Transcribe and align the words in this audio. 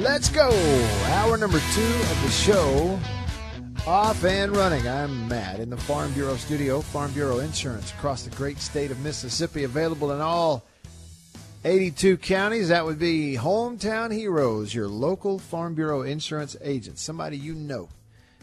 Let's 0.00 0.28
go. 0.28 0.50
Hour 1.06 1.38
number 1.38 1.58
two 1.72 1.82
of 1.82 2.22
the 2.22 2.30
show. 2.30 2.98
Off 3.86 4.24
and 4.24 4.54
running. 4.54 4.86
I'm 4.86 5.26
Matt 5.26 5.58
in 5.58 5.70
the 5.70 5.76
Farm 5.76 6.12
Bureau 6.12 6.36
studio. 6.36 6.82
Farm 6.82 7.12
Bureau 7.12 7.38
Insurance 7.38 7.92
across 7.92 8.22
the 8.22 8.36
great 8.36 8.58
state 8.58 8.90
of 8.90 9.00
Mississippi, 9.00 9.64
available 9.64 10.12
in 10.12 10.20
all 10.20 10.64
82 11.64 12.18
counties. 12.18 12.68
That 12.68 12.84
would 12.84 12.98
be 12.98 13.36
Hometown 13.40 14.12
Heroes, 14.12 14.74
your 14.74 14.86
local 14.86 15.38
Farm 15.38 15.74
Bureau 15.74 16.02
insurance 16.02 16.56
agent, 16.60 16.98
somebody 16.98 17.38
you 17.38 17.54
know. 17.54 17.88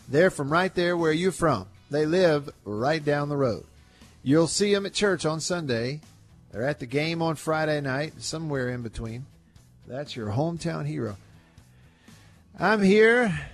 They're 0.10 0.32
from 0.32 0.52
right 0.52 0.74
there 0.74 0.98
where 0.98 1.14
you're 1.14 1.32
from. 1.32 1.68
They 1.92 2.08
live 2.08 2.50
right 2.66 3.04
down 3.04 3.30
the 3.30 3.38
road. 3.38 3.66
You'll 4.24 4.48
see 4.48 4.74
them 4.74 4.88
at 4.88 4.94
church 4.94 5.24
on 5.24 5.40
Sunday. 5.40 6.02
They're 6.52 6.68
at 6.68 6.80
the 6.80 6.88
game 6.88 7.22
on 7.22 7.36
Friday 7.36 7.80
night, 7.80 8.22
somewhere 8.24 8.70
in 8.70 8.82
between. 8.82 9.28
That's 9.88 10.16
your 10.16 10.30
hometown 10.30 10.88
hero. 10.88 11.16
I'm 12.60 12.84
here. 12.84 13.50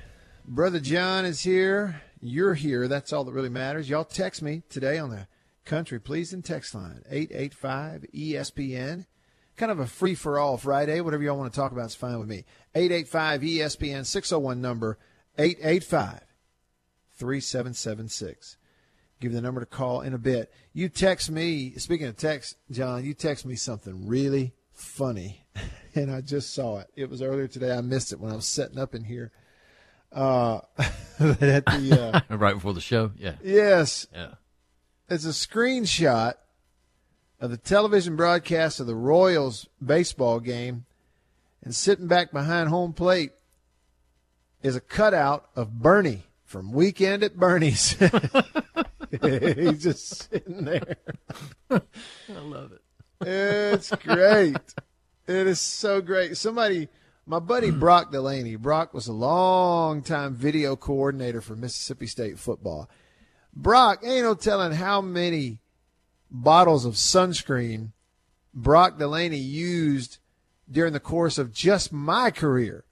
Brother 0.45 0.81
John 0.81 1.23
is 1.23 1.41
here. 1.41 2.01
You're 2.19 2.53
here. 2.53 2.89
That's 2.89 3.13
all 3.13 3.23
that 3.23 3.31
really 3.31 3.47
matters. 3.47 3.89
Y'all 3.89 4.03
text 4.03 4.41
me 4.41 4.63
today 4.67 4.97
on 4.97 5.09
the 5.09 5.25
country 5.63 6.01
pleasing 6.01 6.41
text 6.41 6.75
line 6.75 7.01
885 7.09 8.05
ESPN. 8.13 9.05
Kind 9.55 9.71
of 9.71 9.79
a 9.79 9.87
free 9.87 10.15
for 10.15 10.37
all 10.37 10.57
Friday. 10.57 10.99
Whatever 10.99 11.23
y'all 11.23 11.37
want 11.37 11.53
to 11.53 11.57
talk 11.57 11.71
about 11.71 11.85
is 11.85 11.95
fine 11.95 12.19
with 12.19 12.27
me. 12.27 12.43
885 12.75 13.41
ESPN 13.41 14.05
601 14.05 14.59
number 14.59 14.99
885 15.37 16.21
3776. 17.13 18.57
Give 19.21 19.31
the 19.31 19.39
number 19.41 19.61
to 19.61 19.65
call 19.65 20.01
in 20.01 20.13
a 20.13 20.17
bit. 20.17 20.51
You 20.73 20.89
text 20.89 21.31
me, 21.31 21.71
speaking 21.77 22.07
of 22.07 22.17
text, 22.17 22.57
John, 22.69 23.05
you 23.05 23.13
text 23.13 23.45
me 23.45 23.55
something 23.55 24.07
really 24.07 24.55
funny, 24.73 25.38
and 25.95 26.11
I 26.11 26.21
just 26.21 26.53
saw 26.53 26.79
it. 26.79 26.87
It 26.95 27.09
was 27.09 27.21
earlier 27.21 27.47
today. 27.47 27.71
I 27.71 27.81
missed 27.81 28.11
it 28.11 28.19
when 28.19 28.31
I 28.31 28.35
was 28.35 28.45
setting 28.45 28.79
up 28.79 28.95
in 28.95 29.03
here. 29.03 29.31
Uh, 30.11 30.61
at 31.19 31.65
the, 31.65 32.23
uh, 32.29 32.35
right 32.37 32.55
before 32.55 32.73
the 32.73 32.81
show, 32.81 33.11
yeah. 33.17 33.35
Yes. 33.43 34.07
Yeah. 34.13 34.33
It's 35.09 35.25
a 35.25 35.29
screenshot 35.29 36.33
of 37.39 37.51
the 37.51 37.57
television 37.57 38.15
broadcast 38.15 38.79
of 38.79 38.87
the 38.87 38.95
Royals 38.95 39.67
baseball 39.83 40.39
game, 40.39 40.85
and 41.63 41.73
sitting 41.73 42.07
back 42.07 42.31
behind 42.31 42.69
home 42.69 42.93
plate 42.93 43.31
is 44.61 44.75
a 44.75 44.81
cutout 44.81 45.49
of 45.55 45.79
Bernie 45.79 46.23
from 46.43 46.71
Weekend 46.71 47.23
at 47.23 47.37
Bernie's. 47.37 47.95
He's 49.21 49.83
just 49.83 50.29
sitting 50.29 50.65
there. 50.65 50.97
I 51.69 51.81
love 52.29 52.71
it. 52.73 52.81
It's 53.21 53.91
great. 53.95 54.57
It 55.29 55.47
is 55.47 55.61
so 55.61 56.01
great. 56.01 56.37
Somebody, 56.37 56.89
my 57.27 57.37
buddy 57.37 57.69
Brock 57.69 58.11
Delaney, 58.11 58.55
Brock 58.55 58.93
was 58.95 59.07
a 59.07 59.13
long 59.13 60.01
time 60.01 60.33
video 60.33 60.75
coordinator 60.75 61.39
for 61.39 61.55
Mississippi 61.55 62.07
State 62.07 62.39
football. 62.39 62.89
Brock, 63.53 64.01
ain't 64.03 64.23
no 64.23 64.33
telling 64.33 64.71
how 64.71 65.01
many 65.01 65.59
bottles 66.31 66.83
of 66.83 66.95
sunscreen 66.95 67.91
Brock 68.55 68.97
Delaney 68.97 69.37
used 69.37 70.17
during 70.69 70.93
the 70.93 70.99
course 70.99 71.37
of 71.37 71.53
just 71.53 71.93
my 71.93 72.31
career 72.31 72.83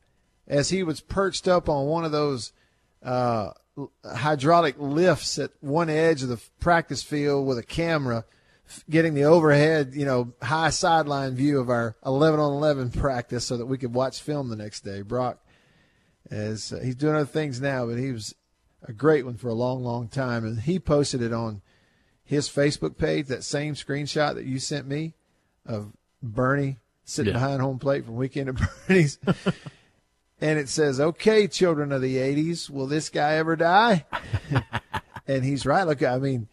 as 0.47 0.69
he 0.69 0.83
was 0.83 1.01
perched 1.01 1.47
up 1.47 1.67
on 1.67 1.87
one 1.87 2.05
of 2.05 2.11
those 2.11 2.53
uh, 3.03 3.49
hydraulic 4.05 4.75
lifts 4.77 5.39
at 5.39 5.51
one 5.59 5.89
edge 5.89 6.21
of 6.21 6.29
the 6.29 6.41
practice 6.59 7.01
field 7.01 7.47
with 7.47 7.57
a 7.57 7.63
camera 7.63 8.25
getting 8.89 9.13
the 9.13 9.23
overhead, 9.23 9.91
you 9.93 10.05
know, 10.05 10.33
high 10.41 10.69
sideline 10.69 11.35
view 11.35 11.59
of 11.59 11.69
our 11.69 11.95
11 12.05 12.39
on 12.39 12.53
11 12.53 12.91
practice 12.91 13.45
so 13.45 13.57
that 13.57 13.65
we 13.65 13.77
could 13.77 13.93
watch 13.93 14.21
film 14.21 14.49
the 14.49 14.55
next 14.55 14.81
day. 14.81 15.01
Brock, 15.01 15.39
as 16.29 16.73
uh, 16.73 16.79
he's 16.83 16.95
doing 16.95 17.15
other 17.15 17.25
things 17.25 17.61
now, 17.61 17.85
but 17.85 17.97
he 17.97 18.11
was 18.11 18.35
a 18.83 18.93
great 18.93 19.25
one 19.25 19.37
for 19.37 19.47
a 19.49 19.53
long, 19.53 19.83
long 19.83 20.07
time. 20.07 20.45
And 20.45 20.59
he 20.61 20.79
posted 20.79 21.21
it 21.21 21.33
on 21.33 21.61
his 22.23 22.49
Facebook 22.49 22.97
page, 22.97 23.27
that 23.27 23.43
same 23.43 23.73
screenshot 23.73 24.35
that 24.35 24.45
you 24.45 24.59
sent 24.59 24.85
me 24.87 25.13
of 25.65 25.93
Bernie 26.21 26.77
sitting 27.05 27.33
Yeah. 27.33 27.39
behind 27.39 27.61
home 27.61 27.79
plate 27.79 28.03
from 28.05 28.15
Weekend 28.17 28.49
at 28.49 28.55
Bernie's. 28.87 29.17
and 30.41 30.59
it 30.59 30.67
says, 30.67 30.99
"Okay, 30.99 31.47
children 31.47 31.91
of 31.93 32.01
the 32.01 32.17
'80s, 32.17 32.69
will 32.69 32.87
this 32.87 33.09
guy 33.09 33.35
ever 33.35 33.55
die?" 33.55 34.05
and 35.27 35.45
he's 35.45 35.65
right. 35.65 35.87
Look, 35.87 36.03
I 36.03 36.17
mean, 36.17 36.47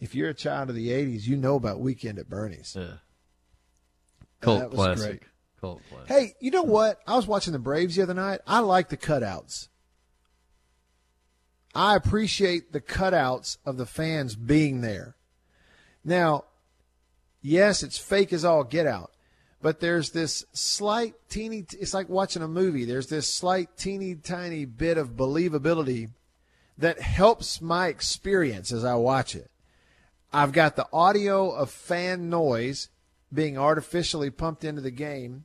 if 0.00 0.14
you're 0.14 0.30
a 0.30 0.34
child 0.34 0.70
of 0.70 0.74
the 0.74 0.88
'80s, 0.88 1.26
you 1.26 1.36
know 1.36 1.56
about 1.56 1.80
Weekend 1.80 2.18
at 2.18 2.28
Bernie's. 2.28 2.74
Yeah. 2.76 2.84
Uh, 2.84 2.96
Cult 4.40 4.60
That 4.60 4.70
was 4.70 4.76
classic. 4.76 5.20
great. 5.20 5.22
Cult 5.60 5.82
classic. 5.90 6.08
Hey, 6.08 6.34
you 6.40 6.50
know 6.50 6.62
what? 6.62 7.00
I 7.06 7.16
was 7.16 7.26
watching 7.26 7.52
the 7.52 7.58
Braves 7.58 7.96
the 7.96 8.02
other 8.02 8.14
night. 8.14 8.40
I 8.46 8.60
like 8.60 8.88
the 8.88 8.96
cutouts. 8.96 9.68
I 11.74 11.94
appreciate 11.94 12.72
the 12.72 12.80
cutouts 12.80 13.58
of 13.64 13.76
the 13.76 13.86
fans 13.86 14.34
being 14.34 14.80
there. 14.80 15.14
Now, 16.04 16.44
yes, 17.42 17.82
it's 17.82 17.98
fake 17.98 18.32
as 18.32 18.44
all 18.44 18.64
get 18.64 18.86
out, 18.86 19.12
but 19.62 19.80
there's 19.80 20.10
this 20.10 20.44
slight 20.52 21.14
teeny, 21.28 21.66
it's 21.78 21.94
like 21.94 22.08
watching 22.08 22.42
a 22.42 22.48
movie. 22.48 22.84
There's 22.84 23.06
this 23.08 23.28
slight 23.28 23.76
teeny 23.76 24.16
tiny 24.16 24.64
bit 24.64 24.98
of 24.98 25.10
believability 25.10 26.10
that 26.78 27.00
helps 27.00 27.60
my 27.60 27.88
experience 27.88 28.72
as 28.72 28.84
I 28.84 28.94
watch 28.94 29.36
it. 29.36 29.50
I've 30.32 30.52
got 30.52 30.76
the 30.76 30.86
audio 30.92 31.50
of 31.50 31.70
fan 31.70 32.30
noise 32.30 32.88
being 33.32 33.58
artificially 33.58 34.30
pumped 34.30 34.64
into 34.64 34.80
the 34.80 34.90
game. 34.90 35.44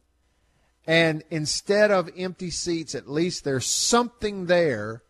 And 0.88 1.23
instead 1.31 1.90
of 1.91 2.12
empty 2.16 2.51
seats, 2.51 2.94
at 2.94 3.09
least 3.09 3.44
there's 3.44 3.66
something 3.66 4.45
there 4.45 5.03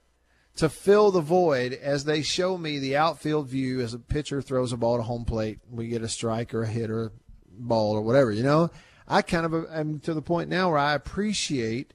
to 0.55 0.69
fill 0.69 1.11
the 1.11 1.21
void 1.21 1.73
as 1.73 2.05
they 2.05 2.21
show 2.21 2.57
me 2.57 2.79
the 2.79 2.95
outfield 2.95 3.47
view 3.47 3.81
as 3.81 3.93
a 3.93 3.99
pitcher 3.99 4.41
throws 4.41 4.71
a 4.71 4.77
ball 4.77 4.97
to 4.97 5.03
home 5.03 5.25
plate. 5.25 5.59
We 5.69 5.87
get 5.87 6.01
a 6.01 6.07
strike 6.07 6.53
or 6.53 6.63
a 6.63 6.67
hit 6.67 6.89
or 6.89 7.05
a 7.05 7.11
ball 7.49 7.93
or 7.93 8.01
whatever, 8.01 8.31
you 8.31 8.43
know? 8.43 8.71
I 9.07 9.21
kind 9.21 9.45
of 9.45 9.65
am 9.69 9.99
to 10.01 10.13
the 10.13 10.21
point 10.21 10.49
now 10.49 10.69
where 10.69 10.79
I 10.79 10.93
appreciate 10.93 11.93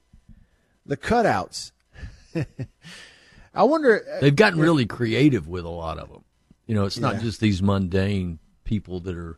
the 0.85 0.95
cutouts. 0.95 1.71
I 3.53 3.63
wonder. 3.63 4.05
Uh, 4.07 4.21
They've 4.21 4.35
gotten 4.35 4.59
really 4.59 4.85
creative 4.85 5.47
with 5.47 5.65
a 5.65 5.69
lot 5.69 5.97
of 5.97 6.09
them. 6.09 6.23
You 6.71 6.77
know, 6.77 6.85
it's 6.85 6.99
not 6.99 7.19
just 7.19 7.41
these 7.41 7.61
mundane 7.61 8.39
people 8.63 9.01
that 9.01 9.13
are, 9.13 9.37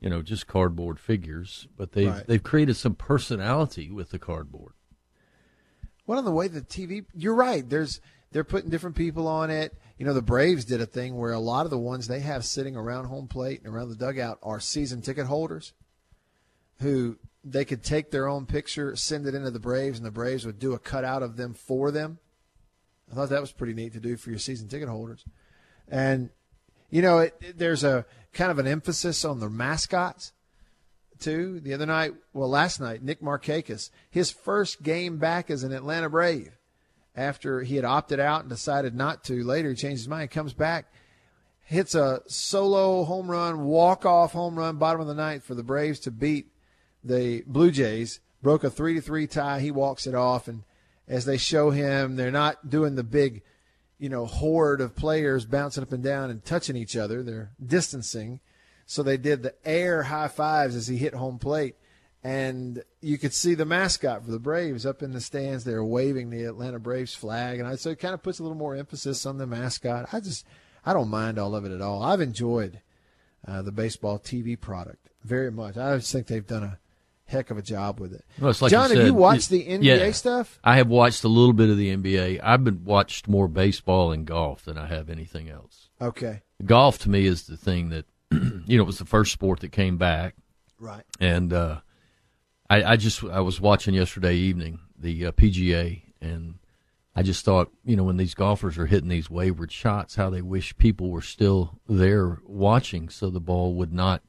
you 0.00 0.10
know, 0.10 0.22
just 0.22 0.48
cardboard 0.48 0.98
figures, 0.98 1.68
but 1.76 1.92
they've 1.92 2.10
Right. 2.10 2.26
they've 2.26 2.42
created 2.42 2.74
some 2.74 2.96
personality 2.96 3.92
with 3.92 4.10
the 4.10 4.18
cardboard. 4.18 4.72
One 6.04 6.18
of 6.18 6.24
the 6.24 6.32
way 6.32 6.48
the 6.48 6.62
TV, 6.62 7.06
you're 7.14 7.36
right. 7.36 7.68
There's 7.68 8.00
they're 8.32 8.42
putting 8.42 8.70
different 8.70 8.96
people 8.96 9.28
on 9.28 9.50
it. 9.50 9.78
You 9.98 10.04
know, 10.04 10.14
the 10.14 10.20
Braves 10.20 10.64
did 10.64 10.80
a 10.80 10.86
thing 10.86 11.16
where 11.16 11.32
a 11.32 11.38
lot 11.38 11.64
of 11.64 11.70
the 11.70 11.78
ones 11.78 12.08
they 12.08 12.18
have 12.18 12.44
sitting 12.44 12.74
around 12.74 13.04
home 13.04 13.28
plate 13.28 13.62
and 13.62 13.72
around 13.72 13.90
the 13.90 13.94
dugout 13.94 14.40
are 14.42 14.58
season 14.58 15.00
ticket 15.00 15.26
holders, 15.26 15.74
who 16.80 17.20
they 17.44 17.64
could 17.64 17.84
take 17.84 18.10
their 18.10 18.26
own 18.26 18.46
picture, 18.46 18.96
send 18.96 19.28
it 19.28 19.34
into 19.36 19.52
the 19.52 19.60
Braves, 19.60 19.98
and 19.98 20.04
the 20.04 20.10
Braves 20.10 20.44
would 20.44 20.58
do 20.58 20.72
a 20.72 20.80
cutout 20.80 21.22
of 21.22 21.36
them 21.36 21.54
for 21.54 21.92
them. 21.92 22.18
I 23.12 23.14
thought 23.14 23.28
that 23.28 23.40
was 23.40 23.52
pretty 23.52 23.74
neat 23.74 23.92
to 23.92 24.00
do 24.00 24.16
for 24.16 24.30
your 24.30 24.40
season 24.40 24.66
ticket 24.66 24.88
holders, 24.88 25.24
and 25.86 26.30
you 26.90 27.02
know, 27.02 27.18
it, 27.18 27.58
there's 27.58 27.84
a 27.84 28.06
kind 28.32 28.50
of 28.50 28.58
an 28.58 28.66
emphasis 28.66 29.24
on 29.24 29.40
the 29.40 29.48
mascots 29.48 30.32
too. 31.18 31.60
The 31.60 31.74
other 31.74 31.86
night, 31.86 32.14
well, 32.32 32.48
last 32.48 32.80
night, 32.80 33.02
Nick 33.02 33.20
Markakis, 33.20 33.90
his 34.10 34.30
first 34.30 34.82
game 34.82 35.18
back 35.18 35.50
as 35.50 35.64
an 35.64 35.72
Atlanta 35.72 36.08
Brave 36.08 36.58
after 37.16 37.62
he 37.62 37.76
had 37.76 37.84
opted 37.84 38.20
out 38.20 38.40
and 38.40 38.48
decided 38.48 38.94
not 38.94 39.24
to. 39.24 39.44
Later, 39.44 39.70
he 39.70 39.76
changed 39.76 40.00
his 40.00 40.08
mind, 40.08 40.30
comes 40.30 40.52
back, 40.52 40.92
hits 41.62 41.94
a 41.94 42.22
solo 42.26 43.04
home 43.04 43.30
run, 43.30 43.64
walk 43.64 44.04
off 44.04 44.32
home 44.32 44.58
run, 44.58 44.76
bottom 44.76 45.00
of 45.00 45.06
the 45.06 45.14
ninth 45.14 45.44
for 45.44 45.54
the 45.54 45.62
Braves 45.62 46.00
to 46.00 46.10
beat 46.10 46.48
the 47.02 47.42
Blue 47.46 47.70
Jays. 47.70 48.20
Broke 48.42 48.64
a 48.64 48.70
three 48.70 48.94
to 48.94 49.00
three 49.00 49.26
tie. 49.26 49.60
He 49.60 49.70
walks 49.70 50.06
it 50.06 50.14
off, 50.14 50.48
and 50.48 50.64
as 51.08 51.24
they 51.24 51.38
show 51.38 51.70
him, 51.70 52.16
they're 52.16 52.30
not 52.30 52.68
doing 52.68 52.94
the 52.94 53.04
big, 53.04 53.42
you 53.98 54.08
know, 54.08 54.26
horde 54.26 54.80
of 54.80 54.96
players 54.96 55.44
bouncing 55.44 55.82
up 55.82 55.92
and 55.92 56.02
down 56.02 56.30
and 56.30 56.44
touching 56.44 56.76
each 56.76 56.96
other. 56.96 57.22
They're 57.22 57.52
distancing. 57.64 58.40
So 58.86 59.02
they 59.02 59.16
did 59.16 59.42
the 59.42 59.54
air 59.64 60.04
high 60.04 60.28
fives 60.28 60.76
as 60.76 60.88
he 60.88 60.96
hit 60.96 61.14
home 61.14 61.38
plate. 61.38 61.76
And 62.22 62.82
you 63.02 63.18
could 63.18 63.34
see 63.34 63.54
the 63.54 63.66
mascot 63.66 64.24
for 64.24 64.30
the 64.30 64.38
Braves 64.38 64.86
up 64.86 65.02
in 65.02 65.12
the 65.12 65.20
stands 65.20 65.64
there 65.64 65.84
waving 65.84 66.30
the 66.30 66.44
Atlanta 66.44 66.78
Braves 66.78 67.14
flag. 67.14 67.60
And 67.60 67.68
I, 67.68 67.76
so 67.76 67.90
it 67.90 67.98
kind 67.98 68.14
of 68.14 68.22
puts 68.22 68.38
a 68.38 68.42
little 68.42 68.56
more 68.56 68.74
emphasis 68.74 69.26
on 69.26 69.36
the 69.36 69.46
mascot. 69.46 70.08
I 70.12 70.20
just, 70.20 70.46
I 70.86 70.94
don't 70.94 71.10
mind 71.10 71.38
all 71.38 71.54
of 71.54 71.66
it 71.66 71.72
at 71.72 71.82
all. 71.82 72.02
I've 72.02 72.22
enjoyed 72.22 72.80
uh, 73.46 73.60
the 73.60 73.72
baseball 73.72 74.18
TV 74.18 74.58
product 74.58 75.10
very 75.22 75.50
much. 75.50 75.76
I 75.76 75.96
just 75.96 76.12
think 76.12 76.26
they've 76.26 76.46
done 76.46 76.64
a 76.64 76.78
heck 77.26 77.50
of 77.50 77.58
a 77.58 77.62
job 77.62 78.00
with 78.00 78.12
it. 78.12 78.24
Well, 78.40 78.50
it's 78.50 78.60
like 78.62 78.70
John, 78.70 78.90
you 78.90 78.98
have 78.98 79.06
you 79.06 79.14
watched 79.14 79.50
it- 79.52 79.64
the 79.66 79.68
NBA 79.68 79.82
yeah. 80.06 80.10
stuff? 80.12 80.58
I 80.62 80.76
have 80.76 80.88
watched 80.88 81.24
a 81.24 81.28
little 81.28 81.52
bit 81.54 81.70
of 81.70 81.76
the 81.76 81.94
NBA. 81.96 82.40
I've 82.42 82.64
been 82.64 82.84
watched 82.84 83.28
more 83.28 83.48
baseball 83.48 84.12
and 84.12 84.26
golf 84.26 84.64
than 84.64 84.76
I 84.78 84.86
have 84.86 85.08
anything 85.10 85.48
else. 85.48 85.88
Okay. 86.00 86.42
Golf 86.64 86.98
to 87.00 87.10
me 87.10 87.26
is 87.26 87.46
the 87.46 87.56
thing 87.56 87.88
that 87.90 88.06
you 88.32 88.76
know 88.76 88.82
it 88.82 88.86
was 88.86 88.98
the 88.98 89.04
first 89.04 89.32
sport 89.32 89.60
that 89.60 89.72
came 89.72 89.96
back, 89.96 90.34
Right. 90.78 91.04
and 91.20 91.52
uh, 91.52 91.80
I, 92.68 92.82
I 92.84 92.96
just 92.96 93.22
I 93.24 93.40
was 93.40 93.60
watching 93.60 93.94
yesterday 93.94 94.34
evening 94.36 94.80
the 94.98 95.26
uh, 95.26 95.32
PGA, 95.32 96.02
and 96.20 96.54
I 97.14 97.22
just 97.22 97.44
thought, 97.44 97.70
you 97.84 97.94
know, 97.96 98.02
when 98.04 98.16
these 98.16 98.34
golfers 98.34 98.76
are 98.78 98.86
hitting 98.86 99.08
these 99.08 99.30
wayward 99.30 99.70
shots, 99.70 100.16
how 100.16 100.30
they 100.30 100.42
wish 100.42 100.76
people 100.78 101.10
were 101.10 101.22
still 101.22 101.78
there 101.88 102.40
watching, 102.44 103.08
so 103.08 103.30
the 103.30 103.40
ball 103.40 103.74
would 103.74 103.92
not 103.92 104.22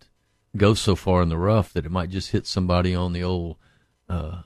go 0.57 0.73
so 0.73 0.95
far 0.95 1.21
in 1.21 1.29
the 1.29 1.37
rough 1.37 1.73
that 1.73 1.85
it 1.85 1.91
might 1.91 2.09
just 2.09 2.31
hit 2.31 2.45
somebody 2.47 2.93
on 2.95 3.13
the 3.13 3.23
old 3.23 3.57
uh, 4.09 4.41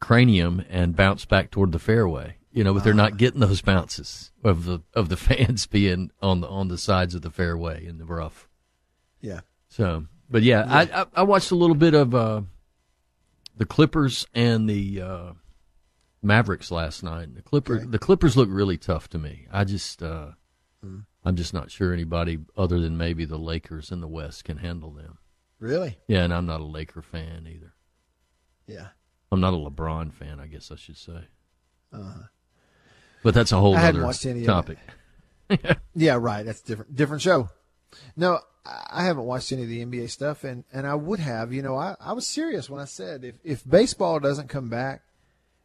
cranium 0.00 0.64
and 0.68 0.96
bounce 0.96 1.24
back 1.24 1.50
toward 1.50 1.72
the 1.72 1.78
fairway. 1.78 2.36
You 2.50 2.64
know, 2.64 2.74
but 2.74 2.82
they're 2.82 2.94
not 2.94 3.18
getting 3.18 3.40
those 3.40 3.60
bounces 3.60 4.32
of 4.42 4.64
the 4.64 4.80
of 4.94 5.08
the 5.10 5.16
fans 5.28 5.66
being 5.66 6.10
on 6.20 6.40
the 6.40 6.48
on 6.48 6.68
the 6.68 6.78
sides 6.78 7.14
of 7.14 7.22
the 7.22 7.30
fairway 7.30 7.84
in 7.86 7.98
the 7.98 8.04
rough. 8.04 8.48
Yeah. 9.20 9.40
So, 9.68 10.06
but 10.30 10.42
yeah, 10.42 10.64
I, 10.66 11.02
I 11.02 11.06
I 11.16 11.22
watched 11.22 11.50
a 11.50 11.54
little 11.56 11.76
bit 11.76 11.94
of 11.94 12.14
uh, 12.14 12.40
the 13.56 13.66
Clippers 13.66 14.26
and 14.34 14.68
the 14.68 15.00
uh, 15.02 15.32
Mavericks 16.22 16.70
last 16.70 17.02
night. 17.02 17.34
The 17.34 17.42
Clippers 17.42 17.82
Okay. 17.82 17.90
the 17.90 17.98
Clippers 17.98 18.36
look 18.36 18.48
really 18.50 18.78
tough 18.78 19.08
to 19.10 19.18
me. 19.18 19.46
I 19.52 19.64
just 19.64 20.02
uh, 20.02 20.30
I'm 21.24 21.36
just 21.36 21.52
not 21.52 21.70
sure 21.70 21.92
anybody 21.92 22.38
other 22.56 22.80
than 22.80 22.96
maybe 22.96 23.24
the 23.24 23.38
Lakers 23.38 23.92
in 23.92 24.00
the 24.00 24.08
West 24.08 24.44
can 24.44 24.56
handle 24.56 24.90
them. 24.90 25.18
Really? 25.60 25.98
Yeah, 26.06 26.24
and 26.24 26.32
I'm 26.32 26.46
not 26.46 26.60
a 26.60 26.64
Laker 26.64 27.02
fan 27.02 27.48
either. 27.48 27.74
Yeah. 28.66 28.88
I'm 29.32 29.40
not 29.40 29.54
a 29.54 29.56
LeBron 29.56 30.12
fan, 30.12 30.40
I 30.40 30.46
guess 30.46 30.70
I 30.70 30.76
should 30.76 30.96
say. 30.96 31.24
Uh-huh. 31.92 32.22
But 33.22 33.34
that's 33.34 33.52
a 33.52 33.58
whole. 33.58 33.76
I 33.76 33.88
other 33.88 34.04
watched 34.04 34.26
any 34.26 34.40
of 34.40 34.46
topic. 34.46 34.78
Yeah, 35.94 36.18
right. 36.20 36.44
That's 36.44 36.60
different. 36.60 36.94
Different 36.94 37.22
show. 37.22 37.48
No, 38.16 38.38
I 38.64 38.88
I 38.90 39.04
haven't 39.04 39.24
watched 39.24 39.50
any 39.50 39.62
of 39.62 39.68
the 39.68 39.84
NBA 39.84 40.10
stuff, 40.10 40.44
and, 40.44 40.64
and 40.72 40.86
I 40.86 40.94
would 40.94 41.20
have. 41.20 41.52
You 41.52 41.62
know, 41.62 41.76
I, 41.76 41.96
I 41.98 42.12
was 42.12 42.26
serious 42.26 42.68
when 42.68 42.80
I 42.80 42.84
said 42.84 43.24
if, 43.24 43.36
if 43.42 43.68
baseball 43.68 44.20
doesn't 44.20 44.48
come 44.48 44.68
back 44.68 45.02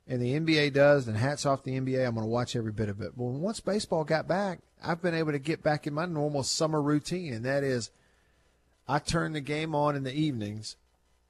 and 0.07 0.22
the 0.22 0.39
NBA 0.39 0.74
does, 0.74 1.06
then 1.06 1.16
hats 1.16 1.46
off 1.46 1.63
the 1.63 1.80
NBA. 1.80 2.06
I'm 2.06 2.16
going 2.16 2.25
to 2.25 2.31
watch 2.31 2.56
every 2.56 2.72
bit 2.72 2.89
of 2.89 3.01
it. 3.01 3.12
But 3.16 3.25
once 3.25 3.60
baseball 3.60 4.04
got 4.04 4.28
back, 4.28 4.60
I've 4.84 5.01
been 5.01 5.13
able 5.13 5.31
to 5.34 5.39
get 5.39 5.63
back 5.63 5.86
in 5.86 5.94
my 5.94 6.06
normal 6.06 6.44
summer 6.44 6.81
routine, 6.81 7.34
and 7.34 7.46
that 7.46 7.63
is 7.63 7.89
I 8.88 9.00
turn 9.00 9.33
the 9.33 9.41
game 9.41 9.75
on 9.75 9.95
in 9.95 10.03
the 10.03 10.13
evenings, 10.13 10.75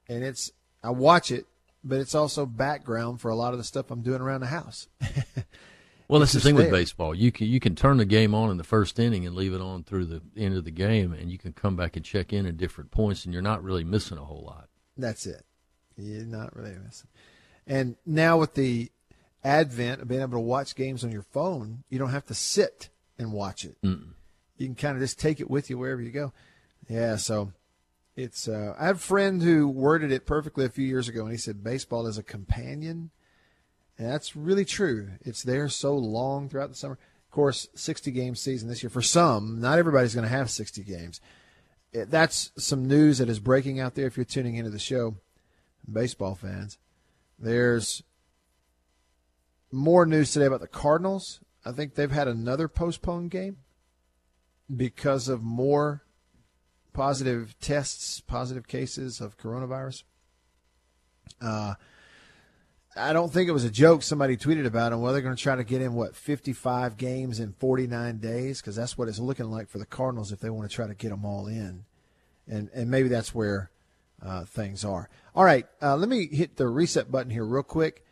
and 0.07 0.23
it's 0.23 0.51
I 0.83 0.89
watch 0.89 1.31
it, 1.31 1.45
but 1.83 1.99
it's 1.99 2.15
also 2.15 2.45
background 2.45 3.21
for 3.21 3.29
a 3.29 3.35
lot 3.35 3.53
of 3.53 3.59
the 3.59 3.63
stuff 3.63 3.91
I'm 3.91 4.01
doing 4.01 4.21
around 4.21 4.41
the 4.41 4.47
house. 4.47 4.87
Well, 6.07 6.19
that's 6.19 6.33
the 6.33 6.37
just 6.37 6.45
thing 6.45 6.55
with 6.55 6.69
baseball. 6.69 7.15
You 7.15 7.31
can 7.31 7.47
you 7.47 7.59
can 7.59 7.75
turn 7.75 7.97
the 7.97 8.05
game 8.05 8.35
on 8.35 8.51
in 8.51 8.57
the 8.57 8.63
first 8.63 8.99
inning 8.99 9.25
and 9.25 9.35
leave 9.35 9.53
it 9.53 9.61
on 9.61 9.83
through 9.83 10.05
the 10.05 10.21
end 10.37 10.55
of 10.55 10.63
the 10.63 10.69
game, 10.69 11.13
and 11.13 11.31
you 11.31 11.37
can 11.37 11.53
come 11.53 11.75
back 11.75 11.95
and 11.95 12.05
check 12.05 12.33
in 12.33 12.45
at 12.45 12.57
different 12.57 12.91
points, 12.91 13.25
and 13.25 13.33
you're 13.33 13.41
not 13.41 13.63
really 13.63 13.83
missing 13.83 14.17
a 14.17 14.23
whole 14.23 14.43
lot. 14.45 14.69
That's 14.97 15.25
it. 15.25 15.43
You're 15.97 16.25
not 16.25 16.55
really 16.55 16.75
missing. 16.85 17.09
And 17.65 17.95
now 18.05 18.37
with 18.37 18.53
the 18.55 18.91
advent 19.43 20.01
of 20.01 20.07
being 20.07 20.21
able 20.21 20.33
to 20.33 20.39
watch 20.39 20.75
games 20.75 21.03
on 21.03 21.11
your 21.11 21.23
phone, 21.23 21.83
you 21.89 21.97
don't 21.97 22.09
have 22.09 22.25
to 22.27 22.35
sit 22.35 22.89
and 23.17 23.31
watch 23.31 23.65
it. 23.65 23.77
You 24.57 24.67
can 24.67 24.75
kind 24.75 24.95
of 24.95 25.01
just 25.01 25.19
take 25.19 25.39
it 25.39 25.49
with 25.49 25.69
you 25.69 25.77
wherever 25.77 26.01
you 26.01 26.11
go. 26.11 26.33
Yeah, 26.89 27.15
so 27.15 27.51
it's. 28.15 28.47
Uh, 28.47 28.75
I 28.77 28.85
have 28.87 28.97
a 28.97 28.99
friend 28.99 29.41
who 29.41 29.67
worded 29.67 30.11
it 30.11 30.25
perfectly 30.25 30.65
a 30.65 30.69
few 30.69 30.85
years 30.85 31.07
ago, 31.07 31.23
and 31.23 31.31
he 31.31 31.37
said 31.37 31.63
baseball 31.63 32.07
is 32.07 32.17
a 32.17 32.23
companion, 32.23 33.11
and 33.97 34.07
that's 34.11 34.35
really 34.35 34.65
true. 34.65 35.11
It's 35.21 35.43
there 35.43 35.69
so 35.69 35.95
long 35.95 36.49
throughout 36.49 36.69
the 36.69 36.75
summer. 36.75 36.93
Of 37.27 37.31
course, 37.31 37.67
60 37.73 38.11
game 38.11 38.35
season 38.35 38.69
this 38.69 38.83
year 38.83 38.89
for 38.89 39.01
some. 39.01 39.59
Not 39.59 39.79
everybody's 39.79 40.13
going 40.13 40.27
to 40.27 40.35
have 40.37 40.51
60 40.51 40.83
games. 40.83 41.19
It- 41.91 42.11
That's 42.11 42.51
some 42.57 42.87
news 42.87 43.17
that 43.17 43.29
is 43.29 43.39
breaking 43.39 43.79
out 43.79 43.95
there. 43.95 44.05
If 44.05 44.17
you're 44.17 44.23
tuning 44.25 44.55
into 44.55 44.69
the 44.69 44.77
show, 44.79 45.15
baseball 45.91 46.35
fans, 46.35 46.77
there's 47.39 48.03
more 49.71 50.05
news 50.05 50.31
today 50.31 50.45
about 50.45 50.61
the 50.61 50.67
Cardinals. 50.67 51.39
I 51.65 51.71
think 51.71 51.95
they've 51.95 52.11
had 52.11 52.27
another 52.27 52.67
postponed 52.67 53.31
game 53.31 53.57
because 54.75 55.27
of 55.27 55.41
more 55.41 56.03
positive 56.93 57.55
tests, 57.59 58.21
positive 58.21 58.67
cases 58.67 59.19
of 59.19 59.37
coronavirus. 59.37 60.03
Uh, 61.41 61.73
I 62.95 63.11
don't 63.11 63.33
think 63.33 63.49
it 63.49 63.53
was 63.53 63.63
a 63.63 63.71
joke. 63.71 64.03
Somebody 64.03 64.37
tweeted 64.37 64.67
about 64.67 64.91
them. 64.91 65.01
Well, 65.01 65.13
they're 65.13 65.21
going 65.21 65.35
to 65.35 65.41
try 65.41 65.55
to 65.55 65.63
get 65.63 65.81
in 65.81 65.93
what 65.93 66.15
55 66.15 66.95
games 66.95 67.39
in 67.39 67.53
49 67.53 68.19
days 68.19 68.61
because 68.61 68.75
that's 68.75 68.97
what 68.97 69.07
it's 69.07 69.19
looking 69.19 69.49
like 69.49 69.67
for 69.67 69.79
the 69.79 69.85
Cardinals 69.85 70.31
if 70.31 70.39
they 70.39 70.49
want 70.49 70.69
to 70.69 70.75
try 70.75 70.85
to 70.85 70.93
get 70.93 71.09
them 71.09 71.25
all 71.25 71.47
in, 71.47 71.85
and 72.47 72.69
and 72.73 72.91
maybe 72.91 73.09
that's 73.09 73.33
where 73.33 73.71
uh, 74.21 74.45
things 74.45 74.85
are. 74.85 75.09
All 75.35 75.43
right, 75.43 75.65
uh, 75.81 75.95
let 75.95 76.07
me 76.07 76.27
hit 76.27 76.57
the 76.57 76.67
reset 76.67 77.11
button 77.11 77.31
here 77.31 77.45
real 77.45 77.63
quick. 77.63 78.05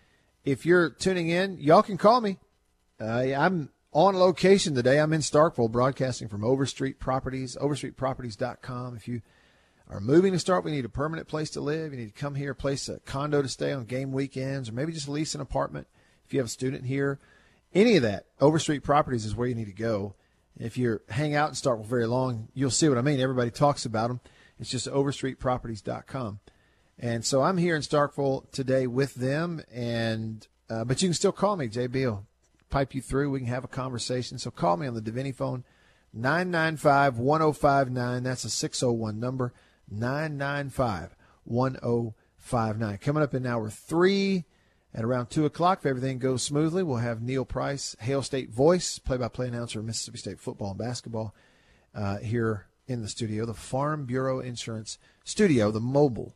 If 0.44 0.66
you're 0.66 0.90
tuning 0.90 1.30
in, 1.30 1.60
y'all 1.60 1.84
can 1.84 1.98
call 1.98 2.20
me. 2.20 2.40
Uh, 3.00 3.34
I'm 3.38 3.70
on 3.94 4.16
location 4.16 4.74
today. 4.74 5.00
I'm 5.00 5.14
in 5.14 5.22
Starkville, 5.22 5.72
broadcasting 5.72 6.28
from 6.28 6.44
Overstreet 6.44 7.00
Properties, 7.00 7.58
overstreetproperties.com. 7.60 8.96
If 8.96 9.08
you 9.08 9.22
are 9.90 10.00
moving 10.00 10.32
to 10.32 10.40
Starkville, 10.40 10.70
you 10.70 10.76
need 10.78 10.86
a 10.86 10.90
permanent 10.90 11.28
place 11.28 11.50
to 11.52 11.62
live. 11.62 11.92
You 11.92 12.00
need 12.00 12.14
to 12.14 12.20
come 12.20 12.36
here, 12.36 12.54
place, 12.54 12.88
a 12.88 13.00
condo 13.02 13.42
to 13.42 13.50
stay 13.50 13.74
on 13.74 13.86
game 13.86 14.12
weekends, 14.12 14.70
or 14.70 14.74
maybe 14.74 14.94
just 14.94 15.10
lease 15.10 15.36
an 15.36 15.42
apartment. 15.42 15.88
If 16.26 16.34
you 16.34 16.40
have 16.40 16.48
a 16.48 16.50
student 16.50 16.86
here, 16.86 17.20
any 17.74 17.98
of 17.98 18.04
that, 18.04 18.28
Overstreet 18.40 18.84
Properties 18.84 19.26
is 19.26 19.36
where 19.36 19.48
you 19.48 19.56
need 19.56 19.66
to 19.66 19.74
go. 19.74 20.16
If 20.58 20.78
you 20.78 21.02
hang 21.10 21.36
out 21.36 21.50
in 21.50 21.56
Starkville 21.56 21.86
very 21.86 22.08
long, 22.08 22.50
you'll 22.54 22.70
see 22.70 22.88
what 22.88 22.98
I 22.98 23.02
mean. 23.02 23.20
Everybody 23.20 23.52
talks 23.52 23.86
about 23.86 24.08
them. 24.08 24.22
It's 24.60 24.70
just 24.70 24.88
overstreetproperties.com. 24.88 26.40
And 27.00 27.26
so 27.26 27.42
I'm 27.42 27.58
here 27.58 27.76
in 27.76 27.82
Starkville 27.82 28.50
today 28.52 28.86
with 28.86 29.16
them, 29.16 29.64
and 29.74 30.48
uh, 30.70 30.84
but 30.86 31.02
you 31.02 31.10
can 31.10 31.14
still 31.14 31.32
call 31.32 31.58
me, 31.58 31.68
JB. 31.68 32.06
will 32.06 32.28
pipe 32.72 32.96
you 32.96 33.02
through. 33.02 33.30
We 33.30 33.40
can 33.40 33.48
have 33.48 33.64
a 33.64 33.70
conversation. 33.70 34.38
So 34.38 34.50
call 34.50 34.78
me 34.78 34.88
on 34.88 34.96
the 34.96 35.02
Davini 35.02 35.36
phone, 35.36 35.64
995 36.14 37.20
1059. 37.20 38.24
That's 38.24 38.46
a 38.46 38.50
601 38.50 39.20
number, 39.20 39.54
995 39.90 41.16
1059. 41.44 42.98
Coming 42.98 43.24
up 43.24 43.34
in 43.34 43.46
hour 43.46 43.70
three 43.70 44.46
at 44.94 45.06
around 45.06 45.28
2 45.28 45.46
o'clock, 45.46 45.80
if 45.80 45.86
everything 45.86 46.20
goes 46.20 46.44
smoothly, 46.44 46.84
we'll 46.84 46.98
have 46.98 47.22
Neil 47.22 47.46
Price, 47.46 47.96
Hail 48.00 48.22
State 48.22 48.50
voice, 48.50 49.00
play 49.00 49.18
by 49.18 49.28
play 49.28 49.48
announcer 49.48 49.80
of 49.80 49.86
Mississippi 49.86 50.18
State 50.18 50.40
football 50.40 50.72
and 50.72 50.80
basketball 50.80 51.36
uh, 51.94 52.18
here 52.18 52.68
in 52.88 53.02
the 53.02 53.08
studio, 53.08 53.46
the 53.46 53.54
Farm 53.54 54.06
Bureau 54.06 54.40
Insurance 54.40 54.98
Studio, 55.24 55.72
the 55.72 55.80
mobile 55.80 56.36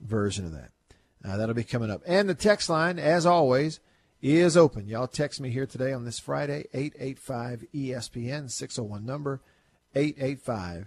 version 0.00 0.44
of 0.44 0.52
that. 0.52 0.70
Uh, 1.24 1.36
that'll 1.36 1.54
be 1.54 1.64
coming 1.64 1.90
up. 1.90 2.02
And 2.06 2.28
the 2.28 2.34
text 2.34 2.68
line, 2.68 2.98
as 2.98 3.24
always, 3.24 3.80
is 4.26 4.56
open. 4.56 4.88
Y'all 4.88 5.06
text 5.06 5.40
me 5.40 5.50
here 5.50 5.66
today 5.66 5.92
on 5.92 6.04
this 6.04 6.18
Friday, 6.18 6.64
885 6.74 7.64
ESPN, 7.72 8.50
601 8.50 9.06
number, 9.06 9.40
885 9.94 10.86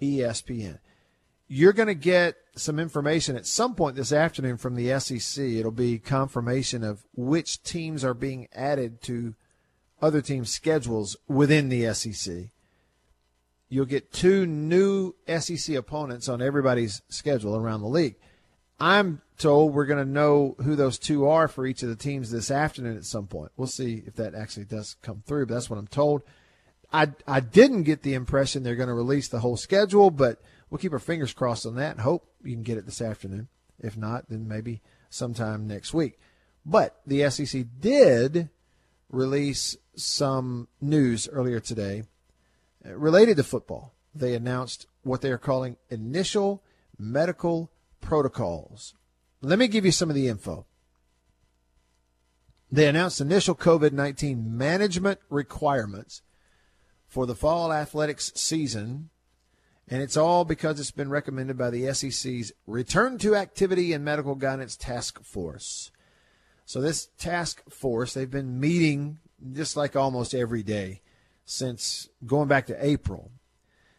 ESPN. 0.00 0.78
You're 1.48 1.72
going 1.72 1.88
to 1.88 1.94
get 1.94 2.36
some 2.54 2.78
information 2.78 3.36
at 3.36 3.46
some 3.46 3.74
point 3.74 3.96
this 3.96 4.12
afternoon 4.12 4.56
from 4.56 4.76
the 4.76 4.98
SEC. 5.00 5.44
It'll 5.44 5.72
be 5.72 5.98
confirmation 5.98 6.84
of 6.84 7.04
which 7.12 7.62
teams 7.62 8.04
are 8.04 8.14
being 8.14 8.46
added 8.52 9.02
to 9.02 9.34
other 10.00 10.20
teams' 10.20 10.52
schedules 10.52 11.16
within 11.26 11.68
the 11.68 11.92
SEC. 11.92 12.50
You'll 13.68 13.86
get 13.86 14.12
two 14.12 14.46
new 14.46 15.14
SEC 15.26 15.74
opponents 15.74 16.28
on 16.28 16.40
everybody's 16.40 17.02
schedule 17.08 17.56
around 17.56 17.80
the 17.80 17.88
league. 17.88 18.14
I'm 18.78 19.22
told 19.38 19.72
we're 19.72 19.86
going 19.86 20.04
to 20.04 20.10
know 20.10 20.56
who 20.62 20.76
those 20.76 20.98
two 20.98 21.26
are 21.26 21.48
for 21.48 21.66
each 21.66 21.82
of 21.82 21.88
the 21.88 21.96
teams 21.96 22.30
this 22.30 22.50
afternoon 22.50 22.96
at 22.96 23.04
some 23.04 23.26
point. 23.26 23.52
We'll 23.56 23.66
see 23.66 24.02
if 24.06 24.14
that 24.16 24.34
actually 24.34 24.64
does 24.64 24.96
come 25.02 25.22
through, 25.26 25.46
but 25.46 25.54
that's 25.54 25.70
what 25.70 25.78
I'm 25.78 25.86
told. 25.86 26.22
I, 26.92 27.08
I 27.26 27.40
didn't 27.40 27.82
get 27.82 28.02
the 28.02 28.14
impression 28.14 28.62
they're 28.62 28.76
going 28.76 28.88
to 28.88 28.94
release 28.94 29.28
the 29.28 29.40
whole 29.40 29.56
schedule, 29.56 30.10
but 30.10 30.40
we'll 30.70 30.78
keep 30.78 30.92
our 30.92 30.98
fingers 30.98 31.32
crossed 31.32 31.66
on 31.66 31.76
that 31.76 31.92
and 31.92 32.00
hope 32.00 32.28
you 32.42 32.52
can 32.52 32.62
get 32.62 32.78
it 32.78 32.86
this 32.86 33.02
afternoon. 33.02 33.48
If 33.78 33.96
not, 33.96 34.28
then 34.28 34.48
maybe 34.48 34.82
sometime 35.10 35.66
next 35.66 35.92
week. 35.92 36.18
But 36.64 37.00
the 37.06 37.28
SEC 37.30 37.64
did 37.80 38.50
release 39.10 39.76
some 39.94 40.68
news 40.80 41.28
earlier 41.28 41.60
today 41.60 42.04
uh, 42.84 42.94
related 42.96 43.36
to 43.36 43.44
football. 43.44 43.94
They 44.14 44.34
announced 44.34 44.86
what 45.02 45.20
they 45.20 45.30
are 45.30 45.38
calling 45.38 45.76
initial 45.90 46.62
medical 46.98 47.70
protocols. 48.00 48.94
Let 49.42 49.58
me 49.58 49.68
give 49.68 49.84
you 49.84 49.92
some 49.92 50.08
of 50.08 50.16
the 50.16 50.28
info. 50.28 50.66
They 52.70 52.88
announced 52.88 53.20
initial 53.20 53.54
COVID 53.54 53.92
19 53.92 54.56
management 54.56 55.20
requirements 55.30 56.22
for 57.06 57.26
the 57.26 57.34
fall 57.34 57.72
athletics 57.72 58.32
season, 58.34 59.10
and 59.88 60.02
it's 60.02 60.16
all 60.16 60.44
because 60.44 60.80
it's 60.80 60.90
been 60.90 61.10
recommended 61.10 61.56
by 61.56 61.70
the 61.70 61.92
SEC's 61.94 62.52
Return 62.66 63.18
to 63.18 63.36
Activity 63.36 63.92
and 63.92 64.04
Medical 64.04 64.34
Guidance 64.34 64.76
Task 64.76 65.22
Force. 65.22 65.90
So, 66.64 66.80
this 66.80 67.08
task 67.16 67.62
force, 67.70 68.12
they've 68.12 68.28
been 68.28 68.58
meeting 68.58 69.18
just 69.52 69.76
like 69.76 69.94
almost 69.94 70.34
every 70.34 70.64
day 70.64 71.00
since 71.44 72.08
going 72.26 72.48
back 72.48 72.66
to 72.66 72.84
April. 72.84 73.30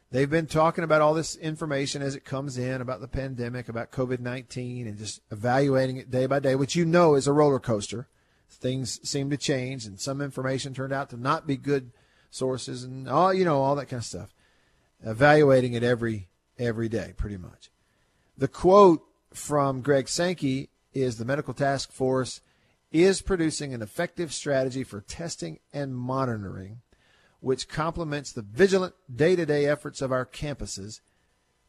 They've 0.10 0.30
been 0.30 0.48
talking 0.48 0.84
about 0.86 1.02
all 1.02 1.14
this 1.14 1.36
information 1.36 2.02
as 2.02 2.16
it 2.16 2.24
comes 2.24 2.58
in 2.58 2.80
about 2.80 3.02
the 3.02 3.10
pandemic, 3.10 3.68
about 3.68 3.92
COVID 3.92 4.20
19, 4.20 4.88
and 4.88 4.98
just 4.98 5.22
evaluating 5.32 5.98
it 5.98 6.10
day 6.10 6.26
by 6.26 6.40
day, 6.40 6.56
which 6.56 6.76
you 6.76 6.86
know 6.86 7.16
is 7.16 7.28
a 7.28 7.34
roller 7.34 7.60
coaster. 7.60 8.08
things 8.50 9.00
seem 9.08 9.30
to 9.30 9.38
change, 9.38 9.86
and 9.86 10.00
some 10.00 10.22
information 10.22 10.74
turned 10.74 10.94
out 10.94 11.10
to 11.10 11.18
not 11.18 11.46
be 11.46 11.58
good 11.58 11.92
sources, 12.30 12.84
and 12.84 13.10
all 13.10 13.34
you 13.34 13.44
know, 13.44 13.62
all 13.62 13.76
that 13.76 13.88
kind 13.88 14.00
of 14.00 14.06
stuff. 14.06 14.34
Evaluating 15.04 15.74
it 15.74 15.84
every 15.84 16.30
every 16.58 16.88
day, 16.88 17.14
pretty 17.18 17.38
much. 17.38 17.70
The 18.38 18.48
quote 18.48 19.04
from 19.34 19.82
Greg 19.82 20.08
Sankey 20.08 20.70
is 20.94 21.18
the 21.18 21.26
medical 21.26 21.54
task 21.54 21.92
force 21.92 22.42
is 22.92 23.22
producing 23.22 23.74
an 23.74 23.82
effective 23.82 24.34
strategy 24.34 24.84
for 24.84 25.02
testing 25.02 25.60
and 25.74 25.96
monitoring, 25.96 26.82
which 27.40 27.70
complements 27.70 28.32
the 28.32 28.42
vigilant 28.42 28.96
day 29.14 29.36
to 29.36 29.46
day 29.46 29.66
efforts 29.66 30.02
of 30.02 30.12
our 30.12 30.26
campuses 30.26 31.02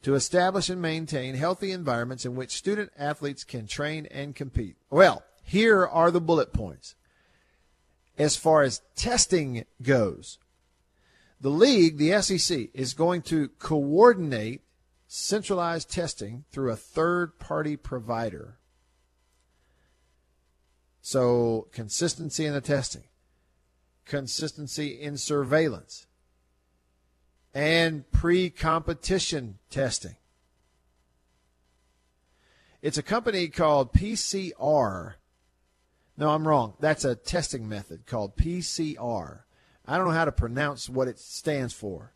to 0.02 0.14
establish 0.14 0.68
and 0.68 0.80
maintain 0.80 1.34
healthy 1.34 1.72
environments 1.72 2.25
in 2.25 2.34
which 2.34 2.56
student 2.56 2.92
athletes 2.96 3.44
can 3.44 3.66
train 3.66 4.06
and 4.10 4.34
compete. 4.34 4.76
Well, 4.90 5.25
here 5.42 5.87
are 5.87 6.10
the 6.10 6.20
bullet 6.20 6.52
points. 6.52 6.94
As 8.16 8.37
far 8.37 8.62
as 8.62 8.82
testing 8.96 9.64
goes, 9.82 10.38
the 11.40 11.50
league, 11.50 11.98
the 11.98 12.20
SEC, 12.20 12.68
is 12.75 12.94
going 12.94 13.22
to 13.22 13.48
coordinate 13.58 14.62
centralized 15.06 15.90
testing 15.90 16.44
through 16.50 16.70
a 16.70 16.76
third 16.76 17.38
party 17.38 17.76
provider. 17.76 18.58
So, 21.00 21.68
consistency 21.72 22.44
in 22.44 22.52
the 22.52 22.60
testing, 22.60 23.04
consistency 24.08 25.00
in 25.00 25.16
surveillance, 25.16 26.06
and 27.54 28.10
pre 28.10 28.50
competition 28.50 29.58
testing. 29.70 30.16
It's 32.82 32.98
a 32.98 33.02
company 33.02 33.48
called 33.48 33.92
PCR. 33.92 35.14
No, 36.16 36.30
I'm 36.30 36.46
wrong. 36.46 36.74
That's 36.80 37.04
a 37.04 37.14
testing 37.14 37.68
method 37.68 38.06
called 38.06 38.36
PCR. 38.36 39.40
I 39.86 39.96
don't 39.96 40.06
know 40.06 40.12
how 40.12 40.24
to 40.24 40.32
pronounce 40.32 40.88
what 40.88 41.08
it 41.08 41.18
stands 41.18 41.72
for. 41.72 42.14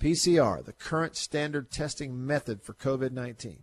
PCR, 0.00 0.64
the 0.64 0.72
current 0.72 1.16
standard 1.16 1.70
testing 1.70 2.26
method 2.26 2.62
for 2.62 2.74
COVID 2.74 3.12
19. 3.12 3.62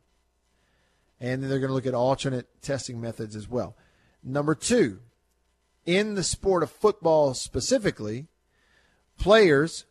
And 1.20 1.44
then 1.44 1.50
they're 1.50 1.60
going 1.60 1.70
to 1.70 1.74
look 1.74 1.86
at 1.86 1.94
alternate 1.94 2.48
testing 2.62 3.00
methods 3.00 3.36
as 3.36 3.48
well. 3.48 3.78
Number 4.24 4.56
two, 4.56 5.00
in 5.86 6.16
the 6.16 6.24
sport 6.24 6.64
of 6.64 6.72
football 6.72 7.34
specifically, 7.34 8.28
players 9.18 9.86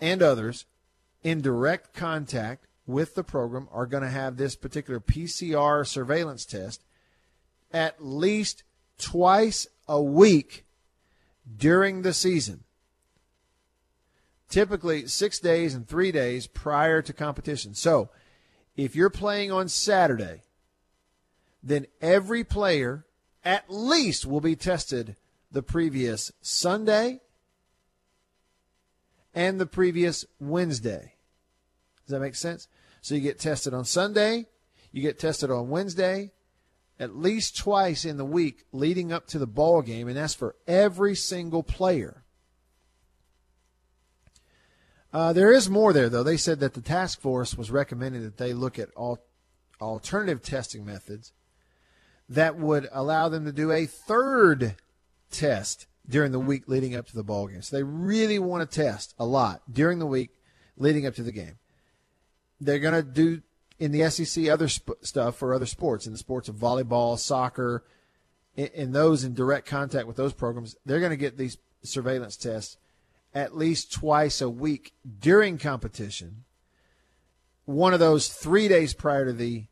and 0.00 0.22
others 0.22 0.66
in 1.22 1.40
direct 1.40 1.94
contact 1.94 2.66
with 2.86 3.14
the 3.14 3.24
program 3.24 3.68
are 3.72 3.86
going 3.86 4.02
to 4.02 4.08
have 4.08 4.36
this 4.36 4.56
particular 4.56 5.00
PCR 5.00 5.86
surveillance 5.86 6.44
test 6.44 6.84
at 7.72 8.04
least 8.04 8.62
twice 8.98 9.66
a 9.88 10.00
week 10.00 10.64
during 11.56 12.02
the 12.02 12.12
season. 12.12 12.64
Typically 14.48 15.06
six 15.08 15.40
days 15.40 15.74
and 15.74 15.88
three 15.88 16.12
days 16.12 16.46
prior 16.46 17.02
to 17.02 17.12
competition. 17.12 17.74
So 17.74 18.10
if 18.76 18.94
you're 18.94 19.10
playing 19.10 19.50
on 19.50 19.68
Saturday, 19.68 20.42
then 21.62 21.86
every 22.00 22.44
player 22.44 23.05
at 23.46 23.70
least 23.70 24.26
will 24.26 24.40
be 24.40 24.56
tested 24.56 25.14
the 25.52 25.62
previous 25.62 26.32
Sunday 26.42 27.20
and 29.32 29.60
the 29.60 29.66
previous 29.66 30.24
Wednesday. 30.40 31.14
Does 32.04 32.10
that 32.10 32.20
make 32.20 32.34
sense? 32.34 32.66
So 33.00 33.14
you 33.14 33.20
get 33.20 33.38
tested 33.38 33.72
on 33.72 33.84
Sunday, 33.84 34.46
you 34.90 35.00
get 35.00 35.20
tested 35.20 35.50
on 35.50 35.70
Wednesday, 35.70 36.32
at 36.98 37.16
least 37.16 37.56
twice 37.56 38.04
in 38.04 38.16
the 38.16 38.24
week 38.24 38.64
leading 38.72 39.12
up 39.12 39.28
to 39.28 39.38
the 39.38 39.46
ball 39.46 39.80
game, 39.80 40.08
and 40.08 40.16
that's 40.16 40.34
for 40.34 40.56
every 40.66 41.14
single 41.14 41.62
player. 41.62 42.24
Uh, 45.12 45.32
there 45.32 45.52
is 45.52 45.70
more 45.70 45.92
there, 45.92 46.08
though. 46.08 46.24
They 46.24 46.36
said 46.36 46.58
that 46.60 46.74
the 46.74 46.80
task 46.80 47.20
force 47.20 47.56
was 47.56 47.70
recommending 47.70 48.22
that 48.22 48.38
they 48.38 48.52
look 48.52 48.76
at 48.76 48.90
all 48.96 49.24
alternative 49.80 50.42
testing 50.42 50.84
methods 50.84 51.32
that 52.28 52.56
would 52.58 52.88
allow 52.92 53.28
them 53.28 53.44
to 53.44 53.52
do 53.52 53.70
a 53.70 53.86
third 53.86 54.76
test 55.30 55.86
during 56.08 56.32
the 56.32 56.40
week 56.40 56.64
leading 56.66 56.94
up 56.94 57.06
to 57.06 57.14
the 57.14 57.24
ball 57.24 57.48
game. 57.48 57.62
So 57.62 57.76
they 57.76 57.82
really 57.82 58.38
want 58.38 58.68
to 58.68 58.82
test 58.82 59.14
a 59.18 59.24
lot 59.24 59.62
during 59.70 59.98
the 59.98 60.06
week 60.06 60.30
leading 60.76 61.06
up 61.06 61.14
to 61.16 61.22
the 61.22 61.32
game. 61.32 61.58
They're 62.60 62.78
going 62.78 62.94
to 62.94 63.02
do 63.02 63.42
in 63.78 63.92
the 63.92 64.08
SEC 64.10 64.48
other 64.48 64.68
sp- 64.70 65.02
stuff 65.02 65.36
for 65.36 65.54
other 65.54 65.66
sports, 65.66 66.06
in 66.06 66.12
the 66.12 66.18
sports 66.18 66.48
of 66.48 66.56
volleyball, 66.56 67.18
soccer, 67.18 67.84
in, 68.56 68.68
in 68.68 68.92
those 68.92 69.24
in 69.24 69.34
direct 69.34 69.66
contact 69.66 70.06
with 70.06 70.16
those 70.16 70.32
programs. 70.32 70.76
They're 70.86 71.00
going 71.00 71.10
to 71.10 71.16
get 71.16 71.36
these 71.36 71.58
surveillance 71.82 72.36
tests 72.36 72.76
at 73.34 73.56
least 73.56 73.92
twice 73.92 74.40
a 74.40 74.48
week 74.48 74.94
during 75.20 75.58
competition. 75.58 76.44
One 77.66 77.92
of 77.92 78.00
those 78.00 78.28
three 78.28 78.68
days 78.68 78.94
prior 78.94 79.26
to 79.26 79.32
the 79.32 79.66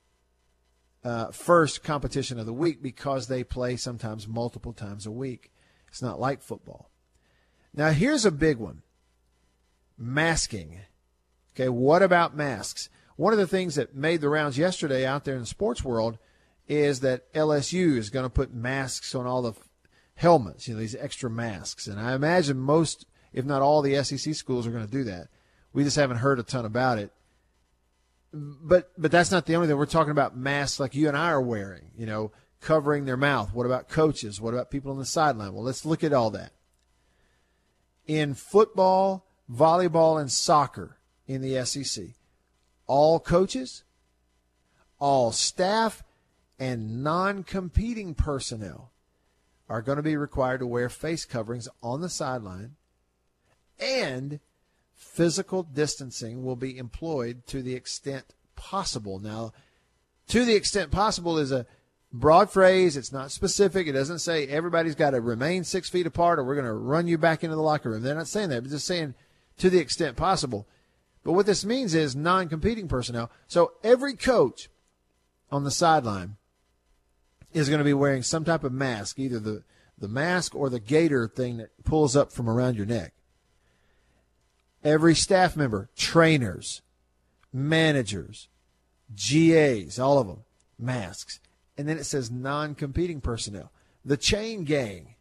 uh, 1.04 1.30
first 1.30 1.84
competition 1.84 2.38
of 2.38 2.46
the 2.46 2.52
week 2.52 2.82
because 2.82 3.28
they 3.28 3.44
play 3.44 3.76
sometimes 3.76 4.26
multiple 4.26 4.72
times 4.72 5.06
a 5.06 5.10
week. 5.10 5.52
It's 5.88 6.02
not 6.02 6.18
like 6.18 6.42
football. 6.42 6.90
Now, 7.74 7.90
here's 7.90 8.24
a 8.24 8.32
big 8.32 8.58
one 8.58 8.82
masking. 9.98 10.80
Okay, 11.54 11.68
what 11.68 12.02
about 12.02 12.36
masks? 12.36 12.88
One 13.16 13.32
of 13.32 13.38
the 13.38 13.46
things 13.46 13.76
that 13.76 13.94
made 13.94 14.20
the 14.20 14.28
rounds 14.28 14.58
yesterday 14.58 15.06
out 15.06 15.24
there 15.24 15.34
in 15.34 15.40
the 15.40 15.46
sports 15.46 15.84
world 15.84 16.18
is 16.66 17.00
that 17.00 17.32
LSU 17.32 17.96
is 17.96 18.10
going 18.10 18.24
to 18.24 18.30
put 18.30 18.52
masks 18.52 19.14
on 19.14 19.26
all 19.26 19.42
the 19.42 19.52
helmets, 20.16 20.66
you 20.66 20.74
know, 20.74 20.80
these 20.80 20.96
extra 20.96 21.30
masks. 21.30 21.86
And 21.86 22.00
I 22.00 22.14
imagine 22.14 22.58
most, 22.58 23.06
if 23.32 23.44
not 23.44 23.62
all, 23.62 23.82
the 23.82 24.02
SEC 24.02 24.34
schools 24.34 24.66
are 24.66 24.70
going 24.70 24.86
to 24.86 24.90
do 24.90 25.04
that. 25.04 25.28
We 25.72 25.84
just 25.84 25.96
haven't 25.96 26.18
heard 26.18 26.38
a 26.38 26.42
ton 26.42 26.64
about 26.64 26.98
it. 26.98 27.12
But 28.34 28.90
but 28.98 29.12
that's 29.12 29.30
not 29.30 29.46
the 29.46 29.54
only 29.54 29.68
thing. 29.68 29.76
We're 29.76 29.86
talking 29.86 30.10
about 30.10 30.36
masks 30.36 30.80
like 30.80 30.94
you 30.94 31.06
and 31.08 31.16
I 31.16 31.30
are 31.30 31.40
wearing, 31.40 31.90
you 31.96 32.04
know, 32.04 32.32
covering 32.64 33.04
their 33.04 33.16
mouth? 33.16 33.54
What 33.54 33.66
about 33.66 33.88
coaches? 33.88 34.40
What 34.40 34.54
about 34.54 34.70
people 34.70 34.90
on 34.90 34.98
the 34.98 35.04
sideline? 35.04 35.52
Well, 35.52 35.62
let's 35.62 35.84
look 35.84 36.02
at 36.02 36.12
all 36.12 36.30
that. 36.30 36.52
In 38.06 38.34
football, 38.34 39.26
volleyball, 39.50 40.20
and 40.20 40.32
soccer 40.32 40.98
in 41.28 41.42
the 41.42 41.64
SEC, 41.64 42.04
all 42.86 43.20
coaches, 43.20 43.84
all 44.98 45.30
staff, 45.30 46.02
and 46.58 47.04
non 47.04 47.44
competing 47.44 48.14
personnel 48.14 48.90
are 49.68 49.82
going 49.82 49.96
to 49.96 50.02
be 50.02 50.16
required 50.16 50.58
to 50.58 50.66
wear 50.66 50.88
face 50.88 51.24
coverings 51.24 51.68
on 51.82 52.00
the 52.00 52.08
sideline, 52.08 52.76
and 53.78 54.40
physical 55.04 55.62
distancing 55.62 56.44
will 56.44 56.56
be 56.56 56.78
employed 56.78 57.46
to 57.48 57.62
the 57.62 57.74
extent 57.74 58.24
possible. 58.56 59.18
Now, 59.18 59.52
to 60.28 60.44
the 60.44 60.54
extent 60.54 60.90
possible 60.90 61.38
is 61.38 61.52
a 61.52 61.66
broad 62.12 62.50
phrase. 62.50 62.96
It's 62.96 63.12
not 63.12 63.30
specific. 63.30 63.86
It 63.86 63.92
doesn't 63.92 64.20
say 64.20 64.46
everybody's 64.46 64.94
got 64.94 65.10
to 65.10 65.20
remain 65.20 65.64
six 65.64 65.90
feet 65.90 66.06
apart 66.06 66.38
or 66.38 66.44
we're 66.44 66.54
going 66.54 66.66
to 66.66 66.72
run 66.72 67.06
you 67.06 67.18
back 67.18 67.44
into 67.44 67.56
the 67.56 67.62
locker 67.62 67.90
room. 67.90 68.02
They're 68.02 68.14
not 68.14 68.28
saying 68.28 68.48
that. 68.50 68.62
They're 68.62 68.72
just 68.72 68.86
saying 68.86 69.14
to 69.58 69.70
the 69.70 69.78
extent 69.78 70.16
possible. 70.16 70.66
But 71.22 71.32
what 71.32 71.46
this 71.46 71.64
means 71.64 71.94
is 71.94 72.14
non 72.14 72.48
competing 72.48 72.88
personnel. 72.88 73.30
So 73.46 73.72
every 73.82 74.14
coach 74.14 74.68
on 75.50 75.64
the 75.64 75.70
sideline 75.70 76.36
is 77.52 77.68
going 77.68 77.78
to 77.78 77.84
be 77.84 77.94
wearing 77.94 78.22
some 78.22 78.44
type 78.44 78.64
of 78.64 78.72
mask, 78.72 79.18
either 79.18 79.38
the, 79.38 79.64
the 79.96 80.08
mask 80.08 80.54
or 80.54 80.68
the 80.68 80.80
gaiter 80.80 81.28
thing 81.28 81.56
that 81.58 81.84
pulls 81.84 82.16
up 82.16 82.32
from 82.32 82.50
around 82.50 82.76
your 82.76 82.86
neck. 82.86 83.13
Every 84.84 85.14
staff 85.14 85.56
member, 85.56 85.88
trainers, 85.96 86.82
managers, 87.52 88.48
GAs, 89.16 89.98
all 89.98 90.18
of 90.18 90.26
them, 90.26 90.44
masks 90.78 91.40
and 91.76 91.88
then 91.88 91.98
it 91.98 92.04
says 92.04 92.30
non 92.30 92.74
competing 92.74 93.20
personnel. 93.20 93.72
The 94.04 94.16
chain 94.16 94.64
gang, 94.64 95.14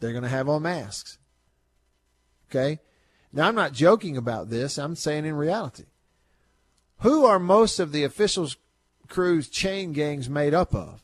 they're 0.00 0.12
going 0.12 0.22
to 0.22 0.28
have 0.28 0.48
on 0.48 0.62
masks. 0.62 1.18
Okay? 2.50 2.80
Now, 3.32 3.48
I'm 3.48 3.54
not 3.54 3.72
joking 3.72 4.16
about 4.16 4.48
this, 4.48 4.78
I'm 4.78 4.96
saying 4.96 5.26
in 5.26 5.34
reality. 5.34 5.84
Who 7.00 7.26
are 7.26 7.38
most 7.38 7.78
of 7.78 7.92
the 7.92 8.04
officials' 8.04 8.56
crews 9.08 9.48
chain 9.48 9.92
gangs 9.92 10.28
made 10.28 10.54
up 10.54 10.74
of? 10.74 11.02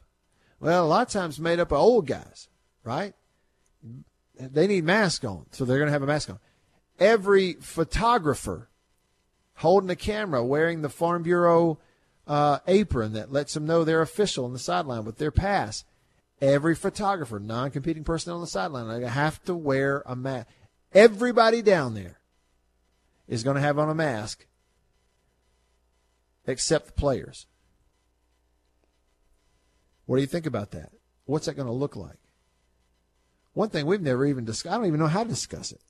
Well, 0.60 0.84
a 0.84 0.88
lot 0.88 1.06
of 1.08 1.12
times 1.12 1.38
made 1.38 1.60
up 1.60 1.72
of 1.72 1.78
old 1.78 2.06
guys, 2.06 2.48
right? 2.82 3.14
They 4.38 4.66
need 4.66 4.84
masks 4.84 5.24
on, 5.24 5.46
so 5.50 5.64
they're 5.64 5.78
going 5.78 5.88
to 5.88 5.92
have 5.92 6.02
a 6.02 6.06
mask 6.06 6.30
on. 6.30 6.38
Every 6.98 7.54
photographer 7.54 8.68
holding 9.56 9.90
a 9.90 9.96
camera 9.96 10.44
wearing 10.44 10.82
the 10.82 10.88
Farm 10.88 11.22
Bureau 11.22 11.78
uh, 12.26 12.58
apron 12.66 13.12
that 13.12 13.32
lets 13.32 13.54
them 13.54 13.66
know 13.66 13.84
they're 13.84 14.02
official 14.02 14.44
on 14.44 14.52
the 14.52 14.58
sideline 14.58 15.04
with 15.04 15.18
their 15.18 15.30
pass. 15.30 15.84
Every 16.40 16.74
photographer, 16.74 17.38
non 17.38 17.70
competing 17.70 18.04
personnel 18.04 18.36
on 18.36 18.40
the 18.42 18.46
sideline, 18.46 19.00
they 19.00 19.06
have 19.06 19.42
to 19.44 19.54
wear 19.54 20.02
a 20.06 20.16
mask. 20.16 20.48
Everybody 20.92 21.62
down 21.62 21.94
there 21.94 22.20
is 23.28 23.42
going 23.42 23.56
to 23.56 23.62
have 23.62 23.78
on 23.78 23.88
a 23.88 23.94
mask 23.94 24.46
except 26.46 26.86
the 26.86 26.92
players. 26.92 27.46
What 30.06 30.16
do 30.16 30.22
you 30.22 30.28
think 30.28 30.46
about 30.46 30.72
that? 30.72 30.92
What's 31.24 31.46
that 31.46 31.54
going 31.54 31.66
to 31.66 31.72
look 31.72 31.96
like? 31.96 32.18
one 33.54 33.70
thing 33.70 33.86
we've 33.86 34.02
never 34.02 34.26
even 34.26 34.44
discussed. 34.44 34.72
I 34.72 34.76
don't 34.76 34.86
even 34.86 35.00
know 35.00 35.06
how 35.06 35.22
to 35.22 35.28
discuss 35.28 35.72
it. 35.72 35.80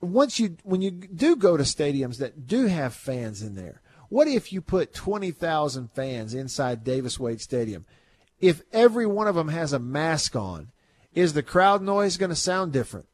Once 0.00 0.38
you 0.38 0.56
when 0.62 0.82
you 0.82 0.90
do 0.90 1.36
go 1.36 1.56
to 1.56 1.62
stadiums 1.62 2.18
that 2.18 2.46
do 2.46 2.66
have 2.66 2.94
fans 2.94 3.42
in 3.42 3.54
there, 3.54 3.80
what 4.08 4.28
if 4.28 4.52
you 4.52 4.60
put 4.60 4.94
twenty 4.94 5.30
thousand 5.30 5.90
fans 5.92 6.34
inside 6.34 6.84
Davis 6.84 7.18
Wade 7.18 7.40
Stadium? 7.40 7.86
If 8.40 8.62
every 8.72 9.06
one 9.06 9.26
of 9.26 9.34
them 9.34 9.48
has 9.48 9.72
a 9.72 9.78
mask 9.78 10.36
on, 10.36 10.70
is 11.14 11.32
the 11.32 11.42
crowd 11.42 11.82
noise 11.82 12.16
going 12.16 12.30
to 12.30 12.36
sound 12.36 12.72
different? 12.72 13.06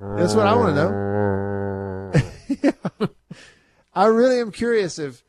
That's 0.00 0.34
what 0.34 0.46
I 0.46 0.54
want 0.54 0.74
to 0.76 0.84
know. 3.00 3.08
I 3.94 4.06
really 4.06 4.40
am 4.40 4.52
curious 4.52 4.98
if 4.98 5.24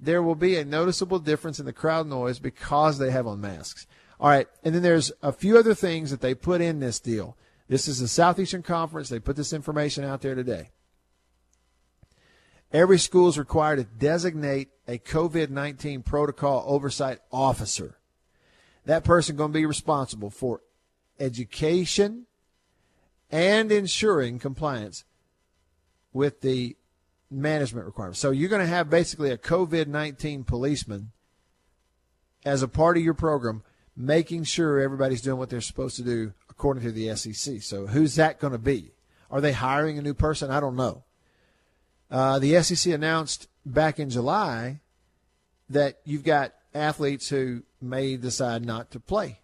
there 0.00 0.22
will 0.22 0.34
be 0.34 0.56
a 0.56 0.64
noticeable 0.64 1.18
difference 1.18 1.60
in 1.60 1.66
the 1.66 1.72
crowd 1.72 2.06
noise 2.06 2.38
because 2.38 2.98
they 2.98 3.10
have 3.10 3.26
on 3.26 3.40
masks. 3.40 3.86
All 4.20 4.28
right, 4.28 4.48
and 4.64 4.74
then 4.74 4.82
there's 4.82 5.12
a 5.22 5.32
few 5.32 5.56
other 5.56 5.74
things 5.74 6.10
that 6.10 6.20
they 6.20 6.34
put 6.34 6.60
in 6.60 6.80
this 6.80 6.98
deal. 6.98 7.36
This 7.68 7.86
is 7.86 8.00
the 8.00 8.08
Southeastern 8.08 8.62
Conference. 8.62 9.10
They 9.10 9.18
put 9.18 9.36
this 9.36 9.52
information 9.52 10.04
out 10.04 10.22
there 10.22 10.34
today. 10.34 10.70
Every 12.72 12.98
school 12.98 13.28
is 13.28 13.38
required 13.38 13.76
to 13.76 13.84
designate 13.84 14.68
a 14.86 14.98
COVID 14.98 15.50
19 15.50 16.02
protocol 16.02 16.64
oversight 16.66 17.18
officer. 17.30 17.98
That 18.84 19.04
person 19.04 19.36
going 19.36 19.52
to 19.52 19.58
be 19.58 19.66
responsible 19.66 20.30
for 20.30 20.62
education 21.20 22.26
and 23.30 23.70
ensuring 23.70 24.38
compliance 24.38 25.04
with 26.12 26.40
the 26.40 26.76
management 27.30 27.86
requirements. 27.86 28.18
So 28.18 28.30
you're 28.30 28.48
going 28.48 28.62
to 28.62 28.66
have 28.66 28.88
basically 28.88 29.30
a 29.30 29.38
COVID 29.38 29.86
19 29.86 30.44
policeman 30.44 31.12
as 32.46 32.62
a 32.62 32.68
part 32.68 32.96
of 32.96 33.02
your 33.02 33.14
program, 33.14 33.62
making 33.94 34.44
sure 34.44 34.80
everybody's 34.80 35.20
doing 35.20 35.38
what 35.38 35.50
they're 35.50 35.60
supposed 35.60 35.96
to 35.96 36.02
do 36.02 36.32
according 36.58 36.82
to 36.82 36.90
the 36.90 37.14
SEC. 37.14 37.62
So 37.62 37.86
who's 37.86 38.16
that 38.16 38.40
going 38.40 38.52
to 38.52 38.58
be? 38.58 38.90
Are 39.30 39.40
they 39.40 39.52
hiring 39.52 39.96
a 39.96 40.02
new 40.02 40.12
person? 40.12 40.50
I 40.50 40.58
don't 40.58 40.74
know. 40.74 41.04
Uh, 42.10 42.40
the 42.40 42.60
SEC 42.64 42.92
announced 42.92 43.46
back 43.64 44.00
in 44.00 44.10
July 44.10 44.80
that 45.70 46.00
you've 46.04 46.24
got 46.24 46.54
athletes 46.74 47.28
who 47.28 47.62
may 47.80 48.16
decide 48.16 48.64
not 48.64 48.90
to 48.90 48.98
play. 48.98 49.38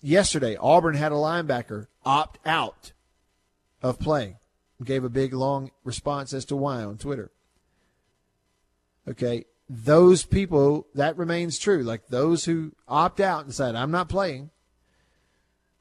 Yesterday, 0.00 0.56
Auburn 0.56 0.96
had 0.96 1.12
a 1.12 1.16
linebacker 1.16 1.86
opt 2.04 2.40
out 2.44 2.92
of 3.80 4.00
playing. 4.00 4.38
Gave 4.82 5.04
a 5.04 5.08
big 5.08 5.32
long 5.32 5.70
response 5.84 6.32
as 6.32 6.44
to 6.46 6.56
why 6.56 6.82
on 6.82 6.98
Twitter. 6.98 7.30
Okay, 9.08 9.44
those 9.70 10.24
people 10.24 10.88
that 10.94 11.16
remains 11.16 11.58
true. 11.58 11.82
Like 11.84 12.08
those 12.08 12.44
who 12.44 12.72
opt 12.88 13.20
out 13.20 13.40
and 13.40 13.48
decide 13.48 13.76
I'm 13.76 13.90
not 13.90 14.08
playing, 14.08 14.50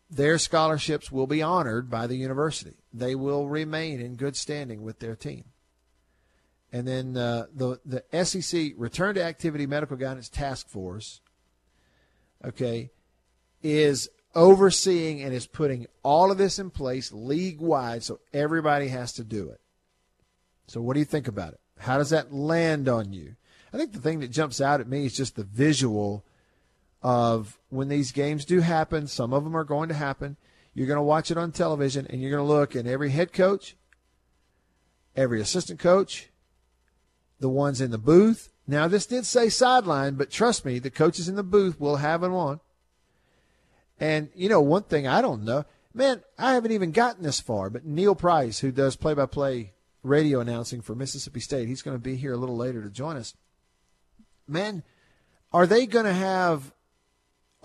their 0.09 0.37
scholarships 0.37 1.11
will 1.11 1.27
be 1.27 1.41
honored 1.41 1.89
by 1.89 2.07
the 2.07 2.15
university. 2.15 2.77
They 2.93 3.15
will 3.15 3.47
remain 3.47 3.99
in 3.99 4.15
good 4.15 4.35
standing 4.35 4.81
with 4.81 4.99
their 4.99 5.15
team. 5.15 5.45
And 6.71 6.87
then 6.87 7.15
uh, 7.15 7.47
the 7.53 7.79
the 7.85 8.25
SEC 8.25 8.73
Return 8.77 9.15
to 9.15 9.23
Activity 9.23 9.65
Medical 9.65 9.97
Guidance 9.97 10.27
Task 10.27 10.67
Force, 10.67 11.21
okay, 12.43 12.91
is 13.63 14.09
overseeing 14.35 15.21
and 15.21 15.33
is 15.33 15.47
putting 15.47 15.87
all 16.03 16.29
of 16.29 16.37
this 16.37 16.59
in 16.59 16.69
place 16.69 17.11
league 17.11 17.59
wide, 17.61 18.03
so 18.03 18.19
everybody 18.33 18.89
has 18.89 19.13
to 19.13 19.23
do 19.23 19.49
it. 19.49 19.61
So, 20.67 20.81
what 20.81 20.93
do 20.93 20.99
you 20.99 21.05
think 21.05 21.27
about 21.27 21.53
it? 21.53 21.59
How 21.79 21.97
does 21.97 22.09
that 22.09 22.33
land 22.33 22.89
on 22.89 23.13
you? 23.13 23.35
I 23.73 23.77
think 23.77 23.93
the 23.93 23.99
thing 23.99 24.19
that 24.19 24.31
jumps 24.31 24.59
out 24.59 24.81
at 24.81 24.87
me 24.87 25.05
is 25.05 25.15
just 25.15 25.35
the 25.35 25.43
visual 25.43 26.25
of 27.01 27.57
when 27.69 27.87
these 27.87 28.11
games 28.11 28.45
do 28.45 28.59
happen. 28.59 29.07
Some 29.07 29.33
of 29.33 29.43
them 29.43 29.55
are 29.55 29.63
going 29.63 29.89
to 29.89 29.95
happen. 29.95 30.37
You're 30.73 30.87
going 30.87 30.97
to 30.97 31.03
watch 31.03 31.31
it 31.31 31.38
on 31.38 31.51
television, 31.51 32.05
and 32.10 32.21
you're 32.21 32.31
going 32.31 32.45
to 32.45 32.53
look, 32.53 32.75
and 32.75 32.88
every 32.88 33.10
head 33.10 33.33
coach, 33.33 33.75
every 35.15 35.41
assistant 35.41 35.79
coach, 35.79 36.29
the 37.39 37.49
ones 37.49 37.81
in 37.81 37.91
the 37.91 37.97
booth. 37.97 38.51
Now, 38.67 38.88
this 38.88 39.05
did 39.05 39.25
say 39.25 39.49
sideline, 39.49 40.15
but 40.15 40.29
trust 40.29 40.65
me, 40.65 40.77
the 40.79 40.91
coaches 40.91 41.27
in 41.29 41.36
the 41.36 41.43
booth 41.43 41.79
will 41.79 41.95
have 41.97 42.21
them 42.21 42.33
on. 42.33 42.60
And, 43.99 44.29
you 44.36 44.49
know, 44.49 44.62
one 44.62 44.83
thing 44.83 45.07
I 45.07 45.21
don't 45.21 45.43
know, 45.43 45.65
man, 45.93 46.21
I 46.38 46.53
haven't 46.53 46.71
even 46.71 46.91
gotten 46.91 47.23
this 47.23 47.39
far, 47.39 47.69
but 47.69 47.86
Neil 47.86 48.13
Price, 48.13 48.60
who 48.60 48.71
does 48.71 48.95
play 48.95 49.13
by 49.13 49.25
play 49.25 49.73
radio 50.03 50.39
announcing 50.39 50.81
for 50.81 50.93
Mississippi 50.93 51.39
State, 51.39 51.67
he's 51.67 51.81
going 51.81 51.95
to 51.95 52.03
be 52.03 52.15
here 52.15 52.33
a 52.33 52.38
little 52.38 52.57
later 52.57 52.83
to 52.83 52.89
join 52.89 53.17
us. 53.17 53.33
Man, 54.47 54.83
are 55.51 55.65
they 55.65 55.88
going 55.88 56.05
to 56.05 56.13
have 56.13 56.71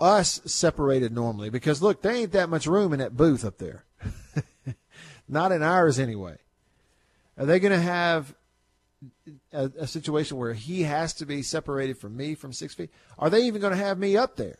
us 0.03 0.41
separated 0.45 1.13
normally? 1.13 1.49
Because, 1.49 1.81
look, 1.81 2.01
there 2.01 2.13
ain't 2.13 2.33
that 2.33 2.49
much 2.49 2.67
room 2.67 2.93
in 2.93 2.99
that 2.99 3.15
booth 3.17 3.45
up 3.45 3.57
there. 3.57 3.85
Not 5.29 5.51
in 5.51 5.63
ours, 5.63 5.97
anyway. 5.97 6.37
Are 7.37 7.45
they 7.45 7.59
going 7.59 7.71
to 7.71 7.79
have 7.79 8.35
a, 9.51 9.71
a, 9.79 9.87
situation 9.87 10.37
where 10.37 10.53
he 10.53 10.83
has 10.83 11.13
to 11.15 11.25
be 11.25 11.41
separated 11.41 11.97
from 11.97 12.15
me 12.15 12.35
from 12.35 12.53
six 12.53 12.75
feet? 12.75 12.91
Are 13.17 13.29
they 13.29 13.45
even 13.45 13.61
going 13.61 13.71
to 13.75 13.83
have 13.83 13.97
me 13.97 14.15
up 14.15 14.35
there? 14.35 14.59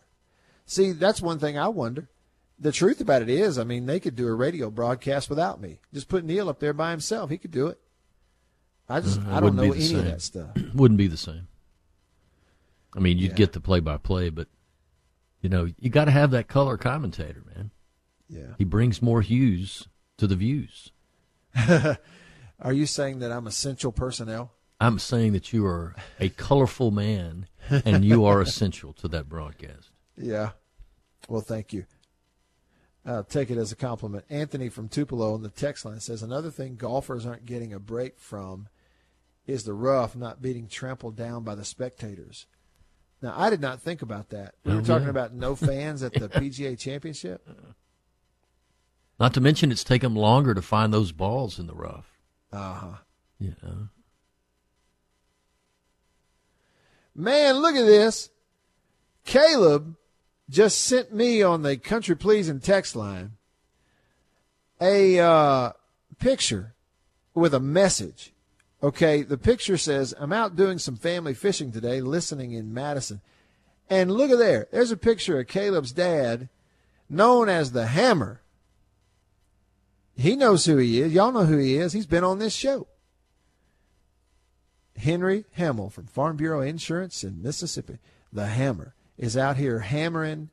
See, 0.65 0.91
that's 0.91 1.21
one 1.21 1.39
thing 1.39 1.57
I 1.57 1.67
wonder. 1.67 2.09
The 2.57 2.71
truth 2.71 3.01
about 3.01 3.21
it 3.21 3.29
is, 3.29 3.59
I 3.59 3.63
mean, 3.63 3.85
they 3.85 3.99
could 3.99 4.15
do 4.15 4.27
a 4.27 4.33
radio 4.33 4.69
broadcast 4.69 5.29
without 5.29 5.59
me. 5.59 5.79
Just 5.93 6.07
put 6.07 6.23
Neil 6.23 6.49
up 6.49 6.59
there 6.59 6.73
by 6.73 6.91
himself. 6.91 7.29
He 7.29 7.37
could 7.37 7.51
do 7.51 7.67
it. 7.67 7.79
I 8.87 9.01
just, 9.01 9.19
uh, 9.19 9.35
I 9.35 9.39
don't 9.39 9.55
know 9.55 9.63
any 9.63 9.81
same. 9.81 9.99
of 9.99 10.05
that 10.05 10.21
stuff. 10.21 10.51
wouldn't 10.73 10.97
be 10.97 11.07
the 11.07 11.17
same. 11.17 11.47
I 12.95 12.99
mean, 12.99 13.17
you'd 13.17 13.31
Yeah. 13.31 13.37
get 13.37 13.53
the 13.53 13.59
play 13.59 13.79
by 13.79 13.97
play, 13.97 14.29
but 14.29 14.47
you 15.43 15.49
know, 15.49 15.67
you 15.77 15.89
got 15.91 16.05
to 16.05 16.11
have 16.11 16.31
that 16.31 16.47
color 16.47 16.77
commentator, 16.77 17.43
man. 17.53 17.69
Yeah. 18.29 18.55
He 18.57 18.63
brings 18.63 19.01
more 19.01 19.21
hues 19.21 19.87
to 20.17 20.25
the 20.25 20.37
views. 20.37 20.91
Are 22.59 22.73
you 22.73 22.85
saying 22.85 23.19
that 23.19 23.31
I'm 23.31 23.45
essential 23.45 23.91
personnel? 23.91 24.53
I'm 24.79 24.97
saying 24.99 25.33
that 25.33 25.53
you 25.53 25.65
are 25.65 25.95
a 26.19 26.29
colorful 26.29 26.91
man, 26.91 27.47
and 27.69 28.03
you 28.03 28.25
are 28.25 28.41
essential 28.41 28.93
to 28.93 29.07
that 29.09 29.29
broadcast. 29.29 29.91
Yeah. 30.17 30.51
Well, 31.27 31.41
thank 31.41 31.73
you. 31.73 31.85
I'll 33.05 33.23
take 33.23 33.51
it 33.51 33.57
as 33.57 33.71
a 33.71 33.75
compliment. 33.77 34.25
Anthony 34.29 34.69
from 34.69 34.87
Tupelo 34.87 35.33
on 35.33 35.43
the 35.43 35.49
text 35.49 35.83
line 35.83 35.99
says 35.99 36.23
another 36.23 36.51
thing 36.51 36.75
golfers 36.75 37.25
aren't 37.25 37.45
getting 37.45 37.73
a 37.73 37.79
break 37.79 38.17
from 38.17 38.69
is 39.45 39.63
the 39.63 39.73
rough 39.73 40.15
not 40.15 40.41
being 40.41 40.67
trampled 40.67 41.17
down 41.17 41.43
by 41.43 41.55
the 41.55 41.65
spectators. 41.65 42.45
Now, 43.23 43.33
I 43.37 43.49
did 43.49 43.61
not 43.61 43.81
think 43.81 44.01
about 44.01 44.29
that. 44.31 44.53
We 44.65 44.73
were 44.75 44.81
Oh, 44.81 44.83
talking 44.83 45.05
yeah. 45.05 45.11
about 45.11 45.33
no 45.33 45.55
fans 45.55 46.03
at 46.03 46.13
the 46.13 46.27
PGA 46.27 46.77
Championship. 46.77 47.47
Not 49.17 49.33
to 49.35 49.41
mention, 49.41 49.71
it's 49.71 49.85
taken 49.85 50.13
longer 50.13 50.53
to 50.53 50.61
find 50.61 50.93
those 50.93 51.13
balls 51.13 51.57
in 51.57 51.65
the 51.65 51.73
rough. 51.73 52.11
Uh 52.51 52.73
huh. 52.73 52.97
Know, 53.39 53.87
Man, 57.15 57.55
look 57.57 57.75
at 57.75 57.85
this. 57.85 58.29
Caleb 59.23 59.95
just 60.49 60.81
sent 60.81 61.13
me 61.13 61.41
on 61.41 61.61
the 61.61 61.77
country 61.77 62.15
pleasing 62.15 62.59
text 62.59 62.93
line 62.95 63.37
a 64.81 65.17
uh, 65.19 65.71
picture 66.19 66.73
with 67.33 67.53
a 67.53 67.59
message. 67.59 68.32
Okay, 68.83 69.21
the 69.21 69.37
picture 69.37 69.77
says, 69.77 70.13
I'm 70.19 70.33
out 70.33 70.57
doing 70.57 70.77
some 70.77 70.97
family 70.97 71.33
fishing 71.33 71.71
today, 71.71 72.01
listening 72.01 72.51
in 72.51 72.73
Madison. 72.73 73.21
And 73.89 74.11
look 74.11 74.29
at 74.29 74.37
there. 74.37 74.67
There's 74.71 74.91
a 74.91 74.97
picture 74.97 75.39
of 75.39 75.47
Caleb's 75.47 75.93
dad, 75.93 76.49
known 77.09 77.47
as 77.47 77.71
the 77.71 77.87
Hammer. 77.87 78.41
He 80.17 80.35
knows 80.35 80.65
who 80.65 80.77
he 80.77 80.99
is. 80.99 81.13
Y'all 81.13 81.31
know 81.31 81.45
who 81.45 81.57
he 81.57 81.77
is. 81.77 81.93
He's 81.93 82.05
been 82.05 82.25
on 82.25 82.39
this 82.39 82.53
show. 82.53 82.87
Henry 84.97 85.45
Hamill 85.53 85.89
from 85.89 86.07
Farm 86.07 86.35
Bureau 86.35 86.61
Insurance 86.61 87.23
in 87.23 87.41
Mississippi, 87.41 87.99
the 88.33 88.47
Hammer, 88.47 88.93
is 89.17 89.37
out 89.37 89.55
here 89.55 89.79
hammering 89.79 90.49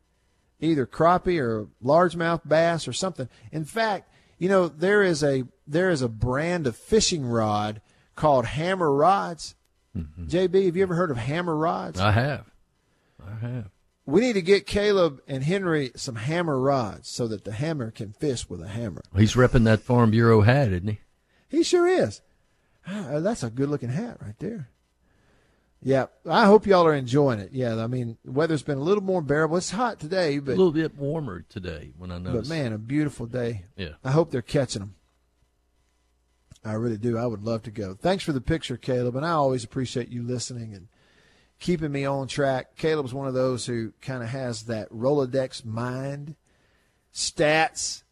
either 0.60 0.86
crappie 0.86 1.40
or 1.40 1.66
largemouth 1.84 2.48
bass 2.48 2.86
or 2.86 2.92
something. 2.92 3.28
In 3.50 3.64
fact, 3.64 4.10
you 4.38 4.48
know 4.48 4.68
there 4.68 5.02
is 5.02 5.22
a 5.22 5.44
there 5.66 5.90
is 5.90 6.00
a 6.00 6.08
brand 6.08 6.66
of 6.66 6.76
fishing 6.76 7.26
rod 7.26 7.80
called 8.16 8.46
Hammer 8.46 8.92
rods. 8.92 9.54
JB, 9.96 10.66
have 10.66 10.76
you 10.76 10.82
ever 10.82 10.94
heard 10.94 11.10
of 11.10 11.16
Hammer 11.16 11.56
rods? 11.56 11.98
I 11.98 12.12
have, 12.12 12.46
I 13.20 13.34
have. 13.44 13.70
we 14.06 14.20
need 14.20 14.34
to 14.34 14.42
get 14.42 14.66
Caleb 14.66 15.20
and 15.26 15.42
Henry 15.42 15.90
some 15.96 16.14
hammer 16.16 16.58
rods 16.58 17.08
so 17.08 17.26
that 17.26 17.44
the 17.44 17.52
hammer 17.52 17.90
can 17.90 18.12
fish 18.12 18.48
with 18.48 18.60
a 18.62 18.68
hammer. 18.68 19.02
He's 19.16 19.34
repping 19.34 19.64
that 19.64 19.80
Farm 19.80 20.10
Bureau 20.12 20.42
hat, 20.42 20.68
isn't 20.72 20.86
he? 20.88 21.00
He 21.48 21.62
sure 21.64 21.88
is. 21.88 22.20
Ah, 22.86 23.18
that's 23.18 23.42
a 23.42 23.50
good 23.50 23.68
looking 23.68 23.88
hat 23.90 24.18
right 24.22 24.38
there. 24.38 24.68
Yeah, 25.82 26.06
I 26.28 26.44
hope 26.44 26.66
y'all 26.66 26.86
are 26.86 26.94
enjoying 26.94 27.40
it. 27.40 27.52
Yeah, 27.52 27.82
I 27.82 27.86
mean, 27.86 28.18
weather's 28.24 28.62
been 28.62 28.78
a 28.78 28.82
little 28.82 29.02
more 29.02 29.22
bearable. 29.22 29.56
It's 29.56 29.70
hot 29.70 29.98
today, 29.98 30.38
but 30.38 30.52
a 30.52 30.56
little 30.56 30.72
bit 30.72 30.96
warmer 30.96 31.42
today 31.48 31.92
when 31.96 32.12
I 32.12 32.18
but 32.18 32.48
man, 32.48 32.72
a 32.72 32.78
beautiful 32.78 33.26
day. 33.26 33.64
yeah. 33.76 33.94
I 34.04 34.10
hope 34.10 34.30
they're 34.30 34.42
catching 34.42 34.80
them. 34.80 34.94
I 36.64 36.72
really 36.72 36.98
do. 36.98 37.16
I 37.16 37.26
would 37.26 37.42
love 37.42 37.62
to 37.62 37.70
go. 37.70 37.94
Thanks 37.94 38.22
for 38.22 38.32
the 38.32 38.40
picture, 38.40 38.76
Caleb, 38.76 39.16
and 39.16 39.24
I 39.24 39.30
always 39.30 39.64
appreciate 39.64 40.08
you 40.08 40.22
listening 40.22 40.74
and 40.74 40.88
keeping 41.58 41.92
me 41.92 42.04
on 42.04 42.28
track. 42.28 42.76
Caleb's 42.76 43.14
one 43.14 43.28
of 43.28 43.34
those 43.34 43.66
who 43.66 43.92
kind 44.02 44.22
of 44.22 44.28
has 44.28 44.64
that 44.64 44.90
Rolodex 44.90 45.64
mind, 45.64 46.36
stats, 47.14 48.02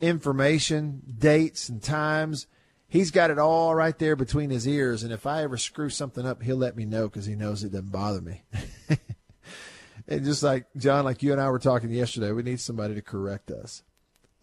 information, 0.00 1.02
dates, 1.18 1.68
and 1.68 1.82
times. 1.82 2.46
He's 2.88 3.10
got 3.10 3.30
it 3.30 3.38
all 3.38 3.74
right 3.74 3.98
there 3.98 4.16
between 4.16 4.50
his 4.50 4.66
ears. 4.66 5.02
And 5.02 5.12
if 5.12 5.26
I 5.26 5.42
ever 5.42 5.56
screw 5.56 5.90
something 5.90 6.26
up, 6.26 6.42
he'll 6.42 6.56
let 6.56 6.76
me 6.76 6.84
know 6.84 7.08
because 7.08 7.26
he 7.26 7.34
knows 7.34 7.62
it 7.62 7.72
doesn't 7.72 7.90
bother 7.90 8.20
me. 8.20 8.42
and 10.08 10.24
just 10.24 10.42
like 10.42 10.66
John, 10.76 11.04
like 11.04 11.22
you 11.22 11.32
and 11.32 11.40
I 11.40 11.50
were 11.50 11.58
talking 11.58 11.90
yesterday, 11.90 12.32
we 12.32 12.42
need 12.42 12.60
somebody 12.60 12.94
to 12.94 13.02
correct 13.02 13.50
us 13.50 13.82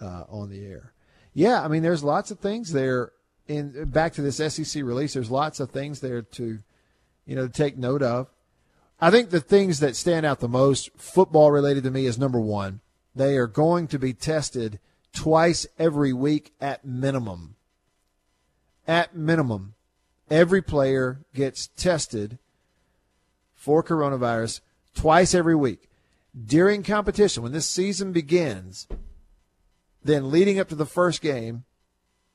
uh, 0.01 0.23
on 0.29 0.49
the 0.49 0.65
air. 0.65 0.93
Yeah, 1.33 1.63
I 1.63 1.69
mean, 1.69 1.83
there's 1.83 2.03
lots 2.03 2.31
of 2.31 2.39
things 2.39 2.73
there. 2.73 3.13
In 3.47 3.85
back 3.85 4.13
to 4.13 4.21
this 4.21 4.37
SEC 4.37 4.83
release, 4.83 5.13
there's 5.13 5.31
lots 5.31 5.59
of 5.59 5.71
things 5.71 5.99
there 5.99 6.21
to, 6.21 6.59
you 7.25 7.35
know, 7.35 7.47
to 7.47 7.53
take 7.53 7.77
note 7.77 8.01
of. 8.01 8.29
I 8.99 9.09
think 9.09 9.29
the 9.29 9.41
things 9.41 9.79
that 9.79 9.95
stand 9.95 10.25
out 10.25 10.39
the 10.39 10.47
most, 10.47 10.91
football 10.95 11.51
related 11.51 11.83
to 11.83 11.91
me, 11.91 12.05
is 12.05 12.19
number 12.19 12.39
one. 12.39 12.81
They 13.15 13.35
are 13.37 13.47
going 13.47 13.87
to 13.87 13.99
be 13.99 14.13
tested 14.13 14.79
twice 15.11 15.65
every 15.79 16.13
week 16.13 16.53
at 16.61 16.85
minimum. 16.85 17.55
At 18.87 19.15
minimum, 19.15 19.73
every 20.29 20.61
player 20.61 21.21
gets 21.33 21.67
tested 21.67 22.37
for 23.55 23.83
coronavirus 23.83 24.61
twice 24.95 25.33
every 25.33 25.55
week. 25.55 25.89
During 26.45 26.83
competition, 26.83 27.43
when 27.43 27.51
this 27.51 27.67
season 27.67 28.11
begins, 28.11 28.87
then 30.03 30.31
leading 30.31 30.59
up 30.59 30.69
to 30.69 30.75
the 30.75 30.85
first 30.85 31.21
game, 31.21 31.63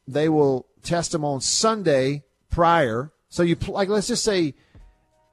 they 0.06 0.28
will 0.28 0.66
test 0.82 1.12
them 1.12 1.24
on 1.24 1.40
Sunday 1.40 2.24
prior. 2.50 3.12
So 3.28 3.42
you 3.42 3.56
like 3.68 3.88
let's 3.88 4.08
just 4.08 4.24
say 4.24 4.54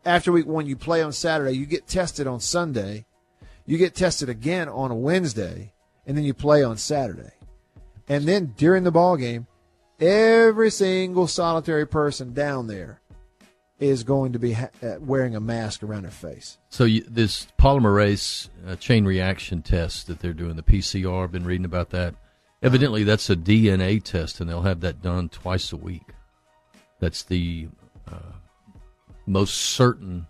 after 0.06 0.32
week 0.32 0.48
one 0.48 0.68
you 0.68 0.76
play 0.76 1.02
on 1.02 1.14
Saturday, 1.14 1.54
you 1.54 1.66
get 1.66 1.88
tested 1.88 2.28
on 2.28 2.40
Sunday, 2.40 3.06
you 3.66 3.78
get 3.78 3.96
tested 3.96 4.30
again 4.30 4.68
on 4.68 4.92
a 4.92 4.96
Wednesday, 4.96 5.74
and 6.06 6.18
then 6.18 6.24
you 6.24 6.34
play 6.34 6.64
on 6.64 6.78
Saturday. 6.78 7.32
And 8.08 8.26
then 8.26 8.54
during 8.58 8.84
the 8.84 8.92
ball 8.92 9.16
game, 9.16 9.48
every 10.00 10.70
single 10.70 11.28
solitary 11.28 11.88
person 11.88 12.34
down 12.34 12.68
there 12.68 13.00
is 13.80 14.04
going 14.04 14.34
to 14.34 14.40
be 14.40 14.54
ha- 14.54 14.70
uh, 14.82 14.96
wearing 15.00 15.36
a 15.36 15.40
mask 15.40 15.84
around 15.84 16.04
their 16.04 16.12
face. 16.12 16.58
So 16.70 16.86
you, 16.86 17.04
this 17.08 17.48
polymerase 17.60 18.50
uh, 18.68 18.76
chain 18.76 19.06
reaction 19.06 19.62
test 19.62 20.08
that 20.08 20.20
they're 20.20 20.34
doing, 20.34 20.56
the 20.56 20.64
PCR, 20.64 21.24
I've 21.24 21.32
been 21.32 21.46
reading 21.46 21.66
about 21.66 21.90
that. 21.92 22.16
Evidently, 22.64 23.04
that's 23.04 23.30
a 23.30 23.36
DNA 23.36 24.02
test, 24.02 24.40
and 24.40 24.50
they'll 24.50 24.62
have 24.62 24.80
that 24.82 25.02
done 25.02 25.28
twice 25.30 25.72
a 25.74 25.78
week. 25.78 26.08
That's 27.00 27.24
the 27.24 27.68
uh, 28.10 28.32
most 29.28 29.54
certain 29.56 30.26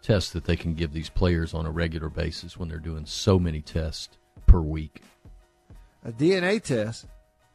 test 0.00 0.32
that 0.32 0.44
they 0.44 0.54
can 0.56 0.74
give 0.74 0.92
these 0.92 1.10
players 1.10 1.52
on 1.54 1.66
a 1.66 1.70
regular 1.70 2.08
basis 2.08 2.56
when 2.56 2.68
they're 2.68 2.78
doing 2.78 3.04
so 3.06 3.38
many 3.40 3.60
tests 3.60 4.16
per 4.46 4.60
week. 4.60 5.02
A 6.04 6.12
DNA 6.12 6.62
test. 6.62 7.06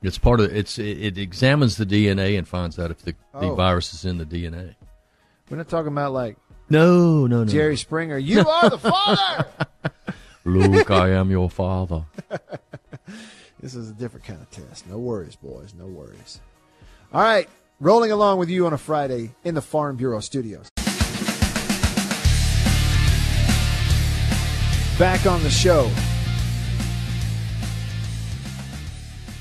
It's 0.02 0.18
part 0.18 0.42
of 0.42 0.54
it's 0.54 0.78
it, 0.78 0.98
it 1.02 1.18
examines 1.18 1.78
the 1.78 1.86
DNA 1.86 2.38
and 2.38 2.46
finds 2.46 2.78
out 2.78 2.92
if 2.92 3.00
the, 3.04 3.14
the 3.40 3.52
Oh. 3.52 3.56
virus 3.56 3.94
is 3.94 4.04
in 4.04 4.18
the 4.18 4.26
DNA. 4.26 4.76
We're 5.50 5.56
not 5.58 5.70
talking 5.70 5.94
about 5.94 6.12
like 6.12 6.36
No, 6.70 7.26
no, 7.26 7.46
no. 7.46 7.46
Jerry 7.46 7.78
Springer. 7.78 8.18
You 8.18 8.42
are 8.42 8.70
the 8.70 8.78
father. 8.78 9.48
Luke, 10.46 10.92
I 10.92 11.12
am 11.12 11.32
your 11.32 11.50
father. 11.50 12.06
This 13.64 13.76
is 13.76 13.90
a 13.90 13.94
different 13.94 14.26
kind 14.26 14.42
of 14.42 14.52
test. 14.52 14.90
No 14.90 14.98
worries, 14.98 15.38
boys. 15.38 15.74
No 15.74 15.86
worries. 15.86 16.42
All 17.14 17.22
right. 17.22 17.48
Rolling 17.80 18.12
along 18.12 18.38
with 18.38 18.50
you 18.50 18.66
on 18.66 18.74
a 18.74 18.78
Friday 18.78 19.32
in 19.46 19.56
the 19.56 19.62
Farm 19.62 19.96
Bureau 19.96 20.20
studios. 20.20 20.70
Back 25.00 25.26
on 25.26 25.42
the 25.44 25.50
show. 25.50 25.90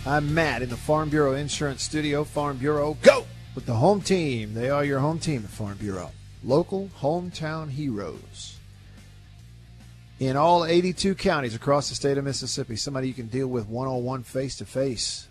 I'm 0.06 0.32
Matt 0.32 0.62
in 0.62 0.68
the 0.68 0.76
Farm 0.76 1.08
Bureau 1.08 1.32
Insurance 1.32 1.82
Studio. 1.82 2.22
Farm 2.22 2.58
Bureau, 2.58 2.96
go! 3.02 3.26
With 3.56 3.66
the 3.66 3.74
home 3.74 4.00
team. 4.00 4.54
They 4.54 4.70
are 4.70 4.84
your 4.84 5.00
home 5.00 5.18
team 5.18 5.42
at 5.42 5.50
Farm 5.50 5.76
Bureau. 5.78 6.12
Local 6.44 6.90
hometown 7.00 7.70
heroes 7.70 8.60
in 10.28 10.36
all 10.36 10.64
82 10.64 11.16
counties 11.16 11.56
across 11.56 11.88
the 11.88 11.96
state 11.96 12.16
of 12.16 12.22
Mississippi, 12.22 12.76
somebody 12.76 13.08
you 13.08 13.14
can 13.14 13.26
deal 13.26 13.48
with 13.48 13.66
one 13.66 13.88
on 13.88 14.04
one, 14.04 14.22
face 14.22 14.56
to 14.58 14.64
face 14.64 15.26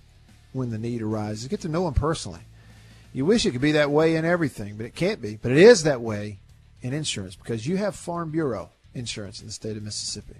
when 0.51 0.69
the 0.69 0.77
need 0.77 1.01
arises. 1.01 1.47
Get 1.47 1.61
to 1.61 1.69
know 1.69 1.85
them 1.85 1.93
personally. 1.93 2.41
You 3.13 3.25
wish 3.25 3.45
it 3.45 3.51
could 3.51 3.61
be 3.61 3.71
that 3.71 3.89
way 3.89 4.17
in 4.17 4.25
everything, 4.25 4.75
but 4.75 4.85
it 4.85 4.93
can't 4.93 5.21
be. 5.21 5.37
But 5.41 5.53
it 5.53 5.59
is 5.59 5.83
that 5.83 6.01
way 6.01 6.39
in 6.81 6.93
insurance 6.93 7.37
because 7.37 7.65
you 7.65 7.77
have 7.77 7.95
Farm 7.95 8.31
Bureau 8.31 8.69
insurance 8.93 9.39
in 9.39 9.47
the 9.47 9.53
state 9.53 9.77
of 9.77 9.83
Mississippi. 9.83 10.35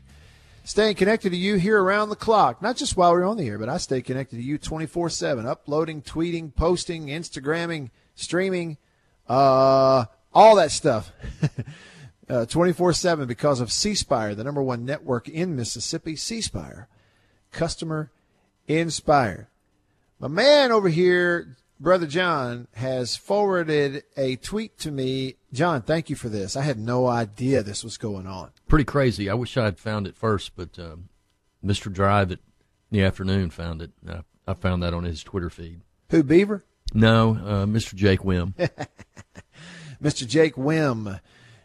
Staying 0.65 0.95
connected 0.95 1.29
to 1.29 1.37
you 1.37 1.55
here 1.55 1.81
around 1.81 2.09
the 2.09 2.17
clock, 2.17 2.61
not 2.61 2.75
just 2.75 2.97
while 2.97 3.13
we're 3.13 3.25
on 3.25 3.37
the 3.37 3.47
air, 3.47 3.57
but 3.57 3.69
I 3.69 3.77
stay 3.77 4.01
connected 4.01 4.35
to 4.35 4.43
you 4.43 4.57
24 4.57 5.09
7, 5.09 5.45
uploading, 5.45 6.01
tweeting, 6.01 6.53
posting, 6.53 7.07
Instagramming, 7.07 7.89
streaming, 8.15 8.77
uh, 9.29 10.05
all 10.33 10.55
that 10.57 10.71
stuff. 10.71 11.09
Twenty 12.46 12.74
four 12.74 12.94
seven 12.94 13.28
because 13.28 13.60
of 13.60 13.72
C 13.72 13.94
Spire, 13.94 14.36
the 14.36 14.44
number 14.44 14.63
one 14.63 14.86
network 14.86 15.28
in 15.28 15.56
Mississippi. 15.56 16.15
C 16.15 16.41
Spire, 16.41 16.88
customer 17.52 18.12
inspired. 18.67 19.48
My 20.20 20.28
man 20.28 20.72
over 20.72 20.88
here, 20.88 21.58
brother 21.80 22.06
John, 22.06 22.67
has 22.76 23.15
forwarded 23.15 24.04
a 24.15 24.36
tweet 24.38 24.78
to 24.80 24.91
me. 24.91 25.36
John, 25.52 25.82
thank 25.82 26.10
you 26.10 26.15
for 26.15 26.30
this. 26.30 26.56
I 26.56 26.62
had 26.62 26.80
no 26.80 27.08
idea 27.08 27.63
this 27.63 27.84
was 27.84 27.98
going 27.98 28.28
on. 28.28 28.52
Pretty 28.67 28.86
crazy. 28.86 29.30
I 29.30 29.34
wish 29.34 29.58
I 29.58 29.65
had 29.65 29.80
found 29.80 30.08
it 30.08 30.15
first, 30.15 30.56
but 30.56 30.78
um, 30.80 31.10
Mr. 31.65 31.91
Drive 31.91 32.32
at 32.32 32.39
in 32.91 32.98
the 32.98 33.04
afternoon 33.04 33.50
found 33.50 33.82
it. 33.82 33.91
I, 34.08 34.22
I 34.48 34.54
found 34.54 34.84
that 34.84 34.94
on 34.94 35.04
his 35.04 35.24
Twitter 35.24 35.50
feed. 35.50 35.82
Who 36.10 36.24
Beaver? 36.24 36.63
No, 36.94 37.32
uh, 37.36 37.65
Mr. 37.65 37.96
Jake 37.96 38.20
Wim. 38.20 38.54
Mr. 40.04 40.28
Jake 40.28 40.56
Wim. 40.56 41.20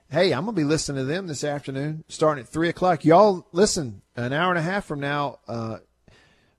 Hey, 0.08 0.32
I'm 0.32 0.44
gonna 0.44 0.52
be 0.52 0.62
listening 0.62 1.02
to 1.02 1.04
them 1.04 1.26
this 1.26 1.42
afternoon, 1.42 2.04
starting 2.08 2.44
at 2.44 2.48
three 2.48 2.68
o'clock. 2.68 3.04
Y'all 3.04 3.46
listen. 3.50 4.02
An 4.14 4.32
hour 4.32 4.50
and 4.50 4.58
a 4.58 4.62
half 4.62 4.84
from 4.84 5.00
now, 5.00 5.40
uh, 5.48 5.78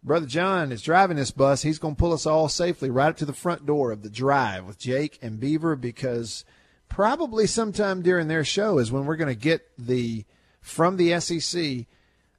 Brother 0.03 0.25
John 0.25 0.73
is 0.73 0.81
driving 0.81 1.15
this 1.15 1.31
bus. 1.31 1.61
He's 1.61 1.79
gonna 1.79 1.95
pull 1.95 2.11
us 2.11 2.25
all 2.25 2.49
safely 2.49 2.89
right 2.89 3.09
up 3.09 3.17
to 3.17 3.25
the 3.25 3.31
front 3.31 3.65
door 3.65 3.91
of 3.91 4.03
the 4.03 4.09
drive 4.09 4.65
with 4.65 4.77
Jake 4.77 5.17
and 5.21 5.39
Beaver 5.39 5.77
because 5.77 6.43
probably 6.89 7.47
sometime 7.47 8.01
during 8.01 8.27
their 8.27 8.43
show 8.43 8.79
is 8.79 8.91
when 8.91 9.05
we're 9.05 9.15
gonna 9.15 9.33
get 9.33 9.65
the 9.77 10.25
from 10.59 10.97
the 10.97 11.17
SEC 11.19 11.85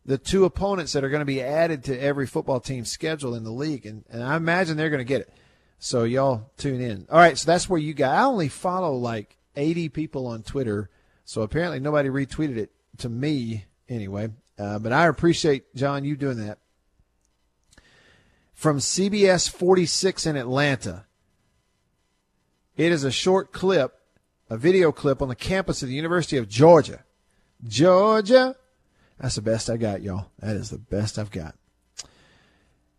the 0.08 0.18
two 0.18 0.46
opponents 0.46 0.94
that 0.94 1.04
are 1.04 1.10
going 1.10 1.20
to 1.20 1.26
be 1.26 1.42
added 1.42 1.84
to 1.84 2.02
every 2.02 2.26
football 2.26 2.60
team's 2.60 2.90
schedule 2.90 3.34
in 3.34 3.44
the 3.44 3.50
league, 3.50 3.84
and, 3.84 4.04
and 4.08 4.22
I 4.22 4.36
imagine 4.36 4.78
they're 4.78 4.88
going 4.88 4.98
to 4.98 5.04
get 5.04 5.20
it. 5.20 5.30
So 5.78 6.04
y'all 6.04 6.50
tune 6.56 6.80
in. 6.80 7.06
All 7.10 7.18
right, 7.18 7.36
so 7.36 7.44
that's 7.44 7.68
where 7.68 7.78
you 7.78 7.92
got. 7.92 8.14
I 8.14 8.24
only 8.24 8.48
follow 8.48 8.96
like 8.96 9.36
80 9.54 9.90
people 9.90 10.26
on 10.26 10.42
Twitter, 10.42 10.88
so 11.28 11.42
apparently 11.42 11.78
nobody 11.78 12.08
retweeted 12.08 12.56
it 12.56 12.70
to 12.96 13.06
me 13.10 13.66
anyway. 13.86 14.30
Uh, 14.58 14.78
but 14.78 14.94
I 14.94 15.08
appreciate 15.08 15.74
John 15.74 16.02
you 16.02 16.16
doing 16.16 16.38
that. 16.38 16.56
From 18.54 18.78
CBS 18.78 19.46
46 19.50 20.24
in 20.24 20.36
Atlanta, 20.36 21.04
it 22.78 22.90
is 22.92 23.04
a 23.04 23.10
short 23.10 23.52
clip, 23.52 24.00
a 24.48 24.56
video 24.56 24.90
clip 24.90 25.20
on 25.20 25.28
the 25.28 25.34
campus 25.34 25.82
of 25.82 25.90
the 25.90 25.94
University 25.94 26.38
of 26.38 26.48
Georgia. 26.48 27.04
Georgia. 27.62 28.56
That's 29.20 29.34
the 29.34 29.42
best 29.42 29.68
I 29.68 29.76
got, 29.76 30.00
y'all. 30.00 30.30
That 30.38 30.56
is 30.56 30.70
the 30.70 30.78
best 30.78 31.18
I've 31.18 31.30
got. 31.30 31.54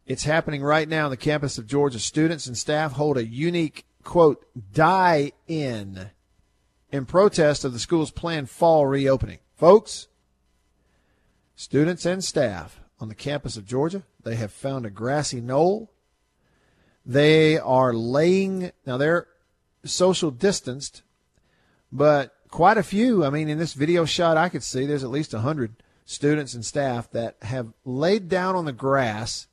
It's 0.05 0.23
happening 0.23 0.61
right 0.61 0.87
now 0.87 1.05
on 1.05 1.09
the 1.09 1.17
campus 1.17 1.57
of 1.57 1.65
Georgia. 1.65 1.97
Students 1.97 2.45
and 2.45 2.55
staff 2.55 2.91
hold 2.91 3.17
a 3.17 3.25
unique, 3.25 3.85
quote, 4.03 4.45
die 4.71 5.31
in 5.47 6.11
in 6.91 7.05
protest 7.05 7.63
of 7.63 7.73
the 7.73 7.79
school's 7.79 8.11
planned 8.11 8.49
fall 8.49 8.85
reopening. 8.85 9.39
Folks, 9.55 10.07
students 11.55 12.05
and 12.05 12.23
staff 12.23 12.79
on 12.99 13.09
the 13.09 13.15
campus 13.15 13.57
of 13.57 13.65
Georgia, 13.65 14.03
they 14.23 14.35
have 14.35 14.51
found 14.51 14.85
a 14.85 14.89
grassy 14.89 15.41
knoll. 15.41 15.91
They 17.05 17.57
are 17.57 17.93
laying, 17.93 18.71
now 18.85 18.97
they're 18.97 19.27
social 19.83 20.31
distanced, 20.31 21.01
but 21.91 22.35
quite 22.49 22.77
a 22.77 22.83
few. 22.83 23.23
I 23.23 23.29
mean, 23.29 23.49
in 23.49 23.57
this 23.57 23.73
video 23.73 24.05
shot 24.05 24.37
I 24.37 24.49
could 24.49 24.63
see, 24.63 24.85
there's 24.85 25.03
at 25.03 25.09
least 25.09 25.33
100 25.33 25.75
students 26.05 26.53
and 26.53 26.65
staff 26.65 27.09
that 27.11 27.37
have 27.43 27.73
laid 27.85 28.29
down 28.29 28.55
on 28.55 28.65
the 28.65 28.73
grass 28.73 29.47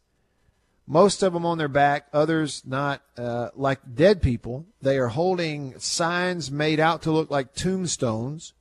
most 0.86 1.22
of 1.22 1.32
them 1.32 1.44
on 1.44 1.58
their 1.58 1.68
back, 1.68 2.06
others 2.12 2.62
not, 2.64 3.02
uh, 3.16 3.48
like 3.54 3.80
dead 3.94 4.22
people. 4.22 4.66
They 4.80 4.98
are 4.98 5.08
holding 5.08 5.78
signs 5.78 6.50
made 6.50 6.78
out 6.78 7.02
to 7.02 7.10
look 7.10 7.30
like 7.30 7.54
tombstones. 7.54 8.52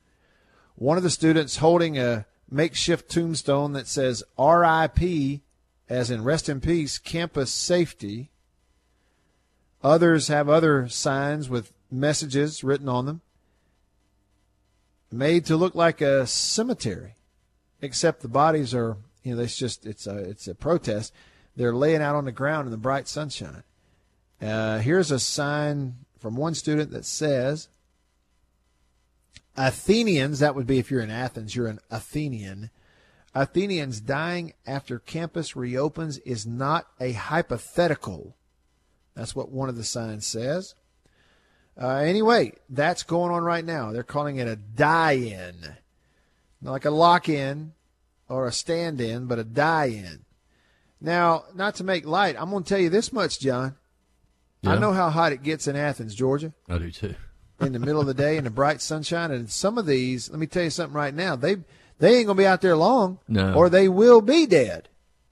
One 0.76 0.98
of 0.98 1.04
the 1.04 1.10
students 1.10 1.58
holding 1.58 1.98
a 1.98 2.26
makeshift 2.50 3.10
tombstone 3.10 3.74
that 3.74 3.88
says 3.88 4.24
RIP, 4.40 5.42
as 5.88 6.10
in 6.10 6.24
rest 6.24 6.50
in 6.50 6.62
peace, 6.62 6.98
campus 6.98 7.52
safety. 7.52 8.32
Others 9.84 10.28
have 10.30 10.50
other 10.50 10.88
signs 10.88 11.48
with 11.48 11.72
messages 11.92 12.64
written 12.64 12.90
on 12.90 13.06
them. 13.06 13.22
made 15.12 15.46
to 15.46 15.56
look 15.56 15.76
like 15.76 16.02
a 16.02 16.26
cemetery, 16.26 17.16
except 17.82 18.22
the 18.22 18.28
bodies 18.28 18.74
are, 18.74 18.98
you 19.24 19.36
know, 19.36 19.44
it's 19.44 19.56
just 19.56 19.86
it's 19.86 20.08
a 20.08 20.18
it's 20.18 20.48
a 20.48 20.56
protest. 20.56 21.14
They're 21.56 21.76
laying 21.76 22.02
out 22.02 22.16
on 22.16 22.26
the 22.26 22.32
ground 22.32 22.68
in 22.68 22.72
the 22.72 22.78
bright 22.78 23.08
sunshine. 23.08 23.64
Uh, 24.42 24.80
here's 24.80 25.12
a 25.12 25.20
sign 25.20 25.96
from 26.20 26.36
one 26.36 26.54
student 26.54 26.92
that 26.92 27.06
says, 27.06 27.70
"Athenians." 29.56 30.40
That 30.40 30.56
would 30.56 30.68
be 30.68 30.80
if 30.80 30.92
you're 30.92 31.02
in 31.02 31.12
Athens, 31.12 31.56
you're 31.56 31.68
an 31.68 31.80
Athenian. 31.90 32.70
Athenians 33.34 34.02
dying 34.02 34.54
after 34.66 35.00
campus 35.00 35.56
reopens 35.56 36.18
is 36.20 36.46
not 36.46 36.88
a 37.00 37.14
hypothetical. 37.14 38.36
That's 39.14 39.36
what 39.36 39.50
one 39.50 39.70
of 39.70 39.78
the 39.78 39.84
signs 39.84 40.28
says. 40.28 40.76
Uh, 41.82 41.98
anyway, 41.98 42.54
that's 42.70 43.04
going 43.04 43.32
on 43.32 43.44
right 43.44 43.66
now. 43.66 43.92
They're 43.92 44.04
calling 44.04 44.38
it 44.38 44.48
a 44.48 44.56
die-in, 44.56 45.76
not 46.62 46.72
like 46.72 46.86
a 46.86 46.92
lock-in 46.92 47.74
or 48.30 48.46
a 48.46 48.52
stand-in, 48.52 49.26
but 49.26 49.40
a 49.40 49.44
die-in. 49.44 50.25
Now, 51.02 51.44
not 51.54 51.76
to 51.76 51.84
make 51.84 52.06
light, 52.06 52.36
I'm 52.40 52.50
going 52.50 52.64
to 52.64 52.70
tell 52.70 52.80
you 52.80 52.90
this 52.90 53.12
much, 53.14 53.40
John. 53.40 53.76
I 54.66 54.78
know 54.80 54.94
how 54.94 55.10
hot 55.12 55.32
it 55.32 55.44
gets 55.44 55.68
in 55.68 55.76
Athens, 55.76 56.16
Georgia, 56.16 56.52
I 56.68 56.80
do 56.80 56.90
too. 56.90 57.14
in 57.62 57.74
the 57.74 57.80
middle 57.80 58.02
of 58.02 58.08
the 58.08 58.16
day 58.16 58.38
in 58.38 58.46
the 58.46 58.50
bright 58.50 58.82
sunshine. 58.82 59.30
And 59.30 59.48
some 59.48 59.78
of 59.78 59.86
these, 59.86 60.32
let 60.32 60.40
me 60.40 60.48
tell 60.48 60.64
you 60.64 60.72
something 60.72 60.96
right 60.96 61.14
now, 61.14 61.36
they 61.36 61.58
they 62.00 62.18
ain't 62.18 62.26
going 62.26 62.36
to 62.38 62.42
be 62.42 62.48
out 62.48 62.62
there 62.62 62.76
long, 62.76 63.20
No. 63.28 63.54
or 63.54 63.70
they 63.70 63.88
will 63.88 64.22
be 64.22 64.48
dead. 64.48 64.90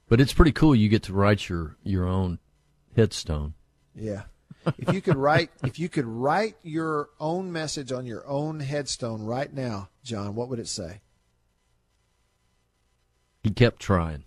But 0.07 0.21
it's 0.21 0.33
pretty 0.33 0.51
cool. 0.51 0.75
You 0.75 0.87
get 0.87 1.01
to 1.03 1.13
write 1.13 1.49
your 1.49 1.77
your 1.83 2.05
own 2.05 2.37
headstone. 2.95 3.55
Yeah. 3.95 4.23
If 4.77 4.93
you 4.93 5.01
could 5.01 5.17
write 5.17 5.49
if 5.63 5.79
you 5.79 5.89
could 5.89 6.05
write 6.05 6.55
your 6.61 7.09
own 7.19 7.51
message 7.51 7.91
on 7.91 8.05
your 8.05 8.25
own 8.27 8.59
headstone 8.59 9.23
right 9.23 9.51
now, 9.51 9.89
John, 10.03 10.35
what 10.35 10.47
would 10.49 10.59
it 10.59 10.67
say? 10.67 11.01
He 13.41 13.49
kept 13.49 13.79
trying. 13.79 14.25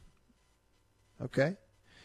Okay. 1.23 1.57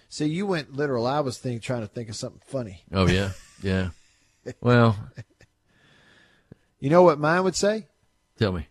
So 0.09 0.23
you 0.23 0.45
went 0.45 0.73
literal. 0.73 1.07
I 1.07 1.19
was 1.21 1.37
think, 1.37 1.61
trying 1.61 1.81
to 1.81 1.87
think 1.87 2.09
of 2.09 2.15
something 2.15 2.41
funny. 2.45 2.83
Oh 2.91 3.07
yeah, 3.07 3.31
yeah. 3.61 3.89
Well, 4.59 4.97
You 6.79 6.89
know 6.89 7.03
what 7.03 7.19
mine 7.19 7.43
would 7.43 7.55
say? 7.55 7.87
tell 8.37 8.51
me. 8.51 8.67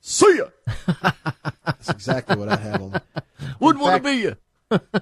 See 0.00 0.38
ya. 0.38 0.46
That's 1.64 1.88
exactly 1.90 2.36
what 2.36 2.48
I'd 2.48 2.58
have 2.60 2.82
on. 2.82 3.00
Wouldn't 3.60 3.82
want 3.82 4.02
to 4.02 4.08
be 4.08 4.16
you. 4.16 4.36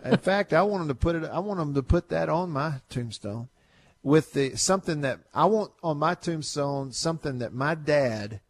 In 0.05 0.17
fact, 0.19 0.53
I 0.53 0.63
want 0.63 0.81
them 0.81 0.89
to 0.89 0.95
put 0.95 1.17
it. 1.17 1.25
I 1.25 1.39
want 1.39 1.59
them 1.59 1.75
to 1.75 1.83
put 1.83 2.09
that 2.09 2.29
on 2.29 2.51
my 2.51 2.81
tombstone 2.89 3.49
with 4.03 4.33
the 4.33 4.57
something 4.57 5.03
that 5.03 5.21
I 5.35 5.45
want 5.47 5.73
on 5.83 5.99
my 5.99 6.15
tombstone. 6.15 6.93
Something 6.93 7.39
that 7.39 7.53
my 7.55 7.75
dad 7.75 8.41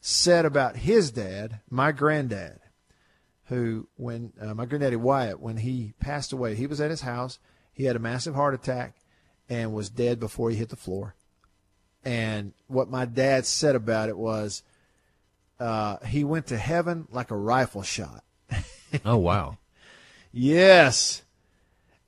said 0.00 0.44
about 0.44 0.76
his 0.76 1.10
dad, 1.10 1.60
my 1.70 1.92
granddad, 1.92 2.58
who 3.46 3.88
when 3.96 4.32
uh, 4.40 4.54
my 4.54 4.66
granddaddy 4.66 4.96
Wyatt, 4.96 5.40
when 5.40 5.58
he 5.58 5.94
passed 6.00 6.32
away, 6.32 6.54
he 6.54 6.66
was 6.66 6.80
at 6.80 6.90
his 6.90 7.02
house. 7.02 7.38
He 7.72 7.84
had 7.84 7.96
a 7.96 8.00
massive 8.00 8.34
heart 8.34 8.54
attack 8.54 8.96
and 9.48 9.72
was 9.72 9.90
dead 9.90 10.18
before 10.18 10.50
he 10.50 10.56
hit 10.56 10.68
the 10.68 10.76
floor. 10.76 11.14
And 12.04 12.52
what 12.66 12.90
my 12.90 13.04
dad 13.04 13.46
said 13.46 13.74
about 13.74 14.08
it 14.08 14.16
was, 14.16 14.62
uh, 15.58 15.98
he 16.06 16.24
went 16.24 16.46
to 16.48 16.56
heaven 16.56 17.06
like 17.10 17.30
a 17.30 17.36
rifle 17.36 17.82
shot. 17.82 18.22
Oh 19.04 19.16
wow. 19.16 19.58
Yes. 20.32 21.22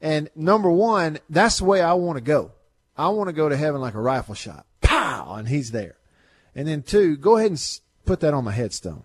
And 0.01 0.31
number 0.35 0.71
one, 0.71 1.19
that's 1.29 1.59
the 1.59 1.65
way 1.65 1.83
I 1.83 1.95
want 1.95 2.17
to 2.17 2.23
go. 2.23 2.53
I 2.97 3.09
want 3.09 3.29
to 3.29 3.33
go 3.33 3.49
to 3.49 3.57
heaven 3.57 3.81
like 3.81 3.95
a 3.95 4.01
rifle 4.01 4.35
shot. 4.35 4.65
Pow! 4.81 5.35
And 5.35 5.49
he's 5.49 5.73
there. 5.73 5.97
And 6.55 6.69
then 6.69 6.83
two, 6.83 7.17
go 7.17 7.37
ahead 7.37 7.51
and 7.51 7.81
put 8.07 8.21
that 8.21 8.33
on 8.33 8.45
my 8.45 8.53
headstone. 8.53 9.03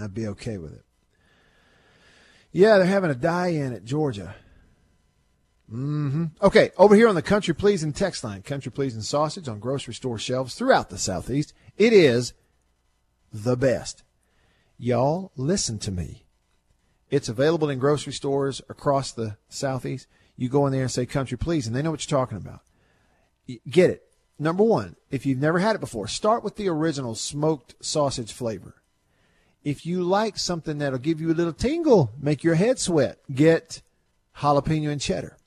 I'd 0.00 0.14
be 0.14 0.26
okay 0.28 0.58
with 0.58 0.72
it. 0.72 0.84
Yeah, 2.52 2.78
they're 2.78 2.86
having 2.86 3.10
a 3.10 3.16
die-in 3.16 3.72
at 3.72 3.84
Georgia. 3.84 4.34
Mm-hmm. 5.72 6.26
Okay, 6.42 6.70
over 6.76 6.94
here 6.94 7.08
on 7.08 7.14
the 7.14 7.22
Country 7.22 7.54
Pleasing 7.54 7.92
text 7.92 8.22
line, 8.22 8.42
Country 8.42 8.70
Pleasing 8.70 9.00
sausage 9.00 9.48
on 9.48 9.58
grocery 9.58 9.94
store 9.94 10.18
shelves 10.18 10.54
throughout 10.54 10.90
the 10.90 10.98
Southeast. 10.98 11.52
It 11.76 11.92
is 11.92 12.32
the 13.32 13.56
best. 13.56 14.04
Y'all, 14.78 15.32
listen 15.36 15.78
to 15.80 15.90
me. 15.90 16.26
It's 17.10 17.28
available 17.28 17.70
in 17.70 17.78
grocery 17.78 18.12
stores 18.12 18.60
across 18.68 19.12
the 19.12 19.36
southeast. 19.48 20.08
You 20.36 20.48
go 20.48 20.66
in 20.66 20.72
there 20.72 20.82
and 20.82 20.90
say 20.90 21.06
country 21.06 21.38
please, 21.38 21.66
and 21.66 21.74
they 21.74 21.82
know 21.82 21.90
what 21.90 22.08
you're 22.08 22.18
talking 22.18 22.38
about. 22.38 22.60
Get 23.68 23.90
it. 23.90 24.02
Number 24.38 24.64
one, 24.64 24.96
if 25.10 25.24
you've 25.24 25.38
never 25.38 25.60
had 25.60 25.76
it 25.76 25.80
before, 25.80 26.08
start 26.08 26.42
with 26.42 26.56
the 26.56 26.68
original 26.68 27.14
smoked 27.14 27.76
sausage 27.80 28.32
flavor. 28.32 28.74
If 29.64 29.86
you 29.86 30.02
like 30.02 30.36
something 30.36 30.78
that'll 30.78 30.98
give 30.98 31.20
you 31.22 31.32
a 31.32 31.34
little 31.34 31.54
tingle, 31.54 32.12
make 32.20 32.44
your 32.44 32.54
head 32.54 32.78
sweat, 32.78 33.18
get 33.34 33.80
jalapeno 34.36 34.90
and 34.90 35.00
cheddar. 35.00 35.38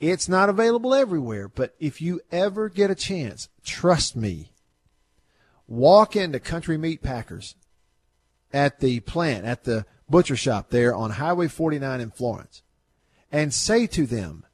It's 0.00 0.28
not 0.28 0.48
available 0.48 0.94
everywhere, 0.94 1.46
but 1.46 1.74
if 1.78 2.00
you 2.00 2.20
ever 2.32 2.68
get 2.68 2.90
a 2.90 2.94
chance, 2.96 3.48
trust 3.62 4.16
me, 4.16 4.50
walk 5.68 6.16
into 6.16 6.40
Country 6.40 6.76
Meat 6.76 7.02
Packers 7.02 7.54
at 8.52 8.80
the 8.80 9.00
plant, 9.00 9.44
at 9.44 9.64
the 9.64 9.84
butcher 10.08 10.34
shop 10.34 10.70
there 10.70 10.94
on 10.94 11.12
Highway 11.12 11.48
49 11.48 12.00
in 12.00 12.10
Florence, 12.10 12.62
and 13.30 13.54
say 13.54 13.86
to 13.88 14.06
them, 14.06 14.44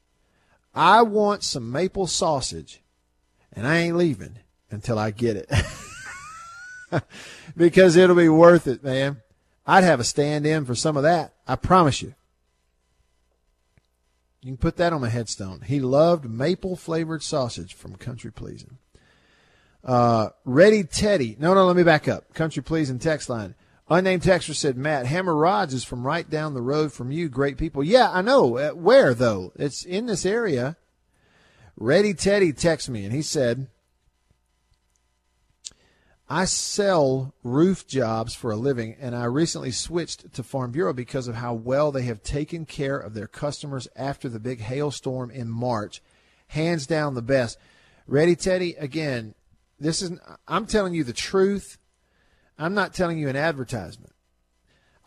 I 0.74 1.02
want 1.02 1.44
some 1.44 1.72
maple 1.72 2.06
sausage, 2.06 2.82
and 3.52 3.66
I 3.66 3.78
ain't 3.78 3.96
leaving 3.96 4.40
until 4.70 4.98
I 4.98 5.12
get 5.12 5.36
it. 5.36 5.50
because 7.56 7.96
it'll 7.96 8.16
be 8.16 8.28
worth 8.28 8.66
it, 8.66 8.82
man. 8.82 9.22
I'd 9.66 9.84
have 9.84 10.00
a 10.00 10.04
stand 10.04 10.46
in 10.46 10.64
for 10.64 10.74
some 10.74 10.96
of 10.96 11.02
that. 11.02 11.34
I 11.46 11.56
promise 11.56 12.02
you. 12.02 12.14
You 14.40 14.50
can 14.52 14.56
put 14.56 14.76
that 14.76 14.92
on 14.92 15.00
my 15.00 15.08
headstone. 15.08 15.62
He 15.62 15.80
loved 15.80 16.28
maple 16.28 16.76
flavored 16.76 17.22
sausage 17.22 17.74
from 17.74 17.96
Country 17.96 18.32
Pleasing. 18.32 18.78
Uh, 19.84 20.30
Ready 20.44 20.84
Teddy. 20.84 21.36
No, 21.38 21.54
no, 21.54 21.66
let 21.66 21.76
me 21.76 21.82
back 21.82 22.08
up. 22.08 22.32
Country 22.34 22.62
Pleasing 22.62 22.98
text 22.98 23.28
line. 23.28 23.54
Unnamed 23.90 24.22
texter 24.22 24.54
said, 24.54 24.76
Matt, 24.76 25.06
Hammer 25.06 25.34
Rods 25.34 25.72
is 25.72 25.82
from 25.82 26.06
right 26.06 26.28
down 26.28 26.52
the 26.52 26.60
road 26.60 26.92
from 26.92 27.10
you. 27.10 27.28
Great 27.28 27.56
people. 27.56 27.82
Yeah, 27.82 28.10
I 28.12 28.20
know. 28.20 28.58
Uh, 28.58 28.70
where, 28.70 29.14
though? 29.14 29.52
It's 29.56 29.82
in 29.82 30.06
this 30.06 30.26
area. 30.26 30.76
Ready 31.76 32.12
Teddy 32.12 32.52
texted 32.52 32.90
me, 32.90 33.04
and 33.04 33.14
he 33.14 33.22
said, 33.22 33.68
I 36.30 36.44
sell 36.44 37.32
roof 37.42 37.86
jobs 37.86 38.34
for 38.34 38.50
a 38.50 38.56
living, 38.56 38.96
and 39.00 39.16
I 39.16 39.24
recently 39.24 39.70
switched 39.70 40.34
to 40.34 40.42
Farm 40.42 40.72
Bureau 40.72 40.92
because 40.92 41.26
of 41.26 41.36
how 41.36 41.54
well 41.54 41.90
they 41.90 42.02
have 42.02 42.22
taken 42.22 42.66
care 42.66 42.98
of 42.98 43.14
their 43.14 43.26
customers 43.26 43.88
after 43.96 44.28
the 44.28 44.38
big 44.38 44.60
hailstorm 44.60 45.30
in 45.30 45.48
March. 45.48 46.02
Hands 46.48 46.86
down 46.86 47.14
the 47.14 47.22
best. 47.22 47.58
Ready, 48.06 48.36
Teddy? 48.36 48.74
Again, 48.74 49.34
this 49.80 50.02
is 50.02 50.12
I'm 50.46 50.66
telling 50.66 50.92
you 50.92 51.02
the 51.02 51.14
truth. 51.14 51.78
I'm 52.58 52.74
not 52.74 52.92
telling 52.92 53.18
you 53.18 53.28
an 53.28 53.36
advertisement. 53.36 54.12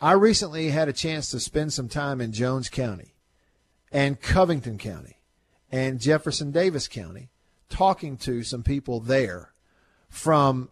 I 0.00 0.12
recently 0.12 0.70
had 0.70 0.88
a 0.88 0.92
chance 0.92 1.30
to 1.30 1.38
spend 1.38 1.72
some 1.72 1.88
time 1.88 2.20
in 2.20 2.32
Jones 2.32 2.68
County 2.68 3.14
and 3.92 4.20
Covington 4.20 4.78
County 4.78 5.20
and 5.70 6.00
Jefferson 6.00 6.50
Davis 6.50 6.88
County 6.88 7.28
talking 7.68 8.16
to 8.18 8.42
some 8.42 8.64
people 8.64 8.98
there 8.98 9.52
from 10.08 10.70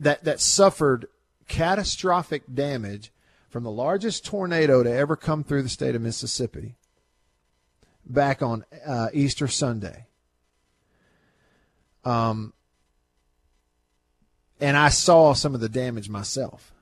that 0.00 0.24
that 0.24 0.40
suffered 0.40 1.06
catastrophic 1.48 2.42
damage 2.52 3.12
from 3.48 3.64
the 3.64 3.70
largest 3.70 4.24
tornado 4.24 4.82
to 4.82 4.92
ever 4.92 5.16
come 5.16 5.42
through 5.42 5.62
the 5.62 5.68
state 5.68 5.94
of 5.94 6.02
Mississippi 6.02 6.76
back 8.04 8.42
on 8.42 8.64
uh, 8.86 9.08
Easter 9.12 9.48
Sunday. 9.48 10.06
Um, 12.04 12.52
and 14.60 14.76
I 14.76 14.88
saw 14.88 15.34
some 15.34 15.54
of 15.54 15.60
the 15.60 15.68
damage 15.68 16.08
myself. 16.08 16.72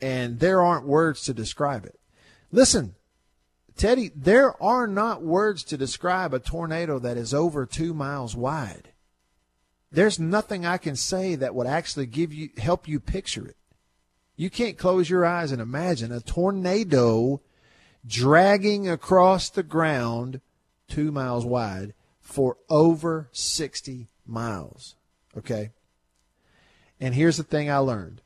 And 0.00 0.40
there 0.40 0.60
aren't 0.60 0.86
words 0.86 1.22
to 1.24 1.34
describe 1.34 1.84
it. 1.86 1.98
Listen, 2.52 2.94
Teddy, 3.76 4.10
there 4.14 4.60
are 4.62 4.86
not 4.86 5.22
words 5.22 5.64
to 5.64 5.76
describe 5.76 6.34
a 6.34 6.38
tornado 6.38 6.98
that 6.98 7.16
is 7.16 7.32
over 7.32 7.66
two 7.66 7.94
miles 7.94 8.36
wide. 8.36 8.90
There's 9.94 10.18
nothing 10.18 10.66
I 10.66 10.76
can 10.76 10.96
say 10.96 11.36
that 11.36 11.54
would 11.54 11.68
actually 11.68 12.06
give 12.06 12.32
you 12.32 12.50
help 12.58 12.88
you 12.88 12.98
picture 12.98 13.46
it. 13.46 13.56
You 14.36 14.50
can't 14.50 14.76
close 14.76 15.08
your 15.08 15.24
eyes 15.24 15.52
and 15.52 15.62
imagine 15.62 16.10
a 16.10 16.20
tornado 16.20 17.40
dragging 18.04 18.88
across 18.88 19.48
the 19.48 19.62
ground 19.62 20.40
two 20.88 21.12
miles 21.12 21.44
wide 21.44 21.94
for 22.20 22.56
over 22.68 23.28
60 23.30 24.08
miles. 24.26 24.96
Okay? 25.38 25.70
And 27.00 27.14
here's 27.14 27.36
the 27.36 27.44
thing 27.44 27.70
I 27.70 27.78
learned 27.78 28.20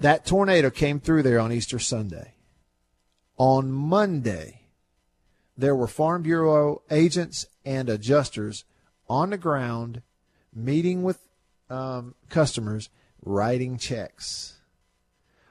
that 0.00 0.24
tornado 0.24 0.70
came 0.70 1.00
through 1.00 1.22
there 1.22 1.38
on 1.38 1.52
Easter 1.52 1.78
Sunday. 1.78 2.32
On 3.36 3.70
Monday, 3.70 4.62
there 5.56 5.76
were 5.76 5.86
Farm 5.86 6.22
Bureau 6.22 6.80
agents 6.90 7.44
and 7.64 7.90
adjusters 7.90 8.64
on 9.08 9.30
the 9.30 9.38
ground 9.38 10.02
meeting 10.54 11.02
with 11.02 11.20
um, 11.70 12.14
customers, 12.28 12.88
writing 13.22 13.78
checks 13.78 14.56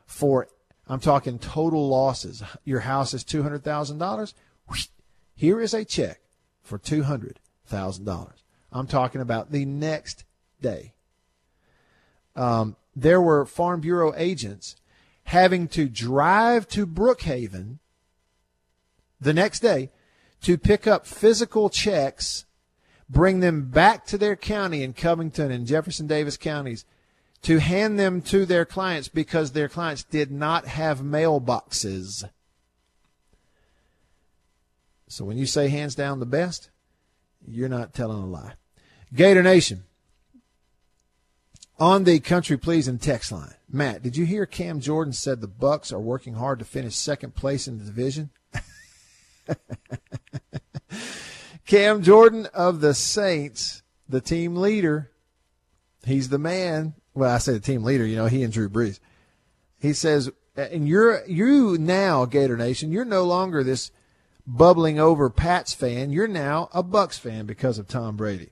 for. 0.05 0.47
I'm 0.87 0.99
talking 0.99 1.39
total 1.39 1.89
losses. 1.89 2.43
Your 2.63 2.81
house 2.81 3.13
is 3.13 3.23
two 3.23 3.41
hundred 3.41 3.63
thousand 3.63 3.97
dollars. 3.97 4.35
Here 5.35 5.59
is 5.59 5.73
a 5.73 5.83
check 5.83 6.21
for 6.61 6.77
two 6.77 7.03
hundred 7.03 7.39
thousand 7.65 8.05
dollars. 8.05 8.43
I'm 8.71 8.87
talking 8.87 9.21
about 9.21 9.51
the 9.51 9.65
next 9.65 10.25
day. 10.61 10.93
Um, 12.35 12.75
there 12.95 13.21
were 13.21 13.45
Farm 13.45 13.81
Bureau 13.81 14.13
agents 14.15 14.75
having 15.23 15.67
to 15.69 15.89
drive 15.89 16.67
to 16.69 16.85
Brookhaven 16.85 17.79
the 19.19 19.33
next 19.33 19.61
day 19.61 19.89
to 20.41 20.57
pick 20.57 20.85
up 20.85 21.07
physical 21.07 21.69
checks, 21.69 22.45
bring 23.09 23.39
them 23.39 23.69
back 23.69 24.05
to 24.07 24.17
their 24.17 24.35
county 24.35 24.83
in 24.83 24.93
Covington 24.93 25.51
and 25.51 25.67
Jefferson 25.67 26.07
Davis 26.07 26.37
counties 26.37 26.85
to 27.43 27.59
hand 27.59 27.99
them 27.99 28.21
to 28.23 28.45
their 28.45 28.65
clients 28.65 29.07
because 29.07 29.51
their 29.51 29.69
clients 29.69 30.03
did 30.03 30.31
not 30.31 30.65
have 30.65 30.99
mailboxes. 31.01 32.27
So 35.07 35.23
when 35.25 35.37
you 35.37 35.45
say 35.45 35.67
hands 35.69 35.93
down 35.95 36.19
the 36.19 36.25
best, 36.25 36.69
you're 37.47 37.69
not 37.69 37.93
telling 37.93 38.17
a 38.17 38.25
lie. 38.25 38.53
Gator 39.13 39.43
Nation. 39.43 39.83
On 41.77 42.05
the 42.05 42.19
country 42.19 42.57
pleasing 42.57 42.97
text 42.97 43.31
line, 43.31 43.53
Matt, 43.69 44.01
did 44.01 44.15
you 44.15 44.25
hear 44.25 44.45
Cam 44.45 44.79
Jordan 44.79 45.13
said 45.13 45.41
the 45.41 45.47
Bucks 45.47 45.91
are 45.91 45.99
working 45.99 46.35
hard 46.35 46.59
to 46.59 46.65
finish 46.65 46.95
second 46.95 47.35
place 47.35 47.67
in 47.67 47.77
the 47.77 47.83
division? 47.83 48.29
Cam 51.65 52.03
Jordan 52.03 52.47
of 52.53 52.81
the 52.81 52.93
Saints, 52.93 53.81
the 54.07 54.21
team 54.21 54.55
leader, 54.55 55.11
he's 56.05 56.29
the 56.29 56.37
man. 56.37 56.93
Well, 57.13 57.33
I 57.33 57.39
say 57.39 57.53
the 57.53 57.59
team 57.59 57.83
leader, 57.83 58.05
you 58.05 58.15
know, 58.15 58.27
he 58.27 58.43
and 58.43 58.53
Drew 58.53 58.69
Brees. 58.69 58.99
He 59.79 59.93
says, 59.93 60.29
and 60.55 60.87
you're 60.87 61.25
you 61.25 61.77
now, 61.77 62.25
Gator 62.25 62.57
Nation, 62.57 62.91
you're 62.91 63.05
no 63.05 63.23
longer 63.23 63.63
this 63.63 63.91
bubbling 64.47 64.99
over 64.99 65.29
Pats 65.29 65.73
fan. 65.73 66.11
You're 66.11 66.27
now 66.27 66.69
a 66.71 66.83
Bucks 66.83 67.17
fan 67.17 67.45
because 67.45 67.77
of 67.79 67.87
Tom 67.87 68.15
Brady. 68.15 68.51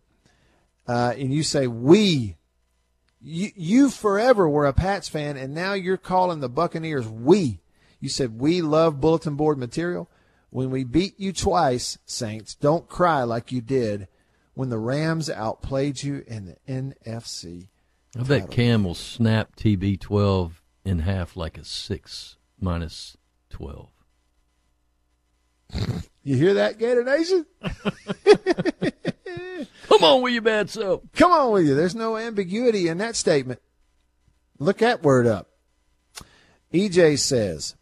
Uh, 0.88 1.14
and 1.18 1.34
you 1.34 1.44
say 1.44 1.68
we 1.68 2.36
you, 3.22 3.52
you 3.56 3.90
forever 3.90 4.50
were 4.50 4.66
a 4.66 4.74
Pats 4.74 5.08
fan, 5.08 5.38
and 5.38 5.54
now 5.54 5.74
you're 5.74 5.98
calling 5.98 6.42
the 6.42 6.50
Buccaneers 6.50 7.08
we. 7.08 7.62
You 8.02 8.10
said 8.10 8.38
we 8.38 8.62
love 8.62 9.00
bulletin 9.00 9.36
board 9.36 9.58
material. 9.58 10.10
When 10.54 10.70
we 10.70 10.84
beat 10.84 11.20
you 11.20 11.34
twice, 11.34 11.98
Saints, 12.06 12.54
don't 12.54 12.88
cry 12.88 13.24
like 13.24 13.52
you 13.52 13.60
did 13.60 14.08
when 14.54 14.70
the 14.70 14.78
Rams 14.78 15.28
outplayed 15.28 16.04
you 16.04 16.24
in 16.28 16.46
the 16.46 16.58
NFC. 16.72 17.70
I 18.16 18.22
bet 18.22 18.52
Cam 18.52 18.84
will 18.84 18.94
snap 18.94 19.56
TB12 19.56 20.52
in 20.86 21.00
half 21.00 21.36
like 21.36 21.58
a 21.58 21.66
6 21.66 22.38
minus 22.60 23.18
12. 23.50 23.90
You 26.26 26.38
hear 26.38 26.54
that, 26.54 26.78
Gator 26.78 27.04
Nation? 27.04 27.46
Come 29.90 30.04
on 30.06 30.22
with 30.22 30.32
your 30.32 30.42
bad 30.42 30.70
self. 30.70 31.02
Come 31.12 31.34
on 31.34 31.52
with 31.52 31.68
you. 31.68 31.76
There's 31.76 31.96
no 31.96 32.16
ambiguity 32.16 32.88
in 32.88 33.00
that 33.00 33.18
statement. 33.18 33.60
Look 34.58 34.78
that 34.78 35.04
word 35.04 35.28
up. 35.28 35.50
EJ 36.74 37.20
says, 37.20 37.76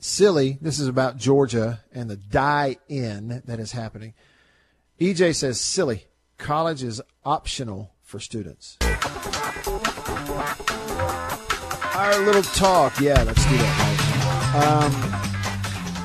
silly. 0.00 0.58
This 0.60 0.78
is 0.78 0.88
about 0.88 1.16
Georgia 1.16 1.80
and 1.92 2.10
the 2.10 2.16
die 2.16 2.76
in 2.88 3.42
that 3.46 3.60
is 3.60 3.72
happening. 3.72 4.14
EJ 5.00 5.34
says, 5.36 5.60
silly. 5.60 6.06
College 6.38 6.82
is 6.82 7.00
optional 7.24 7.94
for 8.02 8.18
students. 8.18 8.78
Our 11.94 12.18
little 12.24 12.42
talk. 12.42 12.98
Yeah, 13.00 13.22
let's 13.22 13.44
do 13.44 13.56
that. 13.56 13.86
Um, 14.54 14.92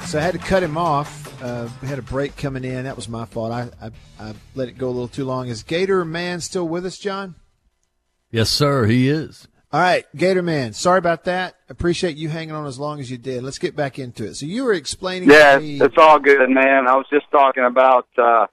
so 0.07 0.19
I 0.19 0.21
had 0.21 0.33
to 0.33 0.39
cut 0.39 0.61
him 0.61 0.77
off 0.77 1.25
uh, 1.41 1.69
we 1.81 1.87
had 1.87 1.99
a 1.99 2.03
break 2.03 2.35
coming 2.37 2.63
in. 2.63 2.85
That 2.85 2.95
was 2.95 3.07
my 3.07 3.25
fault. 3.25 3.51
I, 3.51 3.69
I, 3.81 3.91
I 4.19 4.33
let 4.55 4.67
it 4.67 4.77
go 4.77 4.87
a 4.87 4.89
little 4.89 5.07
too 5.07 5.25
long. 5.25 5.47
Is 5.47 5.63
Gator 5.63 6.03
Man 6.03 6.41
still 6.41 6.67
with 6.67 6.85
us, 6.85 6.97
John? 6.97 7.35
Yes, 8.31 8.49
sir. 8.49 8.85
He 8.85 9.09
is. 9.09 9.47
All 9.75 9.81
right, 9.81 10.05
Gator 10.15 10.41
Man. 10.41 10.71
Sorry 10.71 10.99
about 10.99 11.25
that. 11.25 11.57
Appreciate 11.67 12.15
you 12.15 12.29
hanging 12.29 12.55
on 12.55 12.65
as 12.65 12.79
long 12.79 13.01
as 13.01 13.11
you 13.11 13.17
did. 13.17 13.43
Let's 13.43 13.59
get 13.59 13.75
back 13.75 13.99
into 13.99 14.23
it. 14.23 14.35
So 14.35 14.45
you 14.45 14.63
were 14.63 14.71
explaining. 14.71 15.29
Yeah, 15.29 15.59
it's 15.61 15.97
all 15.97 16.17
good, 16.17 16.49
man. 16.49 16.87
I 16.87 16.95
was 16.95 17.05
just 17.11 17.29
talking 17.29 17.65
about 17.65 18.07
uh, 18.17 18.47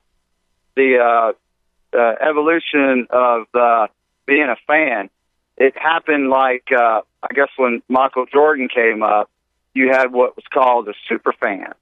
the 0.75 0.99
uh, 0.99 1.97
uh, 1.97 2.15
evolution 2.29 3.07
of 3.09 3.47
uh, 3.55 3.87
being 4.27 4.49
a 4.49 4.57
fan. 4.67 5.11
It 5.57 5.79
happened 5.79 6.29
like 6.29 6.65
uh, 6.77 7.03
I 7.23 7.33
guess 7.33 7.51
when 7.57 7.85
Michael 7.89 8.27
Jordan 8.27 8.67
came 8.67 9.05
up, 9.05 9.31
you 9.75 9.91
had 9.93 10.13
what 10.13 10.35
was 10.35 10.45
called 10.53 10.89
a 10.89 10.95
super 11.09 11.33
fan. 11.35 11.73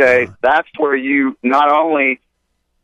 Okay, 0.00 0.24
uh-huh. 0.24 0.34
that's 0.40 0.68
where 0.78 0.96
you 0.96 1.36
not 1.42 1.70
only 1.70 2.20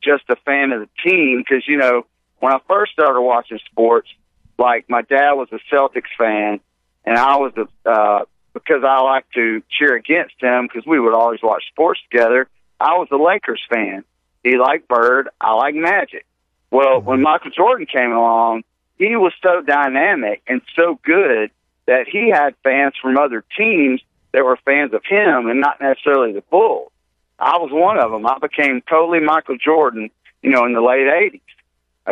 just 0.03 0.25
a 0.29 0.37
fan 0.45 0.71
of 0.73 0.81
the 0.81 1.11
team, 1.11 1.43
because 1.43 1.67
you 1.67 1.79
know 1.79 2.05
when 2.41 2.53
I 2.53 2.59
first 2.69 2.93
started 2.93 3.23
watching 3.23 3.59
sports, 3.71 4.11
like 4.59 4.89
my 4.89 5.03
dad 5.03 5.33
was 5.33 5.49
a 5.53 5.59
Celtics 5.75 6.13
fan, 6.19 6.61
and 7.05 7.19
I 7.19 7.37
was 7.37 7.53
a 7.57 7.91
uh, 7.91 8.25
because 8.53 8.83
I 8.87 9.01
like 9.03 9.27
to 9.35 9.63
cheer 9.71 9.97
against 9.97 10.35
him 10.39 10.67
because 10.67 10.87
we 10.87 11.01
would 11.01 11.15
always 11.15 11.41
watch 11.43 11.65
sports 11.71 12.01
together. 12.11 12.49
I 12.79 12.95
was 12.95 13.09
a 13.11 13.17
Lakers 13.17 13.63
fan. 13.73 14.05
He 14.43 14.57
liked 14.57 14.89
Bird. 14.89 15.29
I 15.41 15.55
like 15.55 15.75
Magic. 15.75 16.27
Well, 16.71 17.01
when. 17.01 17.23
Michael 17.23 17.51
Jordan 17.51 17.87
came 17.87 18.13
along, 18.13 18.63
he 18.99 19.17
was 19.17 19.33
so 19.43 19.63
dynamic 19.63 20.43
and 20.47 20.61
so 20.77 20.99
good 21.05 21.51
that 21.87 22.07
he 22.11 22.31
had 22.31 22.55
fans 22.63 22.95
from 23.01 23.19
other 23.19 23.45
teams 23.57 24.01
that 24.33 24.45
were 24.45 24.59
fans 24.65 24.93
of 24.93 25.03
him 25.05 25.49
and 25.49 25.61
not 25.61 25.81
necessarily 25.81 26.33
the 26.33 26.43
Bulls. 26.51 26.91
I 27.39 27.59
was 27.59 27.71
one 27.73 27.99
of 27.99 28.11
them. 28.11 28.27
I 28.27 28.39
became 28.39 28.83
totally 28.89 29.21
Michael 29.21 29.57
Jordan, 29.57 30.11
you 30.43 30.51
know, 30.51 30.65
in 30.65 30.73
the 30.73 30.81
late 30.81 31.07
'80s. 31.07 31.41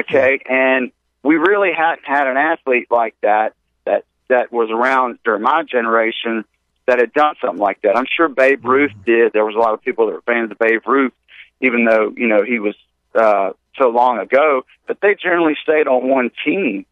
Okay, 0.01 0.41
and 0.49 0.91
we 1.23 1.37
really 1.37 1.71
hadn't 1.77 2.05
had 2.05 2.27
an 2.27 2.37
athlete 2.37 2.89
like 2.91 3.15
that 3.23 3.55
that 3.85 4.05
that 4.29 4.53
was 4.53 4.71
around 4.71 5.19
during 5.25 5.43
my 5.43 5.63
generation 5.63 6.45
that 6.87 6.99
had 6.99 7.13
done 7.13 7.35
something 7.41 7.61
like 7.61 7.81
that. 7.83 7.97
I'm 7.97 8.07
sure 8.15 8.29
Babe 8.29 8.65
Ruth 8.65 8.91
mm-hmm. 8.91 9.05
did. 9.05 9.33
There 9.33 9.45
was 9.45 9.55
a 9.55 9.59
lot 9.59 9.75
of 9.75 9.83
people 9.83 10.07
that 10.07 10.13
were 10.13 10.23
fans 10.23 10.51
of 10.51 10.59
Babe 10.59 10.83
Ruth, 10.87 11.13
even 11.61 11.85
though 11.85 12.13
you 12.17 12.29
know 12.29 12.43
he 12.43 12.59
was 12.59 12.75
uh, 13.15 13.51
so 13.79 13.89
long 13.89 14.19
ago. 14.19 14.63
But 14.87 15.01
they 15.01 15.15
generally 15.15 15.57
stayed 15.63 15.87
on 15.87 16.09
one 16.09 16.31
team. 16.45 16.87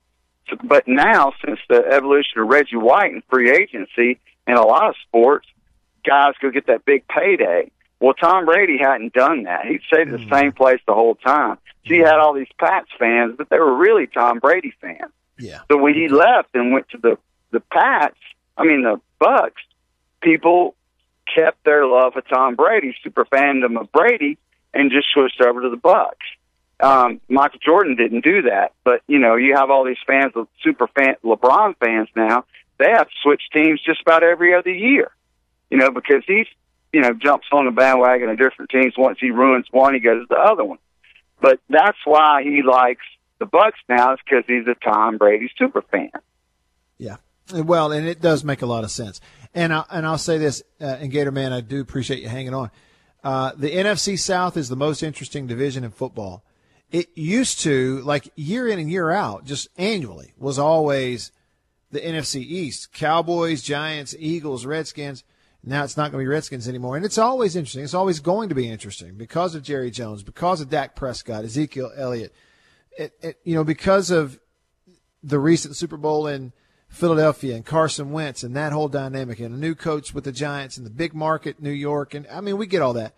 So, 0.49 0.57
but 0.63 0.87
now, 0.87 1.33
since 1.45 1.61
the 1.69 1.85
evolution 1.87 2.41
of 2.41 2.49
Reggie 2.49 2.77
White 2.77 3.13
and 3.13 3.23
free 3.31 3.51
agency 3.51 4.19
in 4.47 4.55
a 4.55 4.63
lot 4.63 4.89
of 4.89 4.95
sports, 5.07 5.47
guys 6.05 6.35
go 6.41 6.51
get 6.51 6.67
that 6.67 6.85
big 6.85 7.07
payday. 7.09 7.71
Well, 8.01 8.15
Tom 8.15 8.47
Brady 8.47 8.79
hadn't 8.79 9.13
done 9.13 9.45
that. 9.45 9.67
He'd 9.67 9.83
stayed 9.83 10.09
at 10.09 10.19
the 10.19 10.25
mm. 10.25 10.31
same 10.31 10.53
place 10.53 10.81
the 10.87 10.95
whole 10.95 11.15
time. 11.17 11.59
So 11.87 11.95
he 11.95 12.01
had 12.01 12.19
all 12.19 12.33
these 12.33 12.49
Pats 12.59 12.89
fans, 12.99 13.35
but 13.37 13.49
they 13.51 13.59
were 13.59 13.77
really 13.77 14.07
Tom 14.07 14.39
Brady 14.39 14.73
fans. 14.81 15.13
Yeah. 15.39 15.61
So 15.71 15.77
when 15.77 15.95
he 15.95 16.09
left 16.09 16.49
and 16.55 16.73
went 16.73 16.89
to 16.91 16.99
the 16.99 17.19
the 17.51 17.61
Pats, 17.61 18.17
I 18.57 18.65
mean 18.65 18.83
the 18.83 19.01
Bucks, 19.19 19.63
people 20.23 20.75
kept 21.35 21.63
their 21.65 21.87
love 21.87 22.17
of 22.17 22.27
Tom 22.29 22.57
Brady, 22.57 22.95
super 23.03 23.25
fandom 23.27 23.81
of 23.81 23.93
Brady, 23.93 24.39
and 24.73 24.91
just 24.91 25.09
switched 25.13 25.41
over 25.41 25.63
to 25.63 25.71
the 25.71 25.77
Bucks. 25.77 26.27
Um, 26.81 27.21
Michael 27.29 27.59
Jordan 27.63 27.97
didn't 27.97 28.25
do 28.25 28.43
that, 28.43 28.73
but 28.85 29.03
you 29.07 29.19
know 29.19 29.37
you 29.37 29.57
have 29.57 29.71
all 29.71 29.85
these 29.85 30.03
fans 30.07 30.33
of 30.37 30.49
super 30.63 30.87
fan 30.89 31.17
LeBron 31.23 31.77
fans 31.77 32.09
now. 32.17 32.45
They 32.79 32.89
have 32.91 33.09
to 33.09 33.15
switch 33.23 33.43
teams 33.53 33.81
just 33.83 34.01
about 34.01 34.23
every 34.23 34.55
other 34.55 34.73
year, 34.73 35.11
you 35.71 35.77
know, 35.77 35.91
because 35.91 36.23
he's 36.27 36.47
you 36.93 37.01
know, 37.01 37.13
jumps 37.13 37.47
on 37.53 37.67
the 37.67 37.71
bandwagon 37.71 38.29
of 38.29 38.39
different 38.39 38.71
teams. 38.71 38.95
Once 38.97 39.19
he 39.21 39.31
ruins 39.31 39.67
one, 39.71 39.95
he 39.95 40.01
goes 40.01 40.23
to 40.23 40.27
the 40.29 40.41
other 40.41 40.65
one. 40.65 40.79
But 41.41 41.61
that's 41.69 41.99
why 42.05 42.43
he 42.43 42.63
likes 42.63 43.05
the 43.39 43.47
Bucks 43.47 43.79
now, 43.89 44.15
is 44.15 44.19
because 44.25 44.45
he's 44.47 44.67
a 44.67 44.75
Tom 44.75 45.17
Brady 45.17 45.51
super 45.57 45.83
fan. 45.83 46.11
Yeah, 46.99 47.17
well, 47.53 47.93
and 47.93 48.07
it 48.07 48.21
does 48.21 48.45
make 48.45 48.63
a 48.63 48.67
lot 48.67 48.85
of 48.85 48.91
sense. 48.91 49.21
And 49.55 49.73
I, 49.73 49.85
and 49.91 50.07
I'll 50.07 50.19
say 50.19 50.39
this, 50.39 50.63
uh, 50.81 50.85
and 50.85 51.11
Gator 51.11 51.33
Man, 51.33 51.53
I 51.53 51.61
do 51.61 51.81
appreciate 51.81 52.21
you 52.21 52.29
hanging 52.29 52.55
on. 52.55 52.71
Uh, 53.25 53.53
the 53.57 53.71
NFC 53.71 54.19
South 54.19 54.57
is 54.57 54.69
the 54.69 54.77
most 54.77 55.03
interesting 55.03 55.47
division 55.47 55.85
in 55.85 55.91
football. 55.91 56.45
It 56.91 57.09
used 57.17 57.61
to, 57.61 58.01
like 58.03 58.31
year 58.37 58.69
in 58.69 58.79
and 58.79 58.91
year 58.91 59.11
out, 59.11 59.45
just 59.45 59.69
annually, 59.77 60.35
was 60.39 60.59
always 60.59 61.33
the 61.91 62.01
NFC 62.01 62.43
East: 62.43 62.93
Cowboys, 62.93 63.63
Giants, 63.63 64.15
Eagles, 64.19 64.67
Redskins. 64.67 65.25
Now 65.63 65.85
it's 65.85 65.97
not 65.97 66.11
going 66.11 66.25
to 66.25 66.29
be 66.29 66.33
Redskins 66.33 66.69
anymore. 66.69 66.97
And 66.97 67.05
it's 67.05 67.19
always 67.19 67.55
interesting. 67.55 67.85
It's 67.85 67.95
always 67.95 68.21
going 68.21 68.49
to 68.49 68.55
be 68.55 68.69
interesting 68.69 69.17
because 69.17 69.55
of 69.55 69.63
Jerry 69.63 69.91
Jones, 69.91 70.23
because 70.23 70.61
of 70.61 70.71
Dak 70.71 70.97
Prescott, 70.97 71.45
Ezekiel 71.45 71.93
Elliott, 71.97 72.35
it, 72.97 73.13
it, 73.21 73.41
you 73.45 73.55
know, 73.55 73.65
because 73.65 74.11
of 74.11 74.41
the 75.23 75.39
recent 75.39 75.77
Super 75.77 75.99
Bowl 75.99 76.27
in 76.27 76.53
Philadelphia 76.89 77.55
and 77.55 77.65
Carson 77.65 78.11
Wentz 78.11 78.43
and 78.43 78.57
that 78.57 78.73
whole 78.73 78.89
dynamic 78.89 79.39
and 79.39 79.55
a 79.55 79.59
new 79.59 79.75
coach 79.75 80.15
with 80.15 80.25
the 80.25 80.33
Giants 80.33 80.77
and 80.77 80.87
the 80.87 80.91
big 80.91 81.15
market, 81.15 81.61
New 81.61 81.71
York. 81.71 82.15
And 82.15 82.27
I 82.33 82.41
mean, 82.41 82.57
we 82.57 82.67
get 82.67 82.83
all 82.83 82.95
that. 82.95 83.15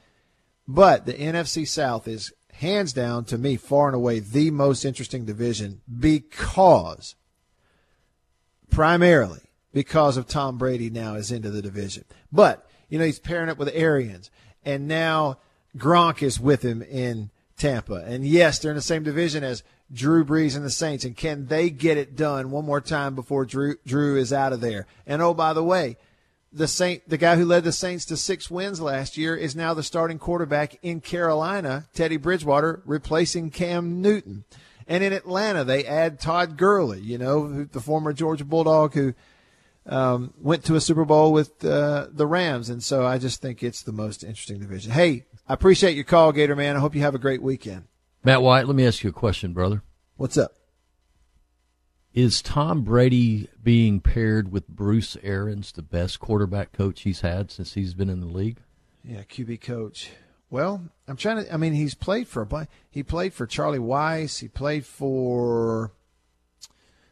But 0.66 1.06
the 1.06 1.14
NFC 1.14 1.66
South 1.66 2.06
is 2.06 2.32
hands 2.54 2.92
down 2.92 3.24
to 3.26 3.38
me 3.38 3.56
far 3.56 3.88
and 3.88 3.96
away 3.96 4.20
the 4.20 4.50
most 4.50 4.84
interesting 4.84 5.24
division 5.24 5.80
because 5.98 7.14
primarily 8.70 9.40
because 9.72 10.16
of 10.16 10.26
Tom 10.26 10.58
Brady 10.58 10.90
now 10.90 11.14
is 11.14 11.32
into 11.32 11.50
the 11.50 11.62
division. 11.62 12.04
But, 12.30 12.68
you 12.88 12.98
know, 12.98 13.04
he's 13.04 13.18
pairing 13.18 13.48
up 13.48 13.58
with 13.58 13.70
Arians 13.72 14.30
and 14.64 14.86
now 14.86 15.38
Gronk 15.76 16.22
is 16.22 16.38
with 16.38 16.62
him 16.62 16.82
in 16.82 17.30
Tampa. 17.56 18.04
And 18.06 18.26
yes, 18.26 18.58
they're 18.58 18.72
in 18.72 18.76
the 18.76 18.82
same 18.82 19.02
division 19.02 19.44
as 19.44 19.62
Drew 19.92 20.24
Brees 20.24 20.56
and 20.56 20.64
the 20.64 20.70
Saints. 20.70 21.04
And 21.04 21.16
can 21.16 21.46
they 21.46 21.70
get 21.70 21.98
it 21.98 22.16
done 22.16 22.50
one 22.50 22.64
more 22.64 22.80
time 22.80 23.14
before 23.14 23.44
Drew, 23.44 23.76
Drew 23.86 24.16
is 24.16 24.32
out 24.32 24.52
of 24.52 24.60
there? 24.60 24.86
And 25.06 25.22
oh, 25.22 25.34
by 25.34 25.52
the 25.52 25.64
way, 25.64 25.96
the 26.52 26.68
Saint, 26.68 27.08
the 27.08 27.18
guy 27.18 27.36
who 27.36 27.46
led 27.46 27.64
the 27.64 27.72
Saints 27.72 28.04
to 28.06 28.16
six 28.16 28.50
wins 28.50 28.80
last 28.80 29.16
year, 29.16 29.34
is 29.34 29.56
now 29.56 29.74
the 29.74 29.82
starting 29.82 30.18
quarterback 30.18 30.78
in 30.82 31.00
Carolina, 31.00 31.86
Teddy 31.94 32.18
Bridgewater, 32.18 32.82
replacing 32.84 33.50
Cam 33.50 34.02
Newton. 34.02 34.44
And 34.86 35.02
in 35.02 35.12
Atlanta, 35.12 35.64
they 35.64 35.86
add 35.86 36.20
Todd 36.20 36.58
Gurley, 36.58 37.00
you 37.00 37.16
know, 37.16 37.64
the 37.64 37.80
former 37.80 38.12
Georgia 38.12 38.44
Bulldog 38.44 38.94
who 38.94 39.14
um, 39.86 40.32
went 40.40 40.64
to 40.64 40.76
a 40.76 40.80
Super 40.80 41.04
Bowl 41.04 41.32
with 41.32 41.64
uh, 41.64 42.06
the 42.10 42.26
Rams. 42.26 42.68
And 42.68 42.82
so 42.82 43.06
I 43.06 43.18
just 43.18 43.40
think 43.40 43.62
it's 43.62 43.82
the 43.82 43.92
most 43.92 44.22
interesting 44.22 44.60
division. 44.60 44.92
Hey, 44.92 45.26
I 45.48 45.54
appreciate 45.54 45.94
your 45.94 46.04
call, 46.04 46.32
Gator 46.32 46.56
Man. 46.56 46.76
I 46.76 46.80
hope 46.80 46.94
you 46.94 47.02
have 47.02 47.14
a 47.14 47.18
great 47.18 47.42
weekend. 47.42 47.84
Matt 48.24 48.42
White, 48.42 48.66
let 48.66 48.76
me 48.76 48.86
ask 48.86 49.02
you 49.02 49.10
a 49.10 49.12
question, 49.12 49.52
brother. 49.52 49.82
What's 50.16 50.38
up? 50.38 50.52
Is 52.14 52.42
Tom 52.42 52.82
Brady 52.82 53.48
being 53.62 54.00
paired 54.00 54.52
with 54.52 54.68
Bruce 54.68 55.16
Arians 55.22 55.72
the 55.72 55.82
best 55.82 56.20
quarterback 56.20 56.72
coach 56.72 57.02
he's 57.02 57.22
had 57.22 57.50
since 57.50 57.72
he's 57.72 57.94
been 57.94 58.10
in 58.10 58.20
the 58.20 58.26
league? 58.26 58.58
Yeah, 59.02 59.22
QB 59.22 59.62
coach. 59.62 60.10
Well, 60.50 60.82
I'm 61.08 61.16
trying 61.16 61.44
to. 61.44 61.52
I 61.52 61.56
mean, 61.56 61.72
he's 61.72 61.94
played 61.94 62.28
for 62.28 62.42
a 62.42 62.46
bunch. 62.46 62.68
He 62.90 63.02
played 63.02 63.32
for 63.32 63.46
Charlie 63.46 63.78
Weis. 63.78 64.40
He 64.40 64.48
played 64.48 64.84
for 64.84 65.92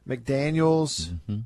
McDaniels. 0.07 1.09
Mm-hmm. 1.09 1.39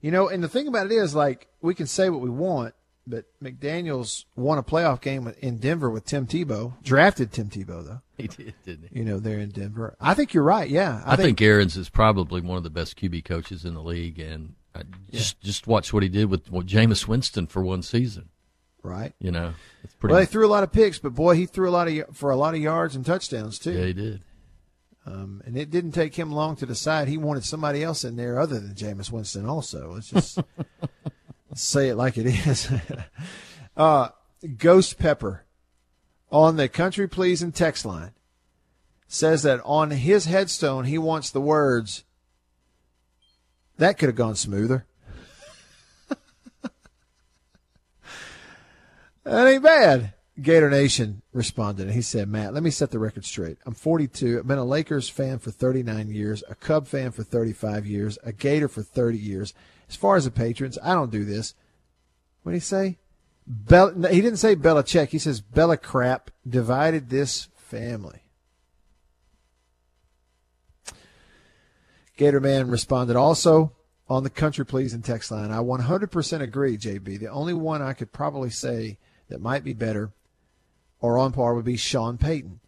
You 0.00 0.10
know, 0.10 0.28
and 0.28 0.42
the 0.42 0.48
thing 0.48 0.68
about 0.68 0.86
it 0.86 0.92
is, 0.92 1.14
like, 1.14 1.48
we 1.60 1.74
can 1.74 1.86
say 1.86 2.08
what 2.08 2.20
we 2.20 2.30
want, 2.30 2.74
but 3.08 3.24
McDaniels 3.42 4.24
won 4.36 4.58
a 4.58 4.62
playoff 4.62 5.00
game 5.00 5.32
in 5.40 5.58
Denver 5.58 5.90
with 5.90 6.04
Tim 6.04 6.26
Tebow. 6.26 6.80
Drafted 6.82 7.32
Tim 7.32 7.48
Tebow 7.48 7.84
though. 7.84 8.00
He 8.16 8.28
did, 8.28 8.54
didn't 8.64 8.90
he? 8.92 8.98
You 8.98 9.04
know, 9.04 9.18
they're 9.18 9.38
in 9.38 9.50
Denver. 9.50 9.96
I 10.00 10.14
think 10.14 10.34
you're 10.34 10.44
right. 10.44 10.68
Yeah, 10.68 11.02
I, 11.04 11.12
I 11.12 11.16
think, 11.16 11.38
think 11.38 11.42
Arians 11.42 11.76
is 11.76 11.88
probably 11.88 12.40
one 12.40 12.56
of 12.56 12.64
the 12.64 12.70
best 12.70 13.00
QB 13.00 13.24
coaches 13.24 13.64
in 13.64 13.74
the 13.74 13.82
league, 13.82 14.18
and 14.18 14.54
uh, 14.74 14.80
I 14.80 14.82
just 15.10 15.36
yeah. 15.40 15.46
just 15.46 15.66
watch 15.66 15.92
what 15.92 16.02
he 16.02 16.08
did 16.08 16.26
with 16.26 16.50
well, 16.50 16.62
Jameis 16.62 17.08
Winston 17.08 17.46
for 17.46 17.62
one 17.62 17.82
season. 17.82 18.28
Right. 18.82 19.12
You 19.18 19.32
know, 19.32 19.54
it's 19.82 19.94
pretty. 19.94 20.12
Well, 20.12 20.20
he 20.20 20.26
threw 20.26 20.46
a 20.46 20.48
lot 20.48 20.62
of 20.62 20.72
picks, 20.72 20.98
but 20.98 21.14
boy, 21.14 21.34
he 21.34 21.46
threw 21.46 21.68
a 21.68 21.72
lot 21.72 21.88
of 21.88 22.16
for 22.16 22.30
a 22.30 22.36
lot 22.36 22.54
of 22.54 22.60
yards 22.60 22.94
and 22.94 23.04
touchdowns 23.04 23.58
too. 23.58 23.72
Yeah, 23.72 23.86
he 23.86 23.92
did. 23.92 24.22
Um, 25.08 25.42
and 25.46 25.56
it 25.56 25.70
didn't 25.70 25.92
take 25.92 26.14
him 26.14 26.30
long 26.30 26.54
to 26.56 26.66
decide 26.66 27.08
he 27.08 27.16
wanted 27.16 27.44
somebody 27.44 27.82
else 27.82 28.04
in 28.04 28.16
there 28.16 28.38
other 28.38 28.60
than 28.60 28.74
Jameis 28.74 29.10
Winston. 29.10 29.46
Also, 29.46 29.92
let's 29.94 30.10
just 30.10 30.38
say 31.54 31.88
it 31.88 31.96
like 31.96 32.18
it 32.18 32.26
is. 32.26 32.70
Uh, 33.76 34.08
Ghost 34.56 34.98
Pepper 34.98 35.44
on 36.32 36.56
the 36.56 36.68
country 36.68 37.06
pleasing 37.08 37.52
text 37.52 37.86
line 37.86 38.10
says 39.06 39.44
that 39.44 39.60
on 39.64 39.92
his 39.92 40.24
headstone 40.24 40.84
he 40.84 40.98
wants 40.98 41.30
the 41.30 41.40
words 41.40 42.02
that 43.76 43.98
could 43.98 44.08
have 44.08 44.16
gone 44.16 44.34
smoother. 44.34 44.84
that 49.22 49.46
ain't 49.46 49.62
bad. 49.62 50.12
Gator 50.40 50.70
Nation 50.70 51.22
responded 51.32 51.86
and 51.86 51.94
he 51.94 52.02
said, 52.02 52.28
Matt, 52.28 52.54
let 52.54 52.62
me 52.62 52.70
set 52.70 52.90
the 52.90 52.98
record 52.98 53.24
straight. 53.24 53.58
I'm 53.66 53.74
42. 53.74 54.38
I've 54.38 54.46
been 54.46 54.58
a 54.58 54.64
Lakers 54.64 55.08
fan 55.08 55.38
for 55.38 55.50
39 55.50 56.10
years, 56.10 56.44
a 56.48 56.54
Cub 56.54 56.86
fan 56.86 57.10
for 57.10 57.24
35 57.24 57.86
years, 57.86 58.18
a 58.22 58.32
Gator 58.32 58.68
for 58.68 58.82
30 58.82 59.18
years. 59.18 59.52
As 59.88 59.96
far 59.96 60.16
as 60.16 60.24
the 60.24 60.30
patrons, 60.30 60.78
I 60.82 60.94
don't 60.94 61.10
do 61.10 61.24
this. 61.24 61.54
What 62.42 62.52
did 62.52 62.58
he 62.58 62.60
say? 62.60 62.98
Bel- 63.46 64.02
he 64.04 64.20
didn't 64.20 64.36
say 64.36 64.54
Belichick. 64.54 65.08
He 65.08 65.18
says 65.18 65.40
Bella 65.40 65.76
crap 65.76 66.30
divided 66.48 67.08
this 67.08 67.48
family. 67.56 68.22
Gator 72.16 72.40
Man 72.40 72.70
responded 72.70 73.16
also 73.16 73.72
on 74.08 74.22
the 74.22 74.30
country 74.30 74.64
pleasing 74.66 75.02
text 75.02 75.30
line. 75.30 75.50
I 75.50 75.58
100% 75.58 76.40
agree, 76.40 76.76
JB. 76.76 77.18
The 77.18 77.28
only 77.28 77.54
one 77.54 77.82
I 77.82 77.92
could 77.92 78.12
probably 78.12 78.50
say 78.50 78.98
that 79.28 79.40
might 79.40 79.64
be 79.64 79.72
better 79.72 80.12
or 81.00 81.18
on 81.18 81.32
par 81.32 81.54
would 81.54 81.64
be 81.64 81.76
Sean 81.76 82.18
Payton. 82.18 82.60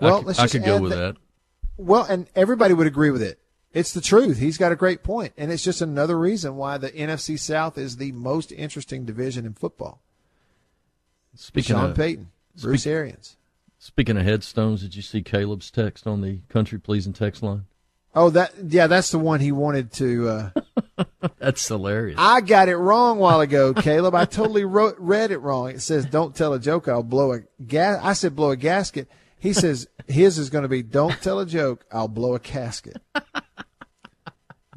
Well, 0.00 0.14
I 0.14 0.18
could, 0.18 0.26
let's 0.26 0.38
just 0.38 0.54
I 0.54 0.58
could 0.58 0.66
go 0.66 0.80
with 0.80 0.92
that. 0.92 1.16
Well, 1.76 2.04
and 2.04 2.28
everybody 2.34 2.74
would 2.74 2.86
agree 2.86 3.10
with 3.10 3.22
it. 3.22 3.38
It's 3.72 3.92
the 3.92 4.00
truth. 4.00 4.38
He's 4.38 4.58
got 4.58 4.72
a 4.72 4.76
great 4.76 5.02
point, 5.02 5.32
and 5.36 5.50
it's 5.50 5.64
just 5.64 5.80
another 5.80 6.18
reason 6.18 6.56
why 6.56 6.76
the 6.76 6.90
NFC 6.90 7.38
South 7.38 7.78
is 7.78 7.96
the 7.96 8.12
most 8.12 8.52
interesting 8.52 9.04
division 9.04 9.46
in 9.46 9.54
football. 9.54 10.02
Speaking 11.34 11.76
Sean 11.76 11.90
of, 11.90 11.96
Payton, 11.96 12.30
Bruce 12.60 12.82
speak, 12.82 12.92
Arians. 12.92 13.36
Speaking 13.78 14.18
of 14.18 14.24
headstones, 14.24 14.82
did 14.82 14.94
you 14.94 15.02
see 15.02 15.22
Caleb's 15.22 15.70
text 15.70 16.06
on 16.06 16.20
the 16.20 16.40
country 16.50 16.78
pleasing 16.78 17.14
text 17.14 17.42
line? 17.42 17.64
Oh, 18.14 18.30
that 18.30 18.52
yeah, 18.68 18.86
that's 18.86 19.10
the 19.10 19.18
one 19.18 19.40
he 19.40 19.52
wanted 19.52 19.92
to. 19.94 20.28
Uh, 20.28 21.04
that's 21.38 21.66
hilarious. 21.66 22.16
I 22.18 22.40
got 22.42 22.68
it 22.68 22.76
wrong 22.76 23.16
a 23.16 23.20
while 23.20 23.40
ago, 23.40 23.72
Caleb. 23.72 24.14
I 24.14 24.26
totally 24.26 24.64
wrote 24.64 24.96
read 24.98 25.30
it 25.30 25.38
wrong. 25.38 25.70
It 25.70 25.80
says, 25.80 26.04
"Don't 26.04 26.34
tell 26.34 26.52
a 26.52 26.58
joke, 26.58 26.88
I'll 26.88 27.02
blow 27.02 27.32
a 27.32 27.40
gas." 27.62 28.00
I 28.02 28.12
said, 28.12 28.36
"Blow 28.36 28.50
a 28.50 28.56
gasket." 28.56 29.08
He 29.38 29.52
says 29.52 29.88
his 30.06 30.38
is 30.38 30.50
going 30.50 30.62
to 30.62 30.68
be, 30.68 30.82
"Don't 30.82 31.20
tell 31.22 31.40
a 31.40 31.46
joke, 31.46 31.86
I'll 31.90 32.08
blow 32.08 32.34
a 32.34 32.38
casket." 32.38 33.00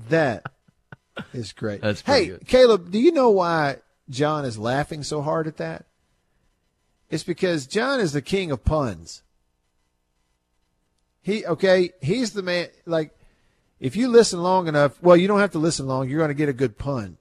That 0.10 0.52
is 1.34 1.54
great. 1.54 1.82
That's 1.82 2.02
hey, 2.02 2.28
good. 2.28 2.48
Caleb. 2.48 2.92
Do 2.92 3.00
you 3.00 3.12
know 3.12 3.30
why 3.30 3.78
John 4.10 4.46
is 4.46 4.58
laughing 4.58 5.04
so 5.04 5.22
hard 5.22 5.48
at 5.48 5.58
that? 5.58 5.86
It's 7.10 7.24
because 7.24 7.68
John 7.68 8.00
is 8.00 8.14
the 8.14 8.22
king 8.22 8.52
of 8.52 8.64
puns. 8.64 9.24
He 11.22 11.46
okay. 11.46 11.92
He's 12.02 12.34
the 12.34 12.44
man. 12.44 12.68
Like, 12.86 13.18
if 13.80 13.96
you 13.96 14.08
listen 14.08 14.42
long 14.42 14.68
enough, 14.68 15.02
well, 15.02 15.18
you 15.18 15.28
don't 15.28 15.40
have 15.40 15.52
to 15.52 15.60
listen 15.60 15.88
long. 15.88 16.10
You're 16.10 16.20
going 16.20 16.30
to 16.30 16.34
get 16.34 16.50
a 16.50 16.54
good 16.54 16.78
pun. 16.78 17.18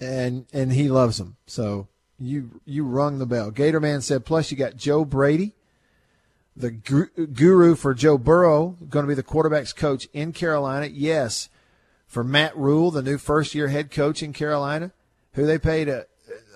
And 0.00 0.46
and 0.52 0.72
he 0.72 0.88
loves 0.88 1.18
them. 1.18 1.36
So 1.46 1.88
you 2.18 2.60
you 2.64 2.84
rung 2.84 3.18
the 3.18 3.26
bell. 3.26 3.52
Gatorman 3.52 4.02
said. 4.02 4.24
Plus, 4.24 4.50
you 4.50 4.56
got 4.56 4.76
Joe 4.76 5.04
Brady 5.04 5.54
the 6.56 6.70
guru 6.70 7.74
for 7.74 7.94
Joe 7.94 8.18
Burrow, 8.18 8.76
going 8.88 9.04
to 9.04 9.08
be 9.08 9.14
the 9.14 9.22
quarterback's 9.22 9.72
coach 9.72 10.06
in 10.12 10.32
Carolina. 10.32 10.86
Yes, 10.86 11.48
for 12.06 12.22
Matt 12.22 12.56
Rhule, 12.56 12.90
the 12.90 13.02
new 13.02 13.18
first 13.18 13.54
year 13.54 13.68
head 13.68 13.90
coach 13.90 14.22
in 14.22 14.32
Carolina, 14.32 14.92
who 15.32 15.46
they 15.46 15.58
paid 15.58 15.88
a, 15.88 16.06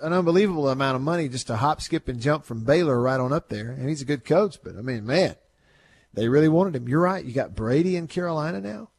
an 0.02 0.12
unbelievable 0.12 0.68
amount 0.68 0.96
of 0.96 1.02
money 1.02 1.28
just 1.28 1.46
to 1.46 1.56
hop, 1.56 1.80
skip, 1.80 2.08
and 2.08 2.20
jump 2.20 2.44
from 2.44 2.64
Baylor 2.64 3.00
right 3.00 3.20
on 3.20 3.32
up 3.32 3.48
there. 3.48 3.70
And 3.70 3.88
he's 3.88 4.02
a 4.02 4.06
good 4.06 4.24
coach, 4.24 4.58
but 4.62 4.76
I 4.76 4.82
mean, 4.82 5.06
man, 5.06 5.36
they 6.16 6.28
really 6.28 6.48
wanted 6.48 6.74
him. 6.74 6.88
You're 6.88 7.00
right. 7.00 7.24
You 7.24 7.32
got 7.32 7.54
Brady 7.54 7.94
in 7.94 8.08
Carolina 8.08 8.60
now. 8.60 8.90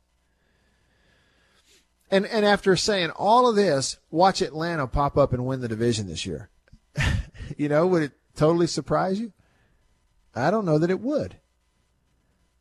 And 2.10 2.26
and 2.26 2.46
after 2.46 2.76
saying 2.78 3.10
all 3.10 3.50
of 3.50 3.58
this, 3.58 3.98
watch 4.10 4.42
Atlanta 4.42 4.88
pop 4.88 5.18
up 5.18 5.34
and 5.34 5.46
win 5.46 5.60
the 5.60 5.68
division 5.68 6.08
this 6.08 6.26
year. 6.26 6.50
you 7.58 7.68
know, 7.68 7.86
would 7.88 8.04
it 8.04 8.14
totally 8.36 8.68
surprise 8.68 9.20
you? 9.20 9.34
I 10.34 10.52
don't 10.52 10.66
know 10.66 10.78
that 10.78 10.92
it 10.92 11.02
would. 11.02 11.38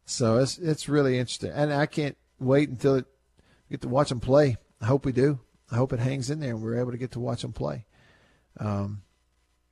So 0.05 0.39
it's 0.39 0.59
it's 0.59 0.89
really 0.89 1.19
interesting, 1.19 1.53
and 1.53 1.73
I 1.73 1.87
can't 1.87 2.17
wait 2.41 2.69
until 2.69 2.97
it 2.97 3.05
get 3.71 3.83
to 3.83 3.89
watch 3.89 4.09
them 4.09 4.21
play. 4.21 4.57
I 4.81 4.87
hope 4.87 5.05
we 5.05 5.13
do. 5.13 5.41
I 5.71 5.77
hope 5.77 5.93
it 5.93 6.01
hangs 6.01 6.31
in 6.31 6.41
there 6.41 6.51
and 6.51 6.63
we're 6.63 6.79
able 6.79 6.93
to 6.93 6.99
get 6.99 7.13
to 7.13 7.21
watch 7.21 7.43
them 7.43 7.53
play. 7.53 7.87
Um, 8.59 9.03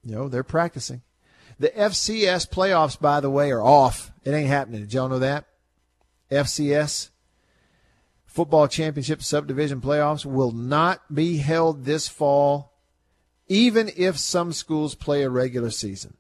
you 0.03 0.15
know, 0.15 0.29
they're 0.29 0.43
practicing. 0.43 1.03
The 1.59 1.69
FCS 1.71 2.49
playoffs, 2.51 2.99
by 2.99 3.21
the 3.21 3.31
way, 3.31 3.51
are 3.51 3.63
off. 3.63 4.13
It 4.25 4.33
ain't 4.33 4.49
happening. 4.49 4.81
Did 4.83 4.95
y'all 4.95 5.09
know 5.09 5.21
that? 5.21 5.47
FCS 6.31 7.11
football 8.27 8.67
championship 8.67 9.23
subdivision 9.23 9.81
playoffs 9.81 10.25
will 10.25 10.51
not 10.51 11.15
be 11.15 11.37
held 11.37 11.85
this 11.85 12.09
fall, 12.09 12.73
even 13.47 13.91
if 13.97 14.19
some 14.19 14.53
schools 14.53 14.95
play 14.95 15.23
a 15.23 15.31
regular 15.31 15.71
season 15.71 16.17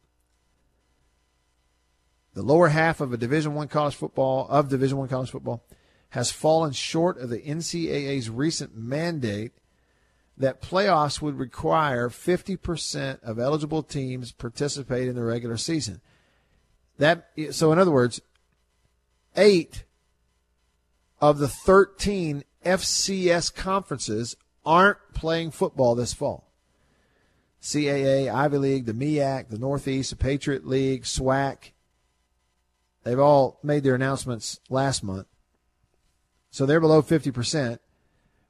the 2.35 2.43
lower 2.43 2.68
half 2.68 3.01
of 3.01 3.12
a 3.12 3.16
Division 3.16 3.55
One 3.55 3.68
college 3.68 3.95
football 3.95 4.47
of 4.49 4.68
Division 4.68 4.99
One 4.99 5.09
college 5.09 5.30
football 5.30 5.64
has 6.11 6.30
fallen 6.30 6.72
short 6.72 7.18
of 7.18 7.30
the 7.30 7.41
NCAA's 7.41 8.28
recent 8.28 8.76
mandate 8.76 9.53
that 10.37 10.61
playoffs 10.61 11.22
would 11.22 11.39
require 11.39 12.09
50% 12.09 13.22
of 13.22 13.39
eligible 13.39 13.82
teams 13.82 14.32
participate 14.32 15.09
in 15.09 15.14
the 15.14 15.22
regular 15.22 15.57
season. 15.57 16.01
That 16.99 17.30
so 17.51 17.72
in 17.72 17.78
other 17.78 17.91
words, 17.91 18.20
8 19.37 19.85
of 21.20 21.39
the 21.39 21.49
13 21.49 22.45
FCS 22.64 23.55
conferences 23.55 24.37
aren't 24.64 24.99
playing 25.12 25.51
football 25.51 25.95
this 25.95 26.12
fall. 26.12 26.51
CAA, 27.62 28.32
Ivy 28.32 28.59
League, 28.59 28.87
the 28.87 28.93
MEAC, 28.93 29.49
the 29.49 29.59
Northeast, 29.59 30.11
the 30.11 30.16
Patriot 30.16 30.66
League, 30.66 31.05
SWAC. 31.05 31.72
They've 33.05 33.18
all 33.18 33.59
made 33.62 33.85
their 33.85 33.95
announcements 33.95 34.61
last 34.68 35.03
month. 35.03 35.26
So 36.51 36.66
they're 36.66 36.80
below 36.80 37.03
50%, 37.03 37.78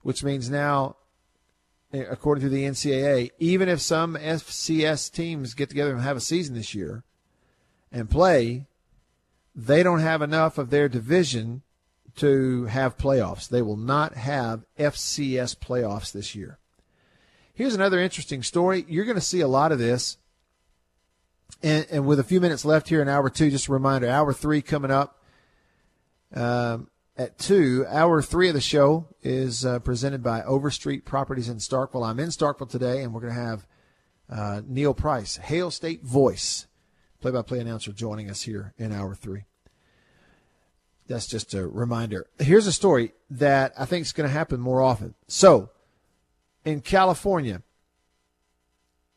which 0.03 0.25
means 0.25 0.51
now, 0.51 0.97
according 1.95 2.43
to 2.43 2.49
the 2.49 2.65
NCAA, 2.65 3.31
even 3.39 3.69
if 3.69 3.81
some 3.81 4.17
FCS 4.17 5.13
teams 5.13 5.55
get 5.55 5.69
together 5.69 5.93
and 5.93 6.03
have 6.03 6.17
a 6.17 6.21
season 6.21 6.55
this 6.55 6.75
year 6.75 7.05
and 7.93 8.11
play, 8.11 8.67
they 9.55 9.83
don't 9.83 10.01
have 10.01 10.23
enough 10.23 10.59
of 10.59 10.71
their 10.71 10.89
division 10.89 11.63
to 12.17 12.67
have 12.67 12.97
playoffs. 12.97 13.49
They 13.49 13.63
will 13.63 13.77
not 13.77 14.15
have 14.15 14.65
FCS 14.79 15.57
playoffs 15.57 16.13
this 16.13 16.35
year. 16.35 16.59
Here's 17.53 17.75
another 17.75 18.01
interesting 18.01 18.43
story. 18.43 18.85
You're 18.89 19.05
going 19.05 19.15
to 19.15 19.21
see 19.21 19.41
a 19.41 19.49
lot 19.49 19.73
of 19.73 19.79
this. 19.79 20.19
And, 21.63 21.87
and 21.91 22.07
with 22.07 22.19
a 22.19 22.25
few 22.25 22.41
minutes 22.41 22.65
left 22.65 22.89
here 22.89 23.01
in 23.01 23.09
hour 23.09 23.31
two, 23.31 23.51
just 23.51 23.69
a 23.69 23.73
reminder 23.73 24.09
hour 24.09 24.33
three 24.33 24.61
coming 24.61 24.91
up 24.91 25.23
um, 26.35 26.89
at 27.17 27.39
two. 27.39 27.87
Hour 27.89 28.23
three 28.23 28.49
of 28.49 28.55
the 28.55 28.61
show 28.61 29.07
is 29.23 29.65
uh, 29.65 29.79
presented 29.81 30.23
by 30.23 30.43
Overstreet 30.43 31.05
Properties 31.05 31.49
in 31.49 31.59
Starkville. 31.59 32.07
I'm 32.07 32.21
in 32.21 32.29
Starkville 32.31 32.69
today, 32.69 33.03
and 33.03 33.13
we're 33.13 33.21
going 33.21 33.35
to 33.35 33.41
have 33.41 33.67
uh, 34.31 34.63
Neil 34.67 34.95
Price, 34.95 35.37
Hail 35.37 35.71
State 35.71 36.03
Voice, 36.03 36.67
play 37.21 37.31
by 37.31 37.43
play 37.43 37.61
announcer, 37.61 37.93
joining 37.93 38.31
us 38.31 38.43
here 38.43 38.75
in 38.79 38.93
hour 38.93 39.15
three. 39.15 39.45
That's 41.07 41.27
just 41.27 41.53
a 41.53 41.67
reminder. 41.67 42.27
Here's 42.39 42.67
a 42.67 42.73
story 42.73 43.13
that 43.31 43.75
I 43.79 43.85
think 43.85 44.07
is 44.07 44.13
going 44.13 44.29
to 44.29 44.33
happen 44.33 44.59
more 44.59 44.81
often. 44.81 45.15
So, 45.29 45.71
in 46.65 46.81
California, 46.81 47.63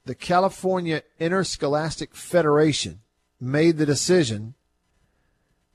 the 0.06 0.16
California 0.16 1.04
Interscholastic 1.20 2.14
Federation 2.14 3.00
made 3.40 3.78
the 3.78 3.86
decision 3.86 4.56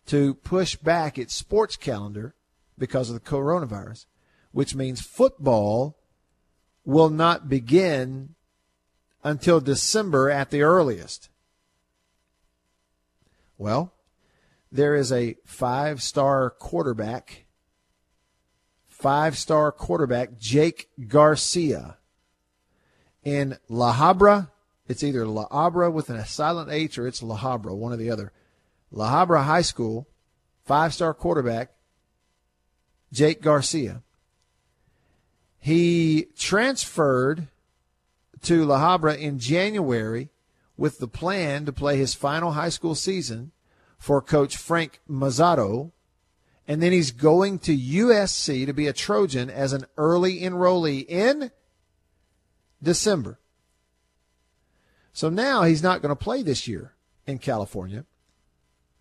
to 0.06 0.34
push 0.34 0.76
back 0.76 1.18
its 1.18 1.34
sports 1.34 1.76
calendar 1.76 2.34
because 2.78 3.08
of 3.08 3.14
the 3.14 3.20
coronavirus, 3.20 4.06
which 4.50 4.74
means 4.74 5.00
football 5.00 5.98
will 6.84 7.10
not 7.10 7.48
begin 7.48 8.34
until 9.22 9.60
December 9.60 10.30
at 10.30 10.50
the 10.50 10.62
earliest. 10.62 11.28
Well, 13.56 13.92
there 14.72 14.94
is 14.94 15.12
a 15.12 15.36
five 15.44 16.02
star 16.02 16.50
quarterback 16.50 17.44
five 19.02 19.36
star 19.36 19.72
quarterback 19.72 20.38
Jake 20.38 20.88
Garcia. 21.08 21.98
In 23.24 23.58
La 23.68 23.94
Habra, 23.94 24.50
it's 24.88 25.02
either 25.02 25.26
La 25.26 25.48
Habra 25.48 25.92
with 25.92 26.08
a 26.08 26.24
silent 26.24 26.70
H 26.70 26.98
or 26.98 27.06
it's 27.06 27.22
La 27.22 27.36
Habra, 27.36 27.76
one 27.76 27.92
or 27.92 27.96
the 27.96 28.10
other. 28.10 28.32
La 28.92 29.10
Habra 29.10 29.44
High 29.44 29.62
School, 29.62 30.06
five 30.64 30.94
star 30.94 31.14
quarterback 31.14 31.72
Jake 33.12 33.42
Garcia. 33.42 34.02
He 35.58 36.26
transferred 36.36 37.48
to 38.42 38.64
La 38.64 38.78
Habra 38.78 39.18
in 39.18 39.38
January 39.38 40.28
with 40.76 40.98
the 40.98 41.08
plan 41.08 41.64
to 41.64 41.72
play 41.72 41.96
his 41.96 42.14
final 42.14 42.52
high 42.52 42.68
school 42.68 42.94
season 42.94 43.52
for 43.98 44.20
coach 44.20 44.56
Frank 44.56 45.00
Mazzotta 45.08 45.90
and 46.66 46.82
then 46.82 46.92
he's 46.92 47.10
going 47.10 47.58
to 47.60 47.76
USC 47.76 48.66
to 48.66 48.72
be 48.72 48.86
a 48.86 48.92
Trojan 48.92 49.50
as 49.50 49.72
an 49.72 49.84
early 49.96 50.40
enrollee 50.40 51.04
in 51.08 51.50
December. 52.82 53.38
So 55.12 55.28
now 55.28 55.64
he's 55.64 55.82
not 55.82 56.02
going 56.02 56.10
to 56.10 56.16
play 56.16 56.42
this 56.42 56.68
year 56.68 56.94
in 57.26 57.38
California 57.38 58.04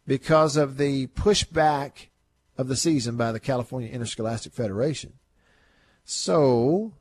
because 0.06 0.58
of 0.58 0.78
the 0.78 1.08
pushback 1.08 2.08
of 2.58 2.68
the 2.68 2.76
season 2.76 3.18
by 3.18 3.32
the 3.32 3.40
California 3.40 3.90
Interscholastic 3.90 4.54
Federation. 4.54 5.14
So, 6.04 6.94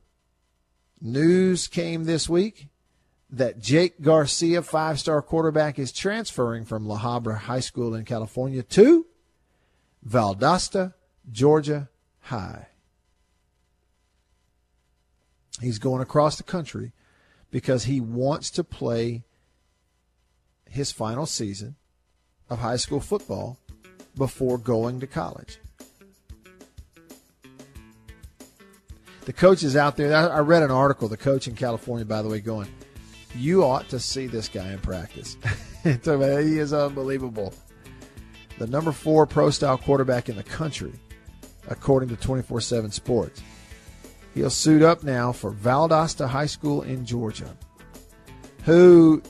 news 1.01 1.67
came 1.67 2.05
this 2.05 2.29
week 2.29 2.69
that 3.31 3.61
Jake 3.61 4.01
Garcia, 4.01 4.63
five 4.63 4.99
star 4.99 5.23
quarterback, 5.23 5.79
is 5.79 5.93
transferring 5.93 6.65
from 6.65 6.87
La 6.87 6.99
Habra 6.99 7.39
High 7.39 7.61
School 7.61 7.95
in 7.95 8.05
California 8.05 8.63
to 8.63 9.07
Valdosta, 10.07 10.95
Georgia 11.31 11.89
High. 12.21 12.69
He's 15.61 15.79
going 15.79 16.03
across 16.03 16.37
the 16.37 16.43
country 16.43 16.93
because 17.51 17.85
he 17.85 18.01
wants 18.01 18.51
to 18.53 18.65
play 18.65 19.25
his 20.69 20.93
final 20.93 21.27
season 21.27 21.77
of 22.51 22.59
high 22.59 22.77
school 22.77 23.01
football 23.01 23.59
before 24.17 24.59
going 24.59 25.01
to 25.01 25.07
college. 25.07 25.59
The 29.25 29.33
coach 29.33 29.63
is 29.63 29.77
out 29.77 29.97
there. 29.97 30.15
I 30.15 30.41
read 30.41 30.63
an 30.63 30.71
article, 30.71 31.09
the 31.09 31.17
coach 31.17 31.47
in 31.47 31.55
California, 31.55 32.05
by 32.05 32.23
the 32.23 32.29
way, 32.29 32.41
going, 32.41 32.69
You 33.37 33.65
ought 33.65 33.89
to 33.91 34.01
see 34.01 34.27
this 34.27 34.49
guy 34.49 34.73
in 34.73 34.81
practice. 34.81 35.37
he 35.85 36.59
is 36.59 36.73
unbelievable 36.73 37.55
the 38.61 38.67
number 38.67 38.93
four 38.93 39.27
pro 39.27 39.49
style 39.49 39.79
quarterback 39.79 40.29
in 40.29 40.37
the 40.37 40.43
country, 40.43 40.93
according 41.69 42.11
to 42.11 42.17
24 42.17 42.61
7 42.61 42.91
Sports. 42.91 43.43
He'll 44.35 44.51
suit 44.51 44.83
up 44.83 45.03
now 45.03 45.33
for 45.33 45.51
Valdosta 45.51 46.29
High 46.29 46.47
School 46.47 46.83
in 46.83 47.07
Georgia. 47.07 47.57
Who 48.65 49.23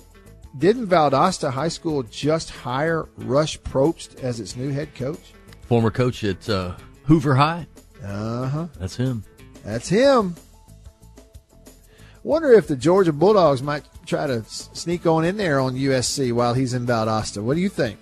didn't 0.59 0.89
Valdosta 0.89 1.51
High 1.51 1.69
School 1.69 2.03
just 2.05 2.51
hire 2.51 3.09
Rush 3.17 3.59
Propst 3.61 4.23
as 4.23 4.41
its 4.41 4.57
new 4.57 4.71
head 4.71 4.95
coach? 4.95 5.33
Former 5.63 5.91
coach 5.91 6.25
at 6.25 6.49
uh, 6.49 6.75
Hoover 7.05 7.35
High. 7.35 7.67
Uh 8.03 8.49
huh. 8.49 8.67
That's 8.79 8.97
him. 8.97 9.25
That's 9.65 9.89
him. 9.89 10.35
Wonder 12.23 12.53
if 12.53 12.67
the 12.67 12.77
Georgia 12.77 13.13
Bulldogs 13.13 13.63
might 13.63 13.85
try 14.05 14.27
to 14.27 14.45
sneak 14.45 15.07
on 15.07 15.25
in 15.25 15.37
there 15.37 15.61
on 15.61 15.75
USC 15.75 16.33
while 16.33 16.53
he's 16.53 16.75
in 16.75 16.87
Valdosta. 16.87 17.43
What 17.43 17.55
do 17.55 17.61
you 17.61 17.69
think? 17.69 17.99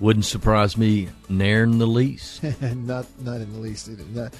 Wouldn't 0.00 0.24
surprise 0.24 0.76
me, 0.76 1.08
near 1.28 1.62
in 1.62 1.78
the 1.78 1.86
least. 1.86 2.42
not, 2.60 3.06
not 3.20 3.40
in 3.40 3.52
the 3.52 3.60
least. 3.60 3.88
Not 4.12 4.34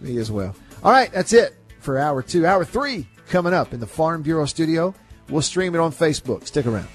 me 0.00 0.18
as 0.18 0.30
well. 0.30 0.54
All 0.84 0.92
right, 0.92 1.10
that's 1.12 1.32
it 1.32 1.56
for 1.80 1.98
hour 1.98 2.22
two. 2.22 2.46
Hour 2.46 2.64
three 2.64 3.06
coming 3.28 3.52
up 3.52 3.72
in 3.72 3.80
the 3.80 3.86
Farm 3.86 4.22
Bureau 4.22 4.46
studio. 4.46 4.94
We'll 5.28 5.42
stream 5.42 5.74
it 5.74 5.78
on 5.78 5.92
Facebook. 5.92 6.46
Stick 6.46 6.66
around. 6.66 6.88